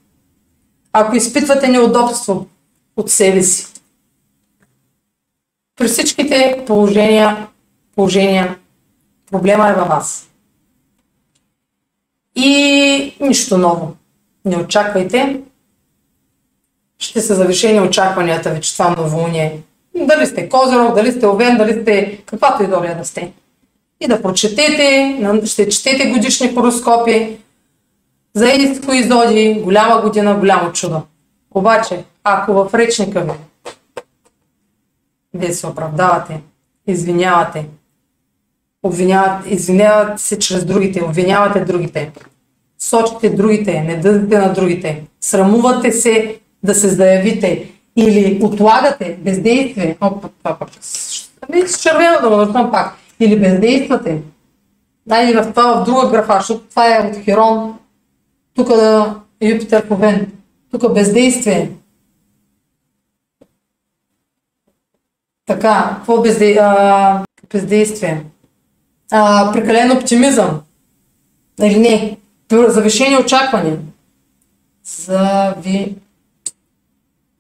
Ако 0.93 1.17
изпитвате 1.17 1.69
неудобство 1.69 2.47
от 2.97 3.11
себе 3.11 3.43
си, 3.43 3.67
при 5.77 5.89
всичките 5.89 6.65
положения, 6.67 7.48
положения 7.99 8.59
проблема 9.31 9.69
е 9.69 9.73
във 9.73 9.89
вас. 9.89 10.29
И 12.37 13.17
нищо 13.21 13.59
ново. 13.59 13.95
Не 14.45 14.57
очаквайте. 14.57 15.41
Ще 16.99 17.21
са 17.21 17.35
завишени 17.35 17.81
очакванията 17.81 18.51
ви, 18.51 18.61
че 18.61 18.73
това 18.73 18.91
новолуние. 18.91 19.63
Дали 19.95 20.27
сте 20.27 20.49
Козирог, 20.49 20.95
дали 20.95 21.13
сте 21.13 21.27
Овен, 21.27 21.57
дали 21.57 21.83
сте 21.83 22.23
каквато 22.27 22.63
и 22.63 22.67
доля 22.67 22.95
да 22.99 23.05
сте. 23.05 23.33
И 24.01 24.09
да 24.09 24.23
прочетете, 24.23 25.19
ще 25.45 25.69
четете 25.69 26.11
годишни 26.11 26.55
хороскопи, 26.55 27.39
за 28.35 28.53
едиско 28.53 28.93
изоди, 28.93 29.61
голяма 29.65 30.03
година, 30.03 30.35
голямо 30.35 30.73
чудо. 30.73 31.03
Обаче, 31.51 32.05
ако 32.25 32.53
в 32.53 32.75
речника 32.75 33.21
ви 33.21 33.33
вие 35.35 35.53
се 35.53 35.67
оправдавате, 35.67 36.41
извинявате, 36.87 37.67
обвиняват, 38.89 39.47
извиняват 39.47 40.21
се 40.21 40.39
чрез 40.39 40.65
другите, 40.65 41.05
обвинявате 41.05 41.61
другите, 41.61 42.13
сочите 42.79 43.31
другите, 43.31 43.81
не 43.81 43.97
дадете 43.97 44.39
на 44.39 44.53
другите, 44.53 45.03
срамувате 45.21 45.93
се 45.93 46.39
да 46.63 46.75
се 46.75 46.89
заявите 46.89 47.71
или 47.97 48.41
отлагате 48.43 49.19
бездействие, 49.21 49.97
опа, 50.01 50.29
това 50.39 50.59
пак, 50.59 50.69
с 50.81 51.83
червено 51.83 52.17
да 52.23 52.47
го 52.47 52.71
пак, 52.71 52.95
или 53.21 53.41
бездействате, 53.41 54.23
дай 55.07 55.35
в 55.35 55.51
това 55.51 55.81
в 55.81 55.85
друга 55.85 56.11
графа, 56.11 56.37
защото 56.39 56.61
това 56.61 56.97
е 56.97 57.09
от 57.09 57.25
Херон, 57.25 57.79
тук 58.55 58.69
да 58.69 59.21
Юпитер 59.43 59.89
Повен, 59.89 60.33
тук 60.71 60.95
бездействие. 60.95 61.71
Така, 65.47 65.95
какво 65.97 66.21
безде... 66.21 66.59
а, 66.61 67.25
бездействие? 67.53 68.25
А, 69.13 69.53
прекален 69.53 69.93
оптимизъм. 69.93 70.61
Или 71.63 71.79
не? 71.79 72.19
Завишени 72.69 73.17
очаквания. 73.17 73.79
Зави... 74.85 75.97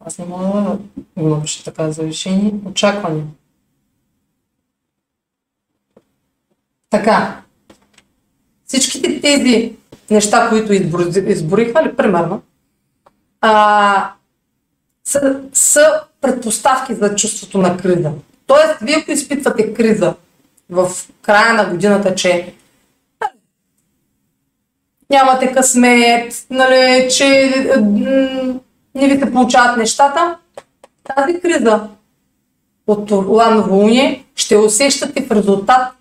Аз 0.01 0.19
не 0.19 0.25
мога 0.25 0.79
да 1.16 1.23
го 1.23 1.29
напиша 1.29 1.64
така. 1.64 1.93
Завишени 1.93 2.55
очаквания. 2.64 3.25
Така. 6.91 7.43
Всичките 8.66 9.21
тези 9.21 9.77
неща, 10.11 10.49
които 10.49 10.73
изборихме, 10.73 11.85
ли, 11.85 11.97
примерно, 11.97 12.43
а, 13.41 14.12
са, 15.05 15.41
са 15.53 16.01
предпоставки 16.21 16.95
за 16.95 17.14
чувството 17.14 17.59
на 17.59 17.77
криза. 17.77 18.12
Тоест, 18.47 18.79
вие 18.83 18.97
ако 18.97 19.11
изпитвате 19.11 19.75
криза 19.75 20.14
в 20.71 20.91
края 21.23 21.55
на 21.55 21.71
годината, 21.71 22.14
че 22.14 22.55
нямате 25.11 25.53
късмет, 25.53 26.47
нали, 26.51 27.09
че 27.11 27.51
не 28.95 29.09
ви 29.09 29.19
се 29.21 29.33
получават 29.33 29.77
нещата, 29.77 30.39
тази 31.16 31.41
криза 31.41 31.89
от 32.87 33.09
това 33.09 33.51
новолуние 33.51 34.25
ще 34.35 34.57
усещате 34.57 35.27
в 35.27 35.31
резултат 35.31 35.93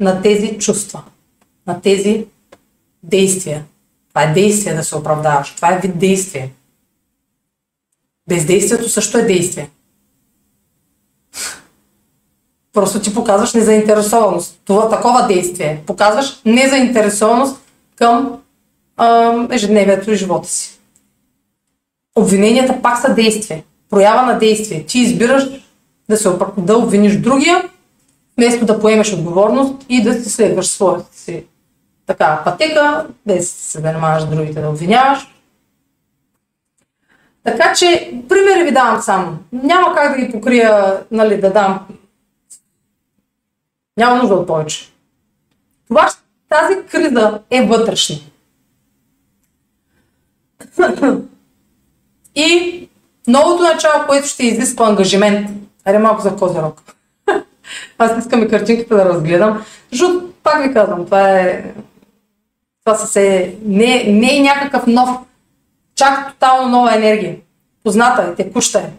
на 0.00 0.22
тези 0.22 0.58
чувства, 0.58 1.02
на 1.66 1.80
тези 1.80 2.26
действия. 3.02 3.64
Това 4.08 4.22
е 4.22 4.32
действие 4.32 4.74
да 4.74 4.84
се 4.84 4.96
оправдаваш. 4.96 5.54
Това 5.54 5.74
е 5.74 5.80
вид 5.80 5.98
действие. 5.98 6.52
Бездействието 8.28 8.88
също 8.88 9.18
е 9.18 9.22
действие. 9.22 9.70
Просто 12.78 13.00
ти 13.00 13.14
показваш 13.14 13.54
незаинтересованост. 13.54 14.60
Това 14.64 14.88
такова 14.88 15.26
действие. 15.26 15.82
Показваш 15.86 16.40
незаинтересованост 16.44 17.60
към 17.96 18.38
а, 18.96 19.34
ежедневието 19.50 20.10
и 20.10 20.16
живота 20.16 20.48
си. 20.48 20.78
Обвиненията 22.16 22.82
пак 22.82 22.98
са 22.98 23.14
действие. 23.14 23.64
Проява 23.90 24.22
на 24.22 24.38
действие. 24.38 24.86
Ти 24.86 24.98
избираш 24.98 25.44
да, 26.08 26.16
се, 26.16 26.30
да 26.58 26.76
обвиниш 26.78 27.16
другия, 27.16 27.64
вместо 28.36 28.66
да 28.66 28.80
поемеш 28.80 29.12
отговорност 29.12 29.74
и 29.88 30.02
да 30.02 30.14
си 30.14 30.30
следваш 30.30 30.66
своята 30.66 31.18
си 31.18 31.44
така 32.06 32.42
пътека, 32.44 33.06
без 33.26 33.50
се 33.50 33.80
занимаваш 33.80 34.22
с 34.22 34.26
другите 34.26 34.60
да 34.60 34.68
обвиняваш. 34.68 35.18
Така 37.44 37.72
че, 37.72 38.12
примери 38.28 38.64
ви 38.64 38.72
давам 38.72 39.02
само. 39.02 39.38
Няма 39.52 39.94
как 39.94 40.12
да 40.12 40.26
ги 40.26 40.32
покрия, 40.32 41.00
нали, 41.10 41.40
да 41.40 41.52
дам 41.52 41.80
няма 43.98 44.16
нужда 44.16 44.34
от 44.34 44.46
повече. 44.46 44.92
Това, 45.88 46.10
тази 46.48 46.74
криза 46.90 47.40
е 47.50 47.62
вътрешна. 47.62 48.16
И 52.34 52.88
новото 53.26 53.62
начало, 53.62 54.06
което 54.06 54.28
ще 54.28 54.46
изисква 54.46 54.86
ангажимент, 54.86 55.50
аре 55.84 55.98
малко 55.98 56.22
за 56.22 56.36
козирог. 56.36 56.82
Аз 57.98 58.18
искам 58.18 58.42
и 58.42 58.48
картинката 58.48 58.96
да 58.96 59.04
разгледам, 59.04 59.64
защото 59.90 60.32
пак 60.42 60.62
ви 60.62 60.74
казвам, 60.74 61.04
това 61.04 61.30
е 61.30 61.74
това 62.84 63.06
се, 63.06 63.56
не, 63.64 64.04
не 64.04 64.36
е 64.36 64.42
някакъв 64.42 64.86
нов, 64.86 65.10
чак 65.94 66.32
тотално 66.32 66.68
нова 66.68 66.94
енергия. 66.94 67.36
Позната 67.84 68.22
е, 68.22 68.34
текуща 68.34 68.78
е. 68.78 68.90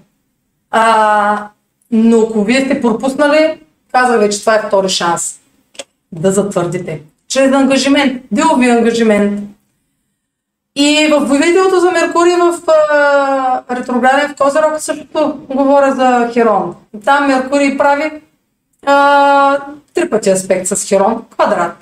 А, 0.72 1.50
но 1.92 2.22
ако 2.22 2.44
вие 2.44 2.66
сте 2.66 2.82
пропуснали, 2.82 3.60
казах 3.92 4.20
вече, 4.20 4.40
това 4.40 4.56
е 4.56 4.68
втори 4.68 4.90
шанс 4.90 5.40
да 6.12 6.32
затвърдите. 6.32 7.02
Чрез 7.28 7.54
ангажимент, 7.54 8.24
делови 8.32 8.70
ангажимент. 8.70 9.50
И 10.76 11.08
в 11.12 11.26
видеото 11.26 11.80
за 11.80 11.92
Меркурий 11.92 12.36
в 12.36 12.60
а, 12.68 13.76
ретрограден 13.76 14.30
в 14.30 14.36
Козирог 14.36 14.80
също 14.80 15.40
говоря 15.50 15.96
за 15.96 16.30
Херон. 16.34 16.76
Там 17.06 17.28
Меркурий 17.28 17.78
прави 17.78 18.12
а, 18.86 19.58
три 19.94 20.10
пъти 20.10 20.30
аспект 20.30 20.68
с 20.68 20.88
Херон, 20.88 21.24
квадрат. 21.30 21.78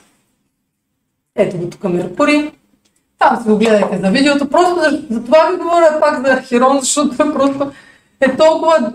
Ето 1.36 1.58
го 1.58 1.70
тук 1.70 1.84
Меркурий. 1.84 2.52
Там 3.20 3.42
си 3.42 3.50
го 3.50 3.58
гледайте 3.58 4.00
за 4.04 4.10
видеото. 4.10 4.50
Просто 4.50 4.76
за, 4.76 5.02
за 5.10 5.24
това 5.24 5.50
ви 5.52 5.58
говоря 5.58 6.00
пак 6.00 6.28
за 6.28 6.42
Херон, 6.42 6.80
защото 6.80 7.34
просто 7.34 7.72
е 8.22 8.38
толкова 8.38 8.92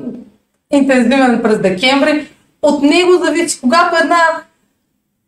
интензивен 0.70 1.40
през 1.42 1.58
декември. 1.58 2.28
От 2.62 2.82
него 2.82 3.12
зависи, 3.24 3.60
когато 3.60 3.96
една 3.96 4.42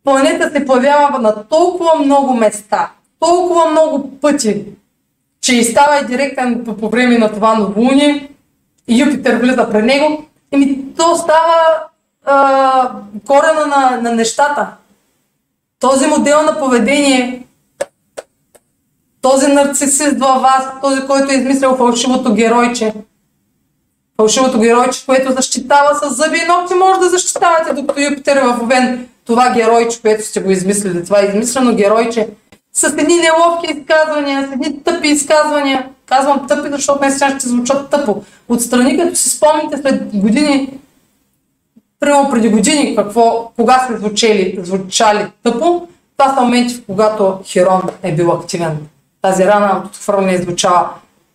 планета 0.03 0.51
се 0.51 0.65
появява 0.65 1.19
на 1.19 1.47
толкова 1.47 1.95
много 1.95 2.33
места, 2.33 2.91
толкова 3.19 3.69
много 3.69 4.19
пъти, 4.19 4.65
че 5.41 5.55
и 5.55 5.63
става 5.63 5.99
и 5.99 6.05
директен 6.05 6.63
по, 6.65 6.77
по 6.77 6.89
време 6.89 7.17
на 7.17 7.33
това 7.33 7.53
новолуние, 7.53 8.29
Юпитер 8.87 9.35
влиза 9.35 9.69
при 9.71 9.81
него, 9.81 10.25
еми 10.51 10.95
то 10.97 11.15
става 11.15 11.83
а, 12.25 12.91
корена 13.27 13.65
на, 13.67 14.01
на 14.01 14.11
нещата. 14.15 14.67
Този 15.79 16.07
модел 16.07 16.41
на 16.41 16.59
поведение, 16.59 17.45
този 19.21 19.47
нарцисист 19.47 20.19
във 20.19 20.41
вас, 20.41 20.67
този, 20.81 21.07
който 21.07 21.31
е 21.31 21.35
измислил 21.35 21.75
фалшивото 21.75 22.33
геройче, 22.33 22.93
фалшивото 24.17 24.59
геройче, 24.59 25.05
което 25.05 25.33
защитава 25.33 25.93
с 25.93 26.15
зъби 26.15 26.37
и 26.37 26.47
ногти, 26.47 26.73
може 26.73 26.99
да 26.99 27.09
защитавате, 27.09 27.73
докато 27.73 28.01
Юпитер 28.01 28.35
е 28.35 28.41
в 28.41 28.59
Овен 28.61 29.07
това 29.25 29.49
геройче, 29.49 30.01
което 30.01 30.25
сте 30.25 30.39
го 30.39 30.51
измислили, 30.51 31.05
това 31.05 31.21
е 31.21 31.25
измислено 31.25 31.75
геройче, 31.75 32.29
с 32.73 32.83
едни 32.83 33.15
неловки 33.15 33.79
изказвания, 33.79 34.47
с 34.47 34.51
едни 34.51 34.83
тъпи 34.83 35.07
изказвания. 35.07 35.89
Казвам 36.05 36.47
тъпи, 36.47 36.69
защото 36.69 37.11
сега 37.11 37.39
ще 37.39 37.47
звучат 37.47 37.89
тъпо. 37.89 38.23
Отстрани, 38.49 38.97
като 38.97 39.15
си 39.15 39.29
спомните 39.29 39.77
след 39.77 40.15
години, 40.15 40.79
примерно 41.99 42.29
преди 42.29 42.49
години, 42.49 42.95
какво, 42.95 43.51
кога 43.55 43.79
сте 43.79 43.97
звучали, 43.97 44.59
звучали 44.63 45.27
тъпо, 45.43 45.87
това 46.17 46.33
са 46.33 46.41
моменти, 46.41 46.83
когато 46.85 47.39
Херон 47.45 47.81
е 48.03 48.11
бил 48.11 48.31
активен. 48.31 48.77
Тази 49.21 49.45
рана 49.45 49.77
от 49.77 49.85
отхвърляне 49.85 50.37
звучала. 50.37 50.89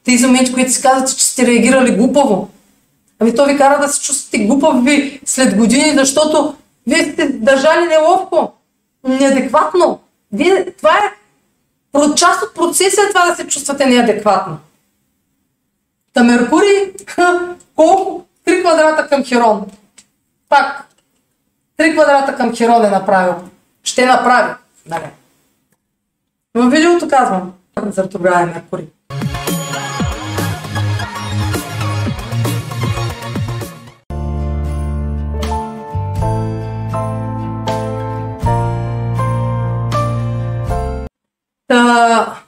Тези 0.04 0.26
моменти, 0.26 0.52
които 0.52 0.72
си 0.72 0.82
казвате, 0.82 1.16
че 1.16 1.24
сте 1.24 1.46
реагирали 1.46 1.96
глупаво. 1.96 2.48
Ами 3.20 3.34
то 3.34 3.46
ви 3.46 3.56
кара 3.56 3.80
да 3.80 3.88
се 3.88 4.00
чувствате 4.00 4.38
глупави 4.38 5.20
след 5.24 5.56
години, 5.56 5.94
защото 5.98 6.54
вие 6.86 7.12
сте 7.12 7.28
държали 7.28 7.86
неловко, 7.86 8.52
неадекватно. 9.04 10.00
Вие, 10.32 10.72
това 10.72 10.90
е 10.90 11.12
част 12.16 12.42
от 12.42 12.54
процеса 12.54 13.00
е 13.00 13.08
това 13.08 13.26
да 13.26 13.36
се 13.36 13.46
чувствате 13.46 13.86
неадекватно. 13.86 14.58
Та 16.12 16.24
Меркурий, 16.24 16.92
колко? 17.74 18.24
Три 18.44 18.60
квадрата 18.60 19.08
към 19.08 19.24
Херон. 19.24 19.66
Пак, 20.48 20.84
три 21.76 21.92
квадрата 21.92 22.36
към 22.36 22.56
Херон 22.56 22.84
е 22.84 22.90
направил. 22.90 23.34
Ще 23.82 24.06
направи. 24.06 24.54
Нали. 24.86 25.10
В 26.54 26.70
видеото 26.70 27.08
казвам 27.08 27.52
за 27.90 28.02
ретрограден 28.02 28.48
Меркурий. 28.48 28.86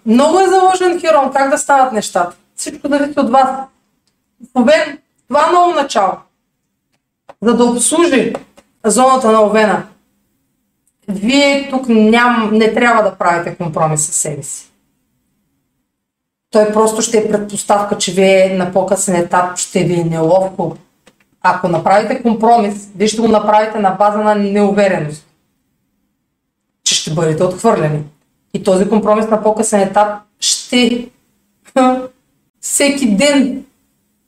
Много 0.07 0.41
е 0.41 0.49
заложен 0.49 1.01
Херон, 1.01 1.33
как 1.33 1.51
да 1.51 1.59
стават 1.59 1.93
нещата. 1.93 2.37
Всичко 2.57 2.89
зависи 2.89 3.21
от 3.21 3.31
вас. 3.31 3.51
Овен, 4.57 4.99
това 5.29 5.49
е 5.49 5.53
ново 5.53 5.71
начало. 5.71 6.13
За 7.43 7.57
да 7.57 7.65
обслужи 7.65 8.33
зоната 8.85 9.33
на 9.33 9.43
Овена, 9.43 9.87
вие 11.09 11.71
тук 11.71 11.89
ням, 11.89 12.51
не 12.53 12.75
трябва 12.75 13.03
да 13.03 13.15
правите 13.15 13.57
компромис 13.57 14.07
с 14.07 14.15
себе 14.15 14.43
си. 14.43 14.73
Той 16.51 16.73
просто 16.73 17.03
ще 17.03 17.19
е 17.19 17.29
предпоставка, 17.29 17.99
че 17.99 18.13
вие 18.13 18.55
на 18.59 18.73
по-късен 18.73 19.17
етап 19.17 19.57
ще 19.59 19.85
ви 19.85 20.01
е 20.01 20.05
неловко. 20.05 20.77
Ако 21.43 21.69
направите 21.69 22.23
компромис, 22.23 22.89
вие 22.97 23.09
ще 23.09 23.21
го 23.21 23.29
направите 23.29 23.79
на 23.79 23.91
база 23.91 24.19
на 24.19 24.35
неувереност, 24.35 25.27
че 26.85 26.95
ще 26.95 27.11
бъдете 27.11 27.45
отхвърлени. 27.45 28.05
И 28.55 28.63
този 28.63 28.89
компромис 28.89 29.29
на 29.29 29.43
по-късен 29.43 29.81
етап 29.81 30.23
ще 30.41 31.09
всеки 32.61 33.17
ден, 33.17 33.65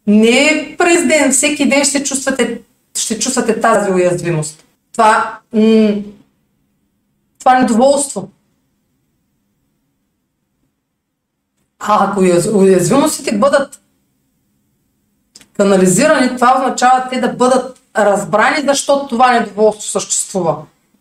не 0.07 0.75
през 0.79 1.09
ден, 1.09 1.33
всеки 1.33 1.69
ден 1.69 1.85
ще 1.85 2.05
чувствате, 2.05 2.61
ще 2.97 3.19
чувствате 3.19 3.61
тази 3.61 3.91
уязвимост. 3.91 4.65
Това, 4.93 5.39
м- 5.53 6.03
това 7.39 7.59
недоволство. 7.59 8.29
А 11.79 12.11
ако 12.11 12.21
уязвимостите 12.55 13.39
бъдат 13.39 13.81
канализирани, 15.57 16.37
това 16.37 16.55
означава 16.57 17.09
те 17.11 17.21
да 17.21 17.29
бъдат 17.29 17.81
разбрани, 17.97 18.67
защото 18.69 19.09
това 19.09 19.33
недоволство 19.33 19.83
съществува 19.83 20.57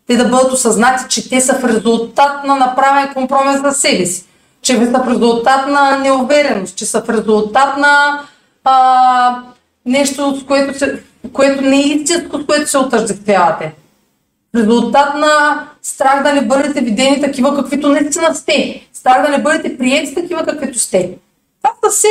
те 0.06 0.16
да 0.16 0.24
бъдат 0.24 0.52
осъзнати, 0.52 1.04
че 1.08 1.28
те 1.28 1.40
са 1.40 1.54
в 1.54 1.64
резултат 1.64 2.44
на 2.44 2.56
направен 2.56 3.14
компромис 3.14 3.60
за 3.62 3.72
себе 3.72 4.06
си, 4.06 4.24
че 4.62 4.76
са 4.76 5.02
в 5.04 5.08
резултат 5.08 5.68
на 5.68 5.98
неувереност, 5.98 6.76
че 6.76 6.86
са 6.86 7.02
в 7.02 7.08
резултат 7.08 7.76
на 7.76 8.20
а, 8.64 9.42
нещо, 9.86 10.36
с 10.40 10.44
което, 10.44 10.78
се, 10.78 11.02
което 11.32 11.62
не 11.62 11.76
е 11.76 11.80
истинско, 11.80 12.38
с 12.38 12.46
което 12.46 12.70
се 12.70 12.78
отъждествявате. 12.78 13.74
Резултат 14.56 15.14
на 15.14 15.64
страх 15.82 16.22
да 16.22 16.32
не 16.32 16.46
бъдете 16.46 16.80
видени 16.80 17.20
такива, 17.20 17.56
каквито 17.56 17.88
наистина 17.88 18.34
сте. 18.34 18.88
Страх 18.92 19.22
да 19.22 19.28
не 19.28 19.42
бъдете 19.42 19.78
приети 19.78 20.14
такива, 20.14 20.46
каквито 20.46 20.78
сте. 20.78 21.18
Това 21.62 21.90
все, 21.90 22.08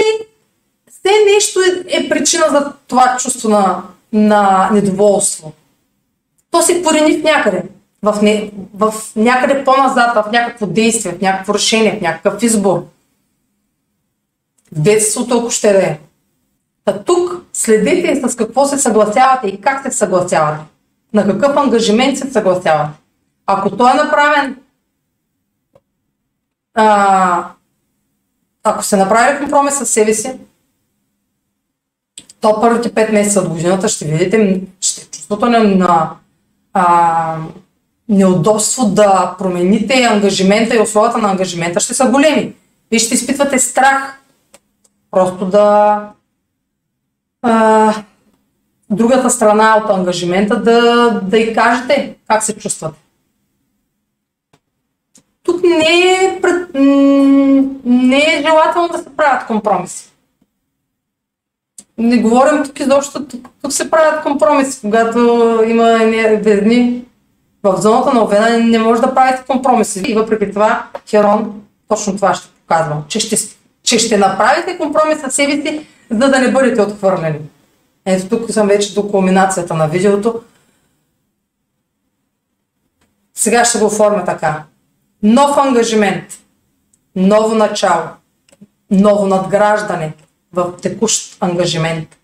все 0.89 1.09
нещо 1.33 1.59
е, 1.61 1.97
е 1.97 2.09
причина 2.09 2.45
за 2.49 2.71
това 2.87 3.17
чувство 3.19 3.49
на, 3.49 3.83
на 4.13 4.69
недоволство. 4.73 5.53
То 6.51 6.61
се 6.61 6.83
корени 6.83 7.17
в 7.17 7.23
някъде 7.23 7.63
в, 8.03 8.21
не, 8.21 8.51
в 8.73 8.93
някъде 9.15 9.63
по-назад, 9.63 10.15
в 10.15 10.31
някакво 10.31 10.65
действие, 10.65 11.11
в 11.11 11.21
някакво 11.21 11.53
решение, 11.53 11.97
в 11.97 12.01
някакъв 12.01 12.43
избор. 12.43 12.85
В 14.71 14.79
детството, 14.81 15.39
ако 15.39 15.51
ще 15.51 15.73
да 15.73 15.79
е. 15.79 15.99
Та 16.85 17.03
тук 17.03 17.45
следете 17.53 18.29
с 18.29 18.35
какво 18.35 18.65
се 18.65 18.77
съгласявате 18.77 19.47
и 19.47 19.61
как 19.61 19.83
се 19.83 19.97
съгласявате. 19.97 20.63
На 21.13 21.27
какъв 21.27 21.57
ангажимент 21.57 22.17
се 22.17 22.31
съгласявате. 22.31 22.99
Ако 23.45 23.77
той 23.77 23.91
е 23.91 24.03
направен, 24.03 24.57
а, 26.73 27.47
ако 28.63 28.83
се 28.83 28.97
направи 28.97 29.39
компромис 29.39 29.77
с 29.77 29.85
себе 29.85 30.13
си, 30.13 30.39
то 32.41 32.61
първите 32.61 32.93
5 32.93 33.11
месеца 33.11 33.39
от 33.39 33.49
годината 33.49 33.89
ще 33.89 34.05
видите, 34.05 34.61
ще 34.81 35.05
чувството 35.05 35.45
на, 35.45 35.59
на 35.59 36.11
а, 36.73 37.37
неудобство 38.13 38.85
да 38.85 39.35
промените 39.39 40.03
ангажимента 40.03 40.75
и 40.75 40.79
условията 40.79 41.17
на 41.17 41.29
ангажимента 41.29 41.79
ще 41.79 41.93
са 41.93 42.05
големи. 42.05 42.53
Вие 42.91 42.99
ще 42.99 43.13
изпитвате 43.13 43.59
страх 43.59 44.19
просто 45.11 45.45
да 45.45 45.99
а, 47.41 47.93
другата 48.89 49.29
страна 49.29 49.81
от 49.83 49.89
ангажимента 49.89 50.61
да, 50.61 51.09
да 51.23 51.37
й 51.37 51.53
кажете 51.53 52.15
как 52.27 52.43
се 52.43 52.57
чувствате. 52.57 52.99
Тук 55.43 55.63
не 55.63 56.11
е, 56.23 56.41
пред, 56.41 56.69
не 57.85 58.17
е 58.17 58.41
желателно 58.41 58.87
да 58.87 58.97
се 58.97 59.15
правят 59.15 59.47
компромиси. 59.47 60.09
Не 61.97 62.17
говорим 62.17 62.63
тук 62.63 62.79
изобщо, 62.79 63.25
тук, 63.25 63.47
тук 63.61 63.73
се 63.73 63.91
правят 63.91 64.23
компромиси, 64.23 64.81
когато 64.81 65.19
има 65.67 65.89
едни 66.45 67.05
в 67.63 67.81
зоната 67.81 68.13
на 68.13 68.23
Овена 68.23 68.57
не 68.57 68.79
може 68.79 69.01
да 69.01 69.15
правите 69.15 69.43
компромиси. 69.47 70.03
И 70.07 70.13
въпреки 70.13 70.51
това, 70.51 70.87
Херон 71.09 71.61
точно 71.87 72.15
това 72.15 72.33
ще 72.33 72.47
показва, 72.47 73.03
че 73.07 73.19
ще, 73.19 73.37
че 73.83 73.99
ще 73.99 74.17
направите 74.17 74.77
компромис 74.77 75.21
с 75.21 75.31
себе 75.31 75.51
си, 75.51 75.87
за 76.09 76.29
да 76.29 76.39
не 76.39 76.51
бъдете 76.51 76.81
отхвърлени. 76.81 77.39
Ето 78.05 78.29
тук 78.29 78.51
съм 78.51 78.67
вече 78.67 78.93
до 78.93 79.07
кулминацията 79.07 79.73
на 79.73 79.87
видеото. 79.87 80.41
Сега 83.35 83.65
ще 83.65 83.79
го 83.79 83.85
оформя 83.85 84.25
така. 84.25 84.63
Нов 85.23 85.57
ангажимент, 85.57 86.25
ново 87.15 87.55
начало, 87.55 88.03
ново 88.91 89.27
надграждане 89.27 90.13
в 90.53 90.73
текущ 90.81 91.37
ангажимент. 91.39 92.17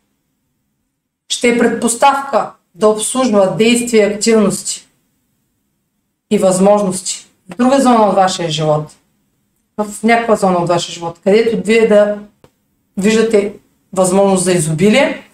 Ще 1.29 1.49
е 1.49 1.57
предпоставка 1.59 2.51
да 2.75 2.87
обслужва 2.87 3.55
действия 3.57 4.09
и 4.09 4.13
активности 4.13 4.88
и 6.31 6.37
възможности 6.37 7.29
в 7.49 7.57
друга 7.57 7.81
зона 7.81 8.07
от 8.07 8.15
вашия 8.15 8.49
живот, 8.49 8.95
в 9.77 10.03
някаква 10.03 10.35
зона 10.35 10.57
от 10.57 10.69
вашия 10.69 10.93
живот, 10.93 11.19
където 11.23 11.61
вие 11.65 11.87
да 11.87 12.19
виждате 12.97 13.53
възможност 13.93 14.43
за 14.43 14.51
изобилие, 14.51 15.29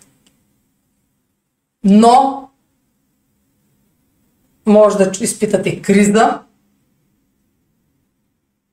но 1.83 2.49
може 4.65 4.97
да 4.97 5.11
изпитате 5.21 5.81
криза, 5.81 6.39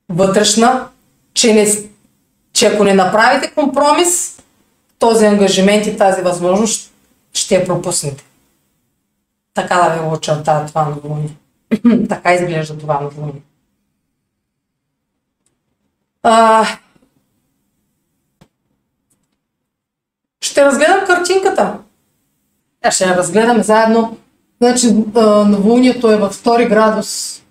вътрешна, 0.09 0.89
че, 1.35 1.55
не, 1.55 1.67
че 2.53 2.67
ако 2.67 2.85
не 2.85 2.95
направите 2.95 3.55
компромис, 3.55 4.43
този 4.99 5.27
ангажимент 5.27 5.87
и 5.87 5.97
тази 5.97 6.23
възможност 6.23 6.93
ще 7.33 7.55
я 7.55 7.65
пропуснете. 7.65 8.25
Така 9.55 9.77
да 9.77 9.95
ви 9.95 10.09
го 10.09 10.15
очертая 10.15 10.67
това 10.67 10.85
новолуние. 10.85 11.37
така 12.09 12.35
изглежда 12.35 12.79
това 12.79 13.01
новолуние. 13.01 13.43
А... 16.23 16.67
Ще 20.41 20.65
разгледам 20.65 21.07
картинката. 21.07 21.79
А 22.83 22.91
ще 22.91 23.05
я 23.05 23.17
разгледаме 23.17 23.63
заедно. 23.63 24.17
Значи 24.61 24.87
новолунието 25.47 26.11
е 26.11 26.17
във 26.17 26.33
втори 26.33 26.67
градус. 26.67 27.43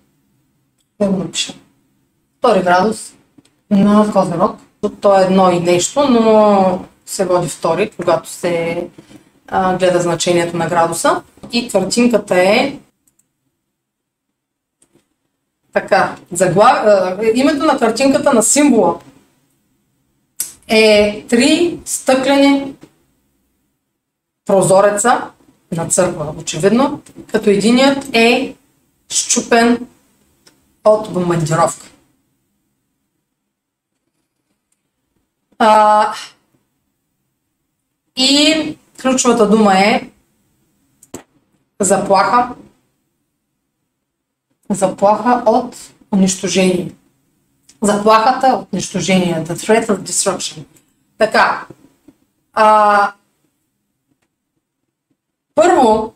Да 1.00 1.08
го 1.08 1.16
напиша. 1.16 1.54
Втори 2.38 2.62
градус 2.62 3.14
на 3.70 4.12
Козерог. 4.12 4.56
То 5.00 5.20
е 5.20 5.22
едно 5.22 5.50
и 5.50 5.60
нещо, 5.60 6.08
но 6.10 6.84
се 7.06 7.24
води 7.24 7.48
втори, 7.48 7.90
когато 7.90 8.28
се 8.28 8.86
а, 9.48 9.76
гледа 9.76 10.00
значението 10.00 10.56
на 10.56 10.68
градуса. 10.68 11.22
И 11.52 11.68
картинката 11.68 12.42
е 12.42 12.78
така, 15.72 16.16
заглав... 16.32 16.86
името 17.34 17.64
на 17.64 17.78
картинката 17.78 18.32
на 18.32 18.42
символа 18.42 18.98
е 20.68 21.24
три 21.28 21.78
стъклени 21.84 22.74
прозореца 24.44 25.30
на 25.72 25.88
църква, 25.88 26.34
очевидно, 26.38 27.02
като 27.32 27.50
единият 27.50 28.08
е 28.12 28.54
щупен 29.08 29.86
от 30.84 31.12
бомбардировка. 31.12 31.86
А, 35.58 36.14
и 38.16 38.78
ключовата 39.02 39.48
дума 39.50 39.78
е 39.78 40.10
заплаха, 41.80 42.54
заплаха 44.74 45.42
от 45.46 45.76
унищожение. 46.12 46.92
Заплахата 47.82 48.46
от 48.46 48.72
унищожение. 48.72 49.44
The 49.44 49.54
threat 49.54 49.86
of 49.86 49.98
destruction. 49.98 50.64
Така. 51.18 51.66
А, 52.52 53.12
първо, 55.54 56.14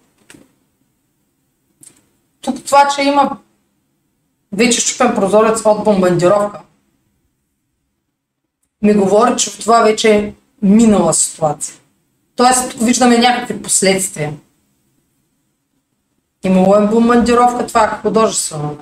тук 2.40 2.64
това, 2.64 2.88
че 2.88 3.02
има 3.02 3.38
вече 4.52 4.80
щупен 4.80 5.14
прозорец 5.14 5.62
от 5.64 5.84
бомбардировка, 5.84 6.60
ми 8.82 8.94
говори, 8.94 9.36
че 9.36 9.58
това 9.58 9.82
вече 9.82 10.16
е 10.16 10.32
минала 10.62 11.14
ситуация. 11.14 11.76
Тоест, 12.36 12.70
тук 12.70 12.80
виждаме 12.80 13.18
някакви 13.18 13.62
последствия. 13.62 14.32
Имало 16.46 16.76
е 16.76 16.86
бомбардировка, 16.86 17.66
това 17.66 17.84
е 17.84 18.02
художествено. 18.02 18.76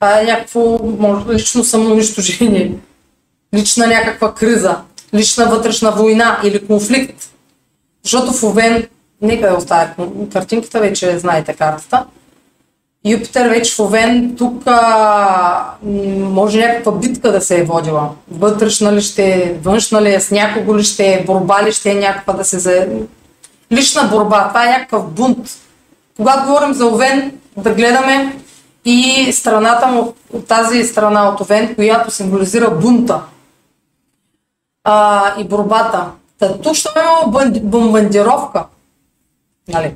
Това 0.00 0.20
е 0.20 0.24
някакво 0.24 0.78
може, 0.98 1.26
лично 1.28 1.64
самоунищожение, 1.64 2.72
лична 3.54 3.86
някаква 3.86 4.34
криза, 4.34 4.76
лична 5.14 5.46
вътрешна 5.46 5.92
война 5.92 6.40
или 6.44 6.66
конфликт. 6.66 7.30
Защото 8.04 8.32
в 8.32 8.44
Овен, 8.44 8.86
нека 9.22 9.50
да 9.50 9.56
оставя 9.56 9.90
картинката, 10.32 10.80
вече 10.80 11.18
знаете 11.18 11.54
картата, 11.54 12.04
Юпитер 13.04 13.48
вече 13.48 13.74
в 13.74 13.80
Овен, 13.80 14.34
тук 14.38 14.62
а, 14.66 15.74
може 16.16 16.58
някаква 16.58 16.92
битка 16.92 17.32
да 17.32 17.40
се 17.40 17.58
е 17.58 17.64
водила. 17.64 18.10
Вътрешна 18.30 18.92
ли 18.92 19.02
ще 19.02 19.24
е, 19.24 19.54
външна 19.62 20.02
ли 20.02 20.14
е, 20.14 20.20
с 20.20 20.30
някого 20.30 20.78
ли 20.78 20.84
ще 20.84 21.06
е, 21.06 21.24
борба 21.24 21.62
ли 21.64 21.72
ще 21.72 21.90
е 21.90 21.94
някаква 21.94 22.32
да 22.32 22.44
се 22.44 22.58
за... 22.58 22.86
Лична 23.72 24.04
борба, 24.04 24.48
това 24.48 24.66
е 24.66 24.70
някакъв 24.70 25.10
бунт. 25.10 25.48
Когато 26.18 26.46
говорим 26.46 26.74
за 26.74 26.86
Овен, 26.86 27.40
да 27.56 27.74
гледаме 27.74 28.42
и 28.84 29.32
страната 29.32 29.86
му, 29.86 30.14
от 30.32 30.46
тази 30.46 30.84
страна 30.84 31.28
от 31.28 31.40
Овен, 31.40 31.74
която 31.74 32.10
символизира 32.10 32.70
бунта 32.70 33.22
а, 34.84 35.40
и 35.40 35.44
борбата. 35.44 36.10
Та, 36.38 36.58
тук 36.58 36.74
ще 36.74 36.88
има 36.96 37.48
бомбардировка. 37.62 38.66
Нали? 39.68 39.94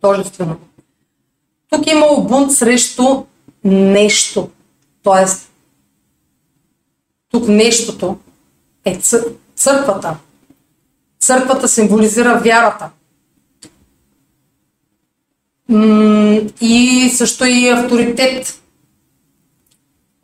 Тожествено. 0.00 0.56
Тук 1.70 1.86
е 1.86 1.90
имало 1.90 2.24
бунт 2.24 2.52
срещу 2.52 3.24
нещо. 3.64 4.50
Тоест, 5.02 5.50
тук 7.30 7.48
нещото 7.48 8.18
е 8.84 9.00
църквата. 9.54 10.16
Църквата 11.20 11.68
символизира 11.68 12.40
вярата. 12.44 12.90
И 16.60 17.10
също 17.14 17.44
и 17.44 17.68
авторитет. 17.68 18.62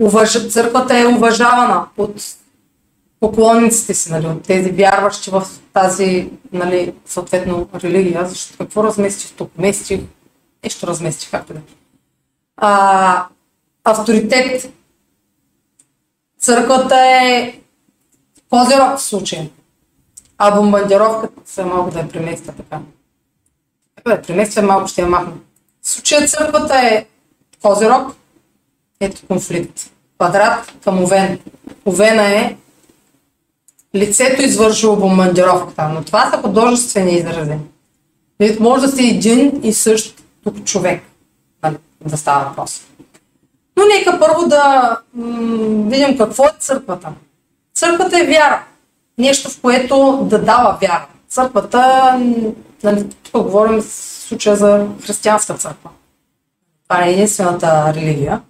Уваж... 0.00 0.48
Църквата 0.48 0.98
е 0.98 1.06
уважавана 1.06 1.86
от 1.96 2.22
поклонниците 3.20 3.94
си, 3.94 4.12
нали, 4.12 4.26
от 4.26 4.42
тези 4.42 4.70
вярващи 4.70 5.30
в 5.30 5.46
тази, 5.72 6.30
нали, 6.52 6.94
съответно, 7.06 7.68
религия. 7.74 8.26
Защото 8.26 8.58
какво 8.58 8.84
разместих 8.84 9.32
тук? 9.32 9.58
Местих 9.58 10.00
нещо 10.64 10.86
разместих, 10.86 11.30
както 11.30 11.52
да. 11.52 11.60
А, 12.56 13.26
авторитет. 13.84 14.72
Църквата 16.38 16.96
е 16.96 17.54
Козирог 18.50 18.98
в 18.98 19.02
случая. 19.02 19.50
А 20.38 20.56
бомбардировката 20.56 21.40
се 21.44 21.64
малко 21.64 21.90
да 21.90 21.98
я 21.98 22.08
преместя 22.08 22.52
така. 22.52 22.80
Да 24.06 24.12
я 24.12 24.22
преместя, 24.22 24.62
малко 24.62 24.88
ще 24.88 25.00
я 25.00 25.06
махна. 25.06 25.32
В 25.82 25.88
случая 25.88 26.28
църквата 26.28 26.76
е 26.76 27.06
Козирог. 27.62 28.16
Ето 29.00 29.26
конфликт. 29.26 29.90
Квадрат 30.18 30.72
към 30.84 31.02
Овен. 31.02 31.38
Овена 31.86 32.22
е 32.22 32.56
лицето 33.94 34.42
извършило 34.42 34.96
бомбардировката, 34.96 35.88
но 35.88 36.04
това 36.04 36.30
са 36.30 36.42
художествени 36.42 37.12
изрази. 37.12 37.54
Може 38.60 38.86
да 38.86 38.92
си 38.92 39.08
един 39.08 39.60
и 39.62 39.72
същ 39.72 40.22
тук 40.44 40.64
човек 40.64 41.02
нали, 41.62 41.76
да 42.06 42.16
става 42.16 42.48
въпрос. 42.48 42.80
Но 43.76 43.84
нека 43.86 44.18
първо 44.18 44.48
да 44.48 44.96
м- 45.14 45.90
видим 45.90 46.18
какво 46.18 46.44
е 46.44 46.52
църквата. 46.58 47.08
Църквата 47.74 48.18
е 48.18 48.26
вяра. 48.26 48.64
Нещо, 49.18 49.50
в 49.50 49.60
което 49.60 50.26
да 50.30 50.38
дава 50.38 50.78
вяра. 50.80 51.06
Църквата, 51.28 52.12
нали, 52.84 53.08
тук 53.08 53.42
говорим 53.42 53.80
в 53.80 53.84
случая 53.84 54.56
за 54.56 54.86
християнска 55.02 55.54
църква. 55.54 55.90
Това 56.88 57.04
е 57.04 57.12
единствената 57.12 57.92
религия. 57.94 58.40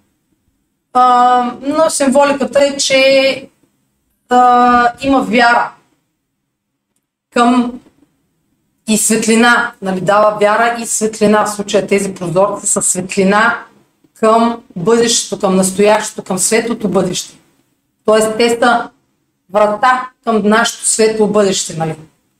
А, 0.93 1.51
но 1.61 1.89
символиката 1.89 2.59
е, 2.65 2.77
че 2.77 3.49
а, 4.29 4.91
има 5.01 5.21
вяра 5.21 5.71
към 7.33 7.79
и 8.87 8.97
светлина, 8.97 9.71
нали, 9.81 10.01
дава 10.01 10.37
вяра 10.39 10.75
и 10.81 10.85
светлина. 10.85 11.45
В 11.45 11.55
случая 11.55 11.87
тези 11.87 12.13
прозорци 12.13 12.67
са 12.67 12.81
светлина 12.81 13.65
към 14.19 14.63
бъдещето, 14.75 15.39
към 15.39 15.55
настоящето, 15.55 16.23
към 16.23 16.37
светлото 16.37 16.89
бъдеще. 16.89 17.37
Тоест 18.05 18.37
те 18.37 18.49
са 18.49 18.89
врата 19.53 20.09
към 20.23 20.41
нашето 20.43 20.85
светло 20.85 21.27
бъдеще. 21.27 21.77
Нали? 21.77 21.95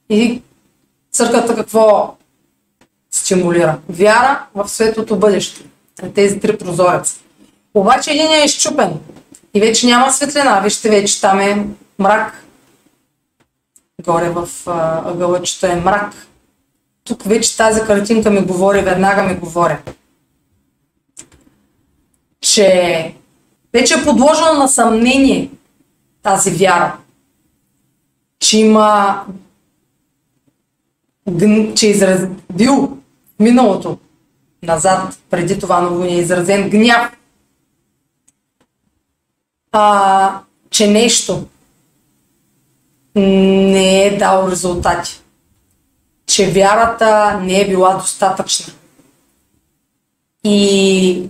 И 0.09 0.41
църквата 1.15 1.55
какво 1.55 2.15
стимулира? 3.11 3.79
Вяра 3.89 4.45
в 4.55 4.67
светлото 4.67 5.15
бъдеще. 5.15 5.61
Тези 6.15 6.39
три 6.39 6.57
прозореца. 6.57 7.19
Обаче 7.73 8.11
един 8.11 8.31
е 8.31 8.45
изчупен 8.45 8.99
и 9.53 9.59
вече 9.59 9.87
няма 9.87 10.11
светлина. 10.11 10.59
Вижте, 10.59 10.89
вече 10.89 11.21
там 11.21 11.39
е 11.39 11.67
мрак. 11.99 12.43
Горе 14.05 14.29
в 14.29 14.49
ъгълъчето 15.05 15.65
е 15.65 15.75
мрак 15.75 16.13
тук 17.05 17.23
вече 17.23 17.57
тази 17.57 17.81
картинка 17.81 18.31
ми 18.31 18.41
говори, 18.41 18.81
веднага 18.81 19.23
ми 19.23 19.35
говори. 19.35 19.77
че 22.41 23.15
вече 23.73 23.93
е 23.93 24.03
подложено 24.03 24.53
на 24.53 24.67
съмнение 24.67 25.49
тази 26.23 26.51
вяра, 26.51 26.97
че 28.39 28.59
има 28.59 29.21
че 31.75 31.87
е 31.87 31.89
изразил 31.89 32.97
миналото 33.39 33.97
назад, 34.63 35.19
преди 35.29 35.59
това 35.59 35.81
новолуние, 35.81 36.19
изразен 36.19 36.69
гняв, 36.69 37.11
а, 39.71 40.41
че 40.69 40.91
нещо 40.91 41.47
не 43.15 44.05
е 44.05 44.17
дал 44.17 44.47
резултати, 44.51 45.21
че 46.25 46.51
вярата 46.51 47.39
не 47.39 47.61
е 47.61 47.67
била 47.67 47.93
достатъчна. 47.97 48.73
И 50.43 51.29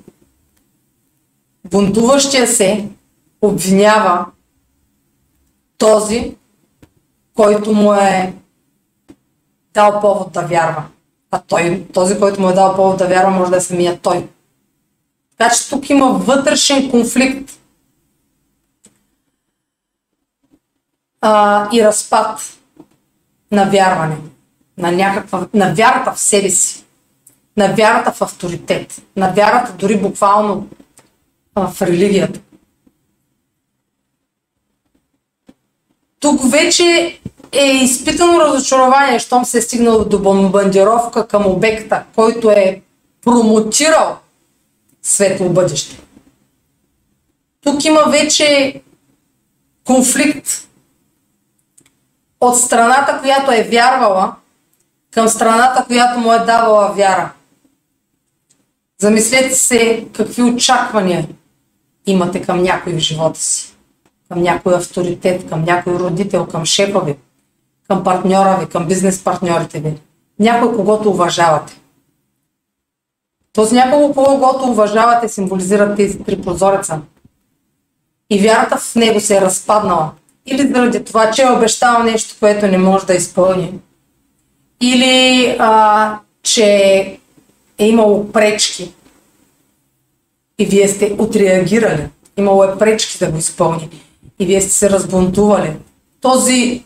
бунтуващия 1.71 2.47
се 2.47 2.87
обвинява 3.41 4.25
този, 5.77 6.35
който 7.33 7.73
му 7.73 7.93
е 7.93 8.33
дал 9.75 10.01
повод 10.01 10.31
да 10.31 10.41
вярва. 10.41 10.83
А 11.31 11.41
той, 11.47 11.85
този, 11.93 12.19
който 12.19 12.41
му 12.41 12.49
е 12.49 12.53
дал 12.53 12.75
повод 12.75 12.97
да 12.97 13.07
вярва, 13.07 13.31
може 13.31 13.51
да 13.51 13.57
е 13.57 13.61
самия 13.61 13.99
той. 13.99 14.27
Така 15.37 15.55
че 15.55 15.69
тук 15.69 15.89
има 15.89 16.11
вътрешен 16.11 16.91
конфликт 16.91 17.51
а, 21.21 21.67
и 21.71 21.83
разпад 21.83 22.39
на 23.51 23.69
вярване, 23.69 24.17
на, 24.77 24.91
някаква, 24.91 25.47
на 25.53 25.73
вярата 25.73 26.11
в 26.13 26.19
себе 26.19 26.49
си, 26.49 26.85
на 27.57 27.73
вярата 27.73 28.11
в 28.11 28.21
авторитет, 28.21 29.01
на 29.15 29.31
вярата 29.31 29.73
дори 29.73 30.01
буквално 30.01 30.67
в 31.55 31.81
религията. 31.81 32.39
Тук 36.19 36.51
вече 36.51 37.19
е 37.51 37.65
изпитано 37.65 38.39
разочарование, 38.39 39.19
щом 39.19 39.45
се 39.45 39.57
е 39.57 39.61
стигнал 39.61 40.05
до 40.05 40.19
бомбардировка 40.19 41.27
към 41.27 41.47
обекта, 41.47 42.03
който 42.15 42.51
е 42.51 42.81
промотирал 43.23 44.17
светло 45.01 45.49
бъдеще. 45.49 45.99
Тук 47.63 47.85
има 47.85 48.03
вече 48.09 48.81
конфликт 49.83 50.47
от 52.41 52.57
страната, 52.57 53.19
която 53.21 53.51
е 53.51 53.63
вярвала, 53.63 54.35
към 55.11 55.27
страната, 55.27 55.85
която 55.87 56.19
му 56.19 56.33
е 56.33 56.39
давала 56.39 56.91
вяра. 56.91 57.31
Замислете 59.01 59.55
се 59.55 60.05
какви 60.13 60.43
очаквания 60.43 61.27
имате 62.05 62.41
към 62.41 62.63
някой 62.63 62.93
в 62.93 62.97
живота 62.97 63.39
си, 63.39 63.73
към 64.29 64.41
някой 64.41 64.75
авторитет, 64.75 65.49
към 65.49 65.63
някой 65.63 65.93
родител, 65.93 66.45
към 66.47 66.65
шефа 66.65 66.99
ви, 66.99 67.15
към 67.87 68.03
партньора 68.03 68.57
ви, 68.59 68.65
към 68.65 68.87
бизнес 68.87 69.23
партньорите 69.23 69.79
ви. 69.79 69.93
Някой, 70.39 70.75
когото 70.75 71.09
уважавате. 71.09 71.79
Този 73.53 73.75
някой, 73.75 74.13
когото 74.13 74.63
уважавате, 74.63 75.29
символизират 75.29 75.95
тези 75.95 76.19
три 76.19 76.41
прозореца. 76.41 77.01
И 78.29 78.39
вярата 78.39 78.77
в 78.77 78.95
него 78.95 79.19
се 79.19 79.37
е 79.37 79.41
разпаднала. 79.41 80.11
Или 80.45 80.67
заради 80.67 81.03
това, 81.03 81.31
че 81.31 81.41
е 81.41 81.51
обещал 81.51 82.03
нещо, 82.03 82.35
което 82.39 82.67
не 82.67 82.77
може 82.77 83.05
да 83.05 83.13
изпълни. 83.13 83.79
Или 84.81 85.55
а, 85.59 86.19
че 86.43 86.65
е 87.77 87.87
имало 87.87 88.31
пречки 88.31 88.93
и 90.59 90.65
вие 90.65 90.87
сте 90.87 91.15
отреагирали. 91.19 92.07
Имало 92.37 92.63
е 92.63 92.77
пречки 92.77 93.17
да 93.17 93.31
го 93.31 93.37
изпълни. 93.37 93.89
И 94.39 94.45
вие 94.45 94.61
сте 94.61 94.71
се 94.71 94.89
разбунтували. 94.89 95.77
Този 96.21 96.83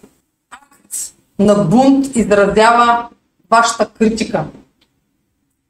на 1.39 1.55
бунт 1.55 2.15
изразява 2.15 3.09
вашата 3.49 3.89
критика, 3.89 4.45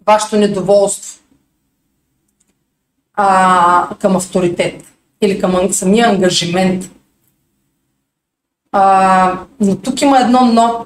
вашето 0.07 0.37
недоволство 0.37 1.19
а, 3.13 3.95
към 3.99 4.15
авторитет 4.15 4.83
или 5.21 5.39
към 5.39 5.73
самия 5.73 6.09
ангажимент. 6.09 6.91
А, 8.71 9.39
но 9.59 9.77
тук 9.77 10.01
има 10.01 10.19
едно 10.19 10.45
но. 10.45 10.85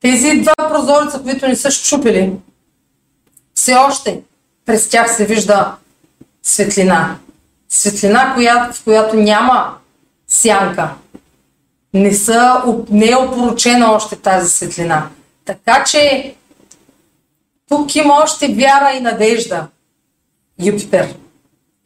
Тези 0.00 0.40
два 0.40 0.68
прозореца, 0.68 1.22
които 1.22 1.48
не 1.48 1.56
са 1.56 1.70
щупили, 1.70 2.32
все 3.54 3.74
още 3.74 4.22
през 4.64 4.88
тях 4.88 5.16
се 5.16 5.26
вижда 5.26 5.76
светлина. 6.42 7.18
Светлина, 7.68 8.34
която, 8.34 8.76
в 8.76 8.84
която 8.84 9.16
няма 9.16 9.74
сянка, 10.26 10.94
не, 11.94 12.14
са, 12.14 12.62
не 12.90 13.10
е 13.10 13.16
опоручена 13.16 13.92
още 13.92 14.16
тази 14.16 14.50
светлина. 14.50 15.08
Така 15.44 15.84
че 15.84 16.34
тук 17.68 17.96
има 17.96 18.14
още 18.14 18.48
вяра 18.48 18.92
и 18.96 19.00
надежда. 19.00 19.66
Юпитер. 20.62 21.14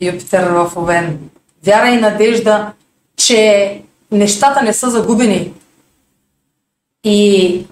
Юпитер 0.00 0.50
в 0.50 0.72
Овен. 0.76 1.18
Вяра 1.64 1.88
и 1.88 2.00
надежда, 2.00 2.72
че 3.16 3.82
нещата 4.10 4.62
не 4.62 4.72
са 4.72 4.90
загубени. 4.90 5.52
И 7.04 7.66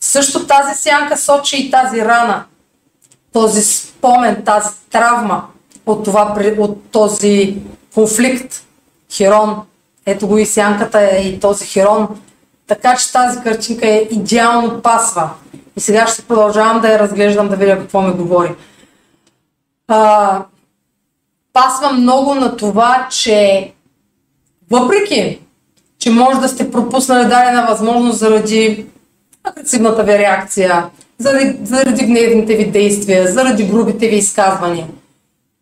също 0.00 0.46
тази 0.46 0.82
сянка 0.82 1.16
сочи 1.16 1.56
и 1.56 1.70
тази 1.70 2.00
рана, 2.00 2.44
този 3.32 3.62
спомен, 3.62 4.44
тази 4.44 4.68
травма 4.90 5.46
от, 5.86 6.04
това, 6.04 6.36
от 6.58 6.90
този 6.90 7.56
конфликт. 7.94 8.62
Херон 9.12 9.62
ето 10.06 10.26
го 10.26 10.38
и 10.38 10.46
сянката 10.46 11.00
е 11.00 11.20
и 11.20 11.40
този 11.40 11.66
херон. 11.66 12.08
Така 12.66 12.96
че 12.96 13.12
тази 13.12 13.40
картинка 13.40 13.88
е 13.88 14.08
идеално 14.10 14.82
пасва. 14.82 15.30
И 15.76 15.80
сега 15.80 16.06
ще 16.06 16.22
продължавам 16.22 16.80
да 16.80 16.88
я 16.88 16.98
разглеждам, 16.98 17.48
да 17.48 17.56
видя 17.56 17.78
какво 17.78 18.02
ми 18.02 18.12
говори. 18.12 18.54
А, 19.88 20.42
пасва 21.52 21.92
много 21.92 22.34
на 22.34 22.56
това, 22.56 23.08
че 23.10 23.72
въпреки, 24.70 25.40
че 25.98 26.10
може 26.10 26.40
да 26.40 26.48
сте 26.48 26.70
пропуснали 26.70 27.28
дадена 27.28 27.66
възможност 27.68 28.18
заради 28.18 28.86
агресивната 29.44 30.04
ви 30.04 30.12
реакция, 30.18 30.86
заради, 31.18 31.58
заради 31.62 32.06
гневните 32.06 32.56
ви 32.56 32.70
действия, 32.70 33.32
заради 33.32 33.64
грубите 33.64 34.08
ви 34.08 34.16
изказвания, 34.16 34.86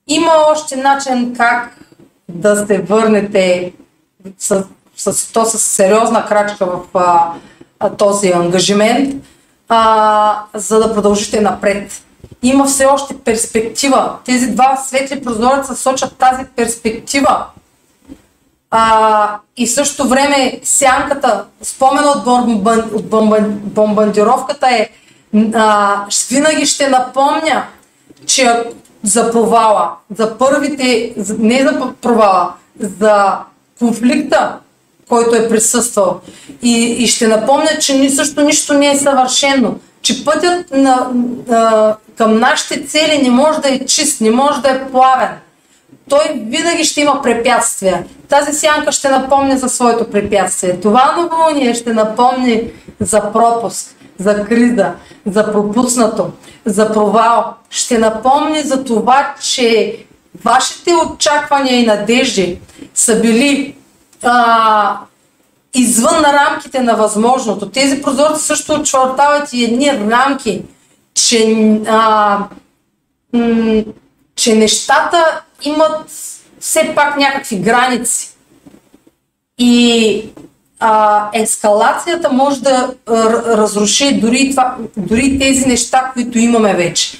има 0.06 0.32
още 0.52 0.76
начин 0.76 1.34
как 1.36 1.76
да 2.28 2.66
се 2.66 2.78
върнете 2.78 3.72
с, 4.38 4.64
с, 4.96 5.32
то 5.32 5.44
с 5.44 5.58
сериозна 5.58 6.26
крачка 6.26 6.66
в 6.66 6.80
а, 7.78 7.90
този 7.90 8.30
ангажимент, 8.30 9.24
а, 9.68 10.42
за 10.54 10.78
да 10.78 10.94
продължите 10.94 11.40
напред. 11.40 12.02
Има 12.42 12.66
все 12.66 12.86
още 12.86 13.18
перспектива. 13.18 14.16
Тези 14.24 14.50
два 14.50 14.76
светли 14.76 15.24
прозореца 15.24 15.76
сочат 15.76 16.16
тази 16.16 16.44
перспектива. 16.56 17.46
А, 18.70 19.38
и 19.56 19.66
в 19.66 20.04
време 20.04 20.60
сянката, 20.62 21.44
спомена 21.62 22.08
от, 22.08 22.24
бомбан, 22.24 22.90
от 22.94 23.06
бомбан, 23.06 23.44
бомбандировката 23.48 24.68
е 24.70 24.88
а, 25.54 26.06
винаги 26.30 26.66
ще 26.66 26.88
напомня, 26.88 27.66
че 28.26 28.64
за 29.02 29.30
провала, 29.30 29.90
за 30.16 30.38
първите, 30.38 31.14
не 31.38 31.62
за 31.62 31.92
провала, 32.00 32.52
за 32.80 33.38
конфликта, 33.84 34.56
който 35.08 35.36
е 35.36 35.48
присъствал. 35.48 36.20
И, 36.62 36.82
и 36.98 37.06
ще 37.06 37.28
напомня, 37.28 37.70
че 37.80 37.98
ни 37.98 38.10
също 38.10 38.40
нищо 38.40 38.74
не 38.74 38.90
е 38.90 38.96
съвършено. 38.96 39.74
Че 40.02 40.24
пътят 40.24 40.70
на, 40.70 41.08
на, 41.48 41.96
към 42.16 42.38
нашите 42.38 42.86
цели 42.86 43.22
не 43.22 43.30
може 43.30 43.60
да 43.60 43.68
е 43.68 43.86
чист, 43.86 44.20
не 44.20 44.30
може 44.30 44.60
да 44.60 44.70
е 44.70 44.90
плавен. 44.90 45.30
Той 46.08 46.20
винаги 46.46 46.84
ще 46.84 47.00
има 47.00 47.22
препятствия. 47.22 48.04
Тази 48.28 48.52
сянка 48.52 48.92
ще 48.92 49.08
напомня 49.08 49.58
за 49.58 49.68
своето 49.68 50.10
препятствие. 50.10 50.80
Това 50.80 51.16
новолуние 51.16 51.74
ще 51.74 51.92
напомни 51.92 52.62
за 53.00 53.32
пропуск, 53.32 53.94
за 54.18 54.44
криза, 54.44 54.92
за 55.26 55.52
пропуснато, 55.52 56.30
за 56.64 56.92
провал. 56.92 57.54
Ще 57.70 57.98
напомни 57.98 58.62
за 58.62 58.84
това, 58.84 59.34
че 59.40 59.96
вашите 60.44 60.94
очаквания 60.94 61.80
и 61.80 61.86
надежди 61.86 62.58
са 62.94 63.20
били 63.20 63.76
а, 64.22 64.98
извън 65.74 66.22
на 66.22 66.32
рамките 66.32 66.80
на 66.80 66.96
възможното. 66.96 67.70
Тези 67.70 68.02
прозорци 68.02 68.44
също 68.44 68.72
очертават 68.72 69.52
и 69.52 69.64
едни 69.64 69.92
рамки, 69.92 70.62
че, 71.14 71.56
а, 71.88 72.38
м- 73.32 73.82
че 74.36 74.54
нещата 74.54 75.40
имат 75.62 76.10
все 76.60 76.92
пак 76.94 77.16
някакви 77.16 77.56
граници. 77.56 78.30
И 79.58 80.28
а, 80.80 81.28
ескалацията 81.32 82.32
може 82.32 82.60
да 82.60 82.94
разруши 83.46 84.20
дори, 84.20 84.50
това, 84.50 84.76
дори 84.96 85.38
тези 85.38 85.66
неща, 85.66 86.10
които 86.14 86.38
имаме 86.38 86.74
вече. 86.74 87.18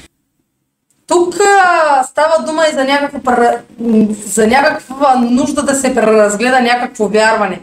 Тук 1.06 1.34
а, 1.64 2.02
става 2.04 2.46
дума 2.46 2.62
и 2.72 2.74
за 2.74 2.84
някаква, 2.84 3.52
за 4.26 4.46
някаква 4.46 5.14
нужда 5.14 5.62
да 5.62 5.74
се 5.74 5.94
преразгледа 5.94 6.60
някакво 6.60 7.08
вярване. 7.08 7.60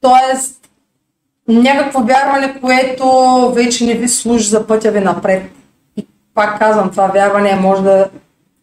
Тоест, 0.00 0.60
някакво 1.48 2.00
вярване, 2.00 2.60
което 2.60 3.06
вече 3.54 3.86
не 3.86 3.94
ви 3.94 4.08
служи 4.08 4.48
за 4.48 4.66
пътя 4.66 4.90
ви 4.90 5.00
напред. 5.00 5.42
И 5.96 6.06
пак 6.34 6.58
казвам, 6.58 6.90
това 6.90 7.06
вярване 7.06 7.56
може 7.56 7.82
да 7.82 8.08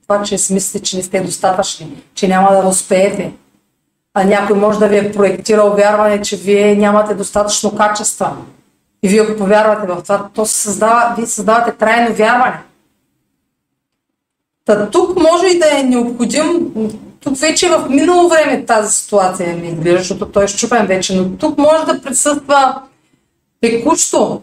това, 0.08 0.24
че 0.24 0.38
си 0.38 0.54
мислите, 0.54 0.86
че 0.86 0.98
не 0.98 1.04
сте 1.04 1.20
достатъчни, 1.20 2.04
че 2.14 2.28
няма 2.28 2.52
да 2.52 2.68
успеете. 2.68 3.32
А 4.14 4.24
някой 4.24 4.58
може 4.58 4.80
да 4.80 4.88
ви 4.88 4.98
е 4.98 5.12
проектирал 5.12 5.76
вярване, 5.76 6.22
че 6.22 6.36
вие 6.36 6.76
нямате 6.76 7.14
достатъчно 7.14 7.76
качества. 7.76 8.38
И 9.04 9.08
вие 9.08 9.22
ако 9.22 9.38
повярвате 9.38 9.88
в 9.88 10.04
това, 10.04 10.30
то 10.34 10.46
се 10.46 10.62
създава, 10.62 11.14
вие 11.18 11.26
създавате 11.26 11.72
трайно 11.72 12.16
вярване. 12.16 12.60
Та 14.68 14.90
тук 14.90 15.20
може 15.20 15.48
и 15.48 15.60
да 15.60 15.80
е 15.80 15.84
необходим, 15.84 16.72
тук 17.20 17.38
вече 17.38 17.70
в 17.70 17.90
минало 17.90 18.30
време 18.30 18.66
тази 18.66 18.94
ситуация 18.94 19.56
ми 19.56 19.68
изглежда, 19.68 20.00
защото 20.00 20.26
той 20.26 20.44
е 20.44 20.48
щупен 20.48 20.88
вече, 20.88 21.16
но 21.16 21.30
тук 21.30 21.58
може 21.58 21.86
да 21.86 22.02
присъства 22.02 22.82
текущо 23.62 24.42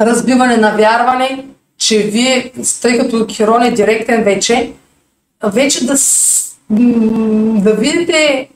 разбиване 0.00 0.56
на 0.56 0.76
вярване, 0.76 1.46
че 1.78 1.98
вие, 1.98 2.52
тъй 2.82 2.98
като 2.98 3.26
Херон 3.30 3.62
е 3.62 3.70
директен 3.70 4.24
вече, 4.24 4.72
вече 5.44 5.86
да, 5.86 5.94
да 7.60 7.74
видите 7.74 8.48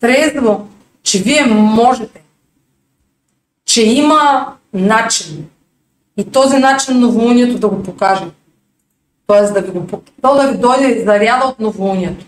трезво, 0.00 0.66
че 1.02 1.18
вие 1.18 1.44
можете, 1.46 2.20
че 3.64 3.82
има 3.82 4.52
начин. 4.72 5.46
И 6.16 6.24
този 6.24 6.56
начин 6.56 7.00
новолунието 7.00 7.58
да 7.58 7.68
го 7.68 7.82
покаже. 7.82 8.24
Тоест 9.26 9.54
да 9.54 9.60
ви 9.60 9.70
го, 9.70 10.02
то 10.22 10.34
да 10.34 10.48
ви 10.48 10.58
дойде 10.58 11.04
заряда 11.04 11.46
от 11.46 11.60
новолунието. 11.60 12.24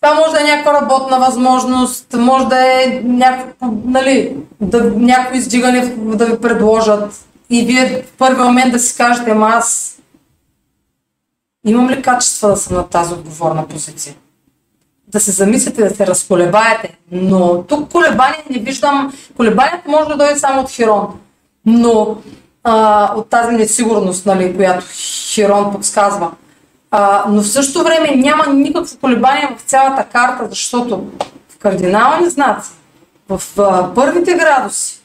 Това 0.00 0.14
може 0.14 0.32
да 0.32 0.40
е 0.40 0.44
някаква 0.44 0.80
работна 0.82 1.18
възможност, 1.18 2.06
може 2.12 2.46
да 2.46 2.82
е 2.82 3.00
някакво, 3.04 3.66
нали, 3.84 4.36
да, 4.60 4.84
някакво 4.84 5.36
издигане 5.36 5.94
да 5.96 6.26
ви 6.26 6.40
предложат 6.40 7.26
и 7.50 7.64
вие 7.64 8.02
в 8.02 8.16
първи 8.18 8.42
момент 8.42 8.72
да 8.72 8.78
си 8.78 8.96
кажете, 8.96 9.30
ама 9.30 9.46
аз 9.46 9.98
имам 11.66 11.90
ли 11.90 12.02
качества 12.02 12.48
да 12.48 12.56
съм 12.56 12.76
на 12.76 12.88
тази 12.88 13.14
отговорна 13.14 13.68
позиция? 13.68 14.14
Да 15.08 15.20
се 15.20 15.30
замислите, 15.30 15.88
да 15.88 15.94
се 15.94 16.06
разколебаете. 16.06 16.98
Но 17.12 17.62
тук 17.62 17.92
колебание 17.92 18.44
не 18.50 18.58
виждам. 18.58 19.12
Колебанието 19.36 19.90
може 19.90 20.08
да 20.08 20.16
дойде 20.16 20.38
само 20.38 20.60
от 20.60 20.70
Хирон. 20.70 21.20
Но 21.66 22.16
а, 22.68 23.12
от 23.16 23.30
тази 23.30 23.56
несигурност, 23.56 24.26
нали, 24.26 24.56
която 24.56 24.86
Хирон 25.32 25.72
подсказва. 25.72 26.30
А, 26.90 27.24
но 27.28 27.42
в 27.42 27.48
същото 27.48 27.84
време 27.84 28.16
няма 28.16 28.46
никакво 28.46 28.96
колебание 29.00 29.56
в 29.58 29.62
цялата 29.62 30.04
карта, 30.04 30.46
защото 30.48 31.06
в 31.48 31.58
кардинални 31.58 32.30
знаци, 32.30 32.70
в 33.28 33.42
а, 33.58 33.94
първите 33.94 34.34
градуси, 34.34 35.00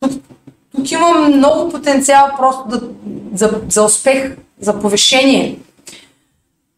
тук, 0.00 0.12
тук 0.76 0.90
има 0.90 1.12
много 1.12 1.72
потенциал 1.72 2.30
просто 2.38 2.68
да, 2.68 2.80
за, 3.34 3.60
за 3.68 3.82
успех, 3.84 4.36
за 4.60 4.80
повишение. 4.80 5.58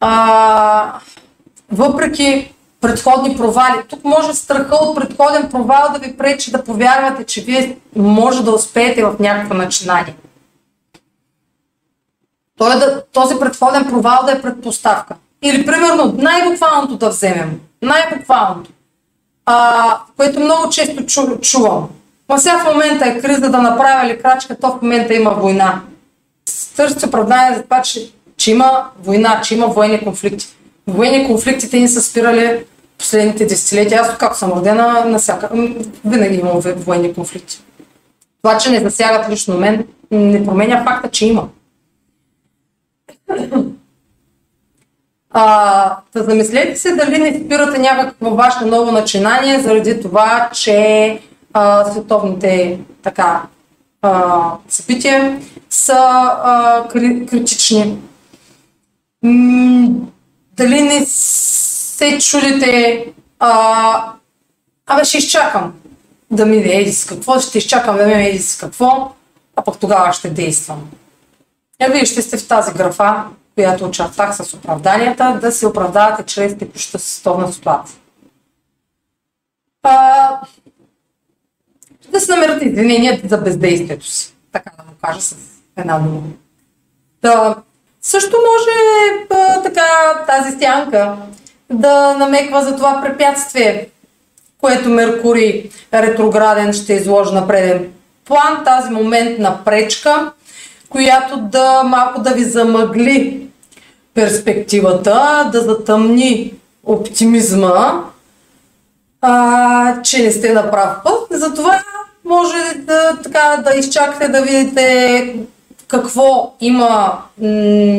А, 0.01 1.01
въпреки 1.73 2.55
предходни 2.81 3.37
провали. 3.37 3.83
Тук 3.89 4.05
може 4.05 4.35
страха 4.35 4.75
от 4.75 4.97
предходен 4.97 5.49
провал 5.51 5.93
да 5.93 5.99
ви 5.99 6.17
пречи 6.17 6.51
да 6.51 6.65
повярвате, 6.65 7.25
че 7.25 7.41
вие 7.41 7.77
може 7.97 8.45
да 8.45 8.53
успеете 8.53 9.05
в 9.05 9.17
някакво 9.21 9.55
начинание. 9.55 10.17
Той 12.59 12.75
е 12.75 12.79
да, 12.79 13.03
този 13.13 13.39
предходен 13.41 13.85
провал 13.85 14.19
да 14.27 14.33
е 14.33 14.43
предпоставка. 14.43 15.15
Или, 15.43 15.67
примерно, 15.67 16.15
най-буквалното 16.19 16.97
да 16.97 17.09
вземем. 17.09 17.61
Най-буквалното. 17.83 18.71
А, 19.47 19.99
което 20.17 20.41
много 20.41 20.71
често 20.71 21.07
чу, 21.07 21.39
чувам. 21.41 21.89
Ма 22.29 22.39
сега 22.39 22.59
в 22.59 22.73
момента 22.73 23.07
е 23.07 23.21
криза 23.21 23.51
да 23.51 23.63
направя 23.63 24.09
ли 24.09 24.23
крачка, 24.23 24.57
то 24.61 24.69
в 24.69 24.83
момента 24.83 25.15
има 25.15 25.31
война. 25.31 25.81
Търси 26.77 27.07
оправдание 27.07 27.57
за 27.57 27.63
това, 27.63 27.83
че, 27.83 28.11
че 28.37 28.51
има 28.51 28.85
война, 28.99 29.41
че 29.41 29.55
има 29.55 29.67
военни 29.67 30.05
конфликти. 30.05 30.58
Военни 30.89 31.27
конфликтите 31.27 31.81
ни 31.81 31.89
са 31.89 32.03
спирали 32.03 32.65
последните 32.99 33.47
десетилетия. 33.47 34.01
Аз, 34.01 34.17
както 34.19 34.39
съм 34.39 34.53
родена, 34.53 35.05
насяка, 35.05 35.49
винаги 36.05 36.37
имам 36.37 36.61
военни 36.61 37.15
конфликти. 37.15 37.61
Това, 38.43 38.59
че 38.59 38.71
не 38.71 38.81
засягат 38.81 39.31
лично 39.31 39.59
мен, 39.59 39.87
не 40.11 40.45
променя 40.45 40.85
факта, 40.85 41.11
че 41.11 41.27
има. 41.27 41.49
А, 45.31 45.97
да 46.15 46.25
замислете 46.25 46.77
се 46.77 46.95
дали 46.95 47.19
не 47.19 47.45
спирате 47.45 47.79
някакво 47.79 48.31
ваше 48.31 48.65
ново 48.65 48.93
начинание 48.93 49.61
заради 49.61 50.01
това, 50.01 50.51
че 50.53 51.21
а, 51.53 51.85
световните 51.85 52.81
така, 53.03 53.43
а, 54.03 54.53
събития 54.69 55.41
са 55.71 55.95
а, 55.95 56.89
критични. 56.89 57.99
М- 59.23 60.09
дали 60.59 60.83
не 60.83 61.07
се 61.07 62.19
чудите, 62.19 63.05
а, 63.39 64.13
абе 64.87 65.05
ще 65.05 65.19
изчакам 65.19 65.75
да 66.31 66.47
ми 66.47 66.57
еди 66.57 66.93
с 66.93 67.07
какво, 67.07 67.41
ще 67.41 67.59
изчакам 67.59 67.97
да 67.97 68.07
ми 68.07 68.13
еди 68.13 68.39
с 68.39 68.57
какво, 68.57 69.15
а 69.57 69.63
пък 69.65 69.79
тогава 69.79 70.13
ще 70.13 70.31
действам. 70.31 70.91
Я 71.81 71.89
вие 71.89 72.05
ще 72.05 72.23
сте 72.23 72.37
в 72.37 72.49
тази 72.49 72.73
графа, 72.73 73.25
която 73.55 73.85
очертах 73.85 74.37
с 74.37 74.55
оправданията, 74.55 75.39
да 75.41 75.53
се 75.53 75.67
оправдавате 75.67 76.23
чрез 76.23 76.59
текущата 76.59 76.99
световна 76.99 77.53
ситуация. 77.53 77.99
А, 79.83 80.41
да 82.13 82.21
се 82.21 82.33
намерите 82.33 82.65
извинения 82.65 83.21
за 83.25 83.39
бездействието 83.39 84.07
си, 84.07 84.35
така 84.53 84.71
да 84.79 84.83
му 84.83 84.93
кажа 85.03 85.21
с 85.21 85.37
една 85.77 85.99
дума. 85.99 86.23
Да, 87.23 87.57
също 88.09 88.37
може 88.37 88.71
а, 89.31 89.63
така 89.63 89.85
тази 90.27 90.59
сянка 90.59 91.17
да 91.71 92.15
намеква 92.19 92.65
за 92.65 92.77
това 92.77 93.01
препятствие, 93.03 93.89
което 94.61 94.89
Меркурий 94.89 95.71
ретрограден 95.95 96.73
ще 96.73 96.93
изложи 96.93 97.35
на 97.35 97.47
преден 97.49 97.93
план, 98.25 98.65
тази 98.65 98.91
моментна 98.91 99.65
пречка, 99.65 100.33
която 100.89 101.37
да 101.37 101.83
малко 101.83 102.21
да 102.21 102.31
ви 102.31 102.45
замъгли 102.45 103.47
перспективата, 104.15 105.49
да 105.53 105.61
затъмни 105.61 106.55
оптимизма, 106.85 108.05
а, 109.21 110.03
че 110.03 110.23
не 110.23 110.31
сте 110.33 110.53
на 110.53 110.71
прав 110.71 110.97
път. 111.05 111.27
Затова 111.31 111.83
може 112.25 112.75
да, 112.79 113.19
така, 113.23 113.63
да 113.65 113.79
изчакате 113.79 114.29
да 114.29 114.43
видите 114.43 115.35
какво 115.89 116.55
има 116.61 117.23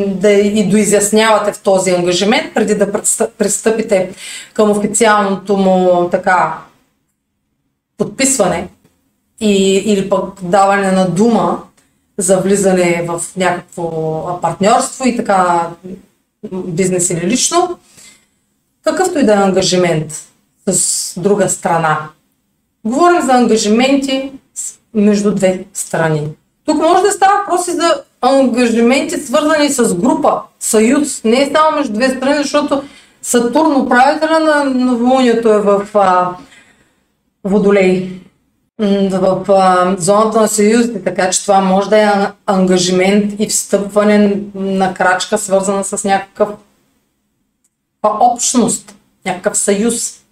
да 0.06 0.30
и 0.30 0.68
доизяснявате 0.68 1.52
в 1.52 1.62
този 1.62 1.90
ангажимент, 1.90 2.54
преди 2.54 2.74
да 2.74 2.92
пристъпите 3.38 4.10
към 4.54 4.70
официалното 4.70 5.56
му 5.56 6.08
така 6.10 6.58
подписване 7.98 8.68
и, 9.40 9.76
или 9.76 10.08
пък 10.08 10.44
даване 10.44 10.92
на 10.92 11.10
дума 11.10 11.62
за 12.18 12.40
влизане 12.40 13.06
в 13.08 13.22
някакво 13.36 14.40
партньорство 14.40 15.08
и 15.08 15.16
така 15.16 15.70
бизнес 16.52 17.10
или 17.10 17.26
лично, 17.26 17.78
какъвто 18.82 19.18
и 19.18 19.26
да 19.26 19.32
е 19.32 19.36
ангажимент 19.36 20.12
с 20.68 21.20
друга 21.20 21.48
страна. 21.48 22.08
Говорим 22.84 23.22
за 23.22 23.32
ангажименти 23.32 24.32
между 24.94 25.34
две 25.34 25.64
страни. 25.72 26.28
Тук 26.70 26.82
може 26.82 27.02
да 27.02 27.12
става 27.12 27.32
въпроси 27.38 27.70
за 27.70 28.02
ангажименти, 28.20 29.20
свързани 29.20 29.68
с 29.68 29.94
група, 29.94 30.42
съюз. 30.60 31.24
Не 31.24 31.42
е 31.42 31.50
само 31.54 31.76
между 31.76 31.92
две 31.92 32.08
страни, 32.08 32.42
защото 32.42 32.82
Сатурн, 33.22 33.76
управителя 33.76 34.40
на 34.40 34.64
новолунието 34.64 35.48
е 35.48 35.60
в 35.60 35.88
а, 35.94 36.36
Водолей, 37.44 38.20
в 39.10 39.44
а, 39.48 39.94
зоната 39.98 40.40
на 40.40 40.48
съюзите, 40.48 41.04
така 41.04 41.30
че 41.30 41.42
това 41.42 41.60
може 41.60 41.90
да 41.90 41.98
е 41.98 42.12
ангажимент 42.46 43.40
и 43.40 43.48
встъпване 43.48 44.42
на 44.54 44.94
крачка, 44.94 45.38
свързана 45.38 45.84
с 45.84 46.04
някакъв 46.04 46.48
общност, 48.02 48.94
някакъв 49.26 49.58
съюз. 49.58 50.24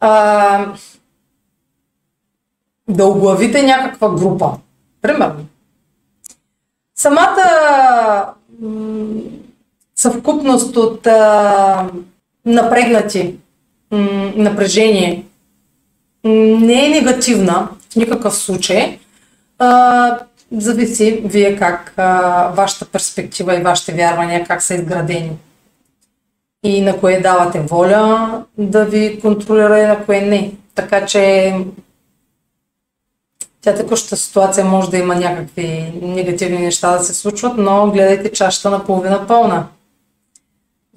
А, 0.00 0.66
да 2.88 3.04
оглавите 3.06 3.62
някаква 3.62 4.10
група. 4.10 4.52
Примерно. 5.04 5.46
Самата 6.96 8.34
съвкупност 9.96 10.76
от 10.76 11.06
напрегнати 12.46 13.34
напрежение 14.36 15.24
не 16.24 16.86
е 16.86 16.88
негативна 16.88 17.68
в 17.92 17.96
никакъв 17.96 18.34
случай. 18.34 18.98
Зависи 20.52 21.22
вие 21.24 21.56
как 21.56 21.94
вашата 22.56 22.84
перспектива 22.84 23.56
и 23.56 23.62
вашите 23.62 23.92
вярвания 23.92 24.44
как 24.46 24.62
са 24.62 24.74
изградени. 24.74 25.32
И 26.62 26.80
на 26.82 27.00
кое 27.00 27.20
давате 27.20 27.60
воля 27.60 28.42
да 28.58 28.84
ви 28.84 29.20
контролира 29.20 29.78
и 29.78 29.86
на 29.86 30.04
кое 30.04 30.20
не. 30.20 30.52
Така 30.74 31.06
че 31.06 31.54
тя 33.64 33.74
текущата 33.74 34.16
ситуация 34.16 34.64
може 34.64 34.90
да 34.90 34.98
има 34.98 35.14
някакви 35.14 35.92
негативни 36.02 36.58
неща 36.58 36.98
да 36.98 37.04
се 37.04 37.14
случват, 37.14 37.52
но 37.56 37.90
гледайте 37.90 38.32
чашата 38.32 38.70
на 38.70 38.84
половина 38.84 39.26
пълна. 39.26 39.66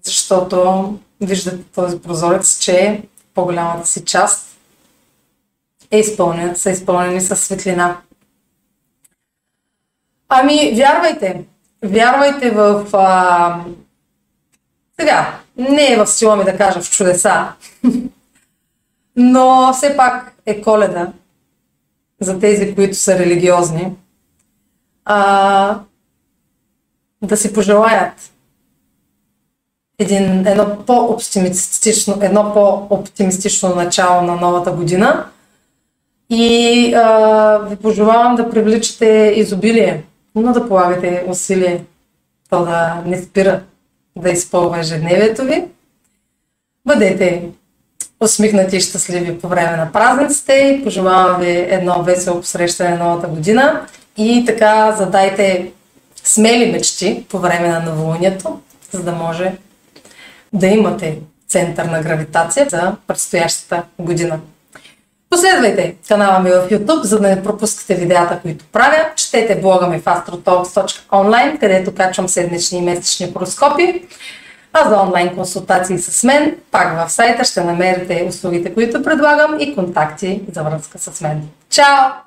Защото 0.04 0.94
виждате 1.22 1.64
този 1.76 2.00
прозорец, 2.00 2.60
че 2.60 3.04
по-голямата 3.34 3.88
си 3.88 4.06
част 4.06 4.48
е 5.92 6.00
изпълнен, 6.00 6.56
са 6.56 6.72
изпълнени 6.72 7.22
с 7.22 7.36
светлина. 7.36 7.98
Ами, 10.30 10.74
вярвайте. 10.76 11.46
Вярвайте 11.84 12.52
в... 12.52 12.86
А... 12.94 13.60
Сега, 15.00 15.40
не 15.58 15.94
е 15.94 15.98
в 15.98 16.08
сила 16.08 16.36
ми 16.36 16.44
да 16.44 16.58
кажа 16.58 16.82
в 16.82 16.92
чудеса, 16.92 17.54
но 19.16 19.74
все 19.74 19.98
пак 19.98 20.34
е 20.46 20.62
коледа 20.62 21.12
за 22.22 22.40
тези, 22.40 22.76
които 22.76 22.98
са 22.98 23.20
религиозни. 23.20 23.92
А, 25.06 25.80
да 27.22 27.38
си 27.38 27.54
пожелаят 27.54 28.32
един, 30.00 30.48
едно 30.48 30.78
по-оптимистично, 30.86 32.18
едно 32.22 32.54
по-оптимистично 32.54 33.76
начало 33.76 34.22
на 34.22 34.36
новата 34.36 34.72
година 34.72 35.26
и 36.30 36.94
а, 36.94 37.58
ви 37.70 37.76
пожелавам 37.76 38.36
да 38.36 38.50
привличате 38.50 39.34
изобилие, 39.36 40.04
но 40.36 40.54
да 40.54 40.68
полагате 40.68 41.26
усилие, 41.28 41.86
то 42.50 42.66
да 42.66 43.04
не 43.06 43.22
спира 43.22 43.64
да 44.16 44.30
изпълва 44.30 44.80
ежедневието 44.80 45.44
ви. 45.44 45.66
Бъдете 46.86 47.50
усмихнати 48.20 48.78
и 48.78 48.82
щастливи 48.82 49.40
по 49.40 49.48
време 49.48 49.78
на 49.78 49.92
празниците 49.92 50.54
и 50.54 50.84
пожелавам 50.84 51.42
ви 51.42 51.68
едно 51.70 52.04
весело 52.04 52.42
посрещане 52.42 52.90
на 52.90 53.06
новата 53.06 53.28
година 53.28 53.82
и 54.18 54.44
така 54.48 54.96
задайте 54.98 55.72
смели 56.24 56.72
мечти 56.72 57.26
по 57.30 57.40
време 57.40 57.68
на 57.68 57.80
новолунието, 57.80 58.60
за 58.92 59.04
да 59.04 59.12
може 59.12 59.52
да 60.54 60.68
имате 60.68 61.18
център 61.48 61.86
на 61.86 62.02
гравитация 62.02 62.68
за 62.70 62.96
предстоящата 63.08 63.84
година. 64.00 64.40
Последвайте 65.30 65.96
канала 66.08 66.40
ми 66.40 66.50
в 66.50 66.68
YouTube, 66.72 67.04
за 67.04 67.20
да 67.20 67.28
не 67.28 67.44
пропускате 67.44 67.96
видеята, 67.96 68.40
които 68.42 68.66
правя. 68.72 69.10
Четете 69.16 69.56
блога 69.56 69.88
ми 69.88 70.00
в 70.00 70.04
astrotalks.online, 70.04 71.60
където 71.60 71.96
качвам 71.96 72.30
седмични 72.30 72.78
и 72.78 72.82
месечни 72.82 73.34
хороскопи. 73.34 74.06
А 74.74 74.90
за 74.90 75.02
онлайн 75.02 75.36
консултации 75.36 75.98
с 75.98 76.24
мен, 76.24 76.56
пак 76.72 77.08
в 77.08 77.12
сайта 77.12 77.44
ще 77.44 77.64
намерите 77.64 78.26
услугите, 78.30 78.74
които 78.74 79.04
предлагам 79.04 79.60
и 79.60 79.76
контакти 79.76 80.42
за 80.54 80.64
връзка 80.64 80.98
с 81.00 81.22
мен. 81.22 81.42
Чао! 81.70 82.27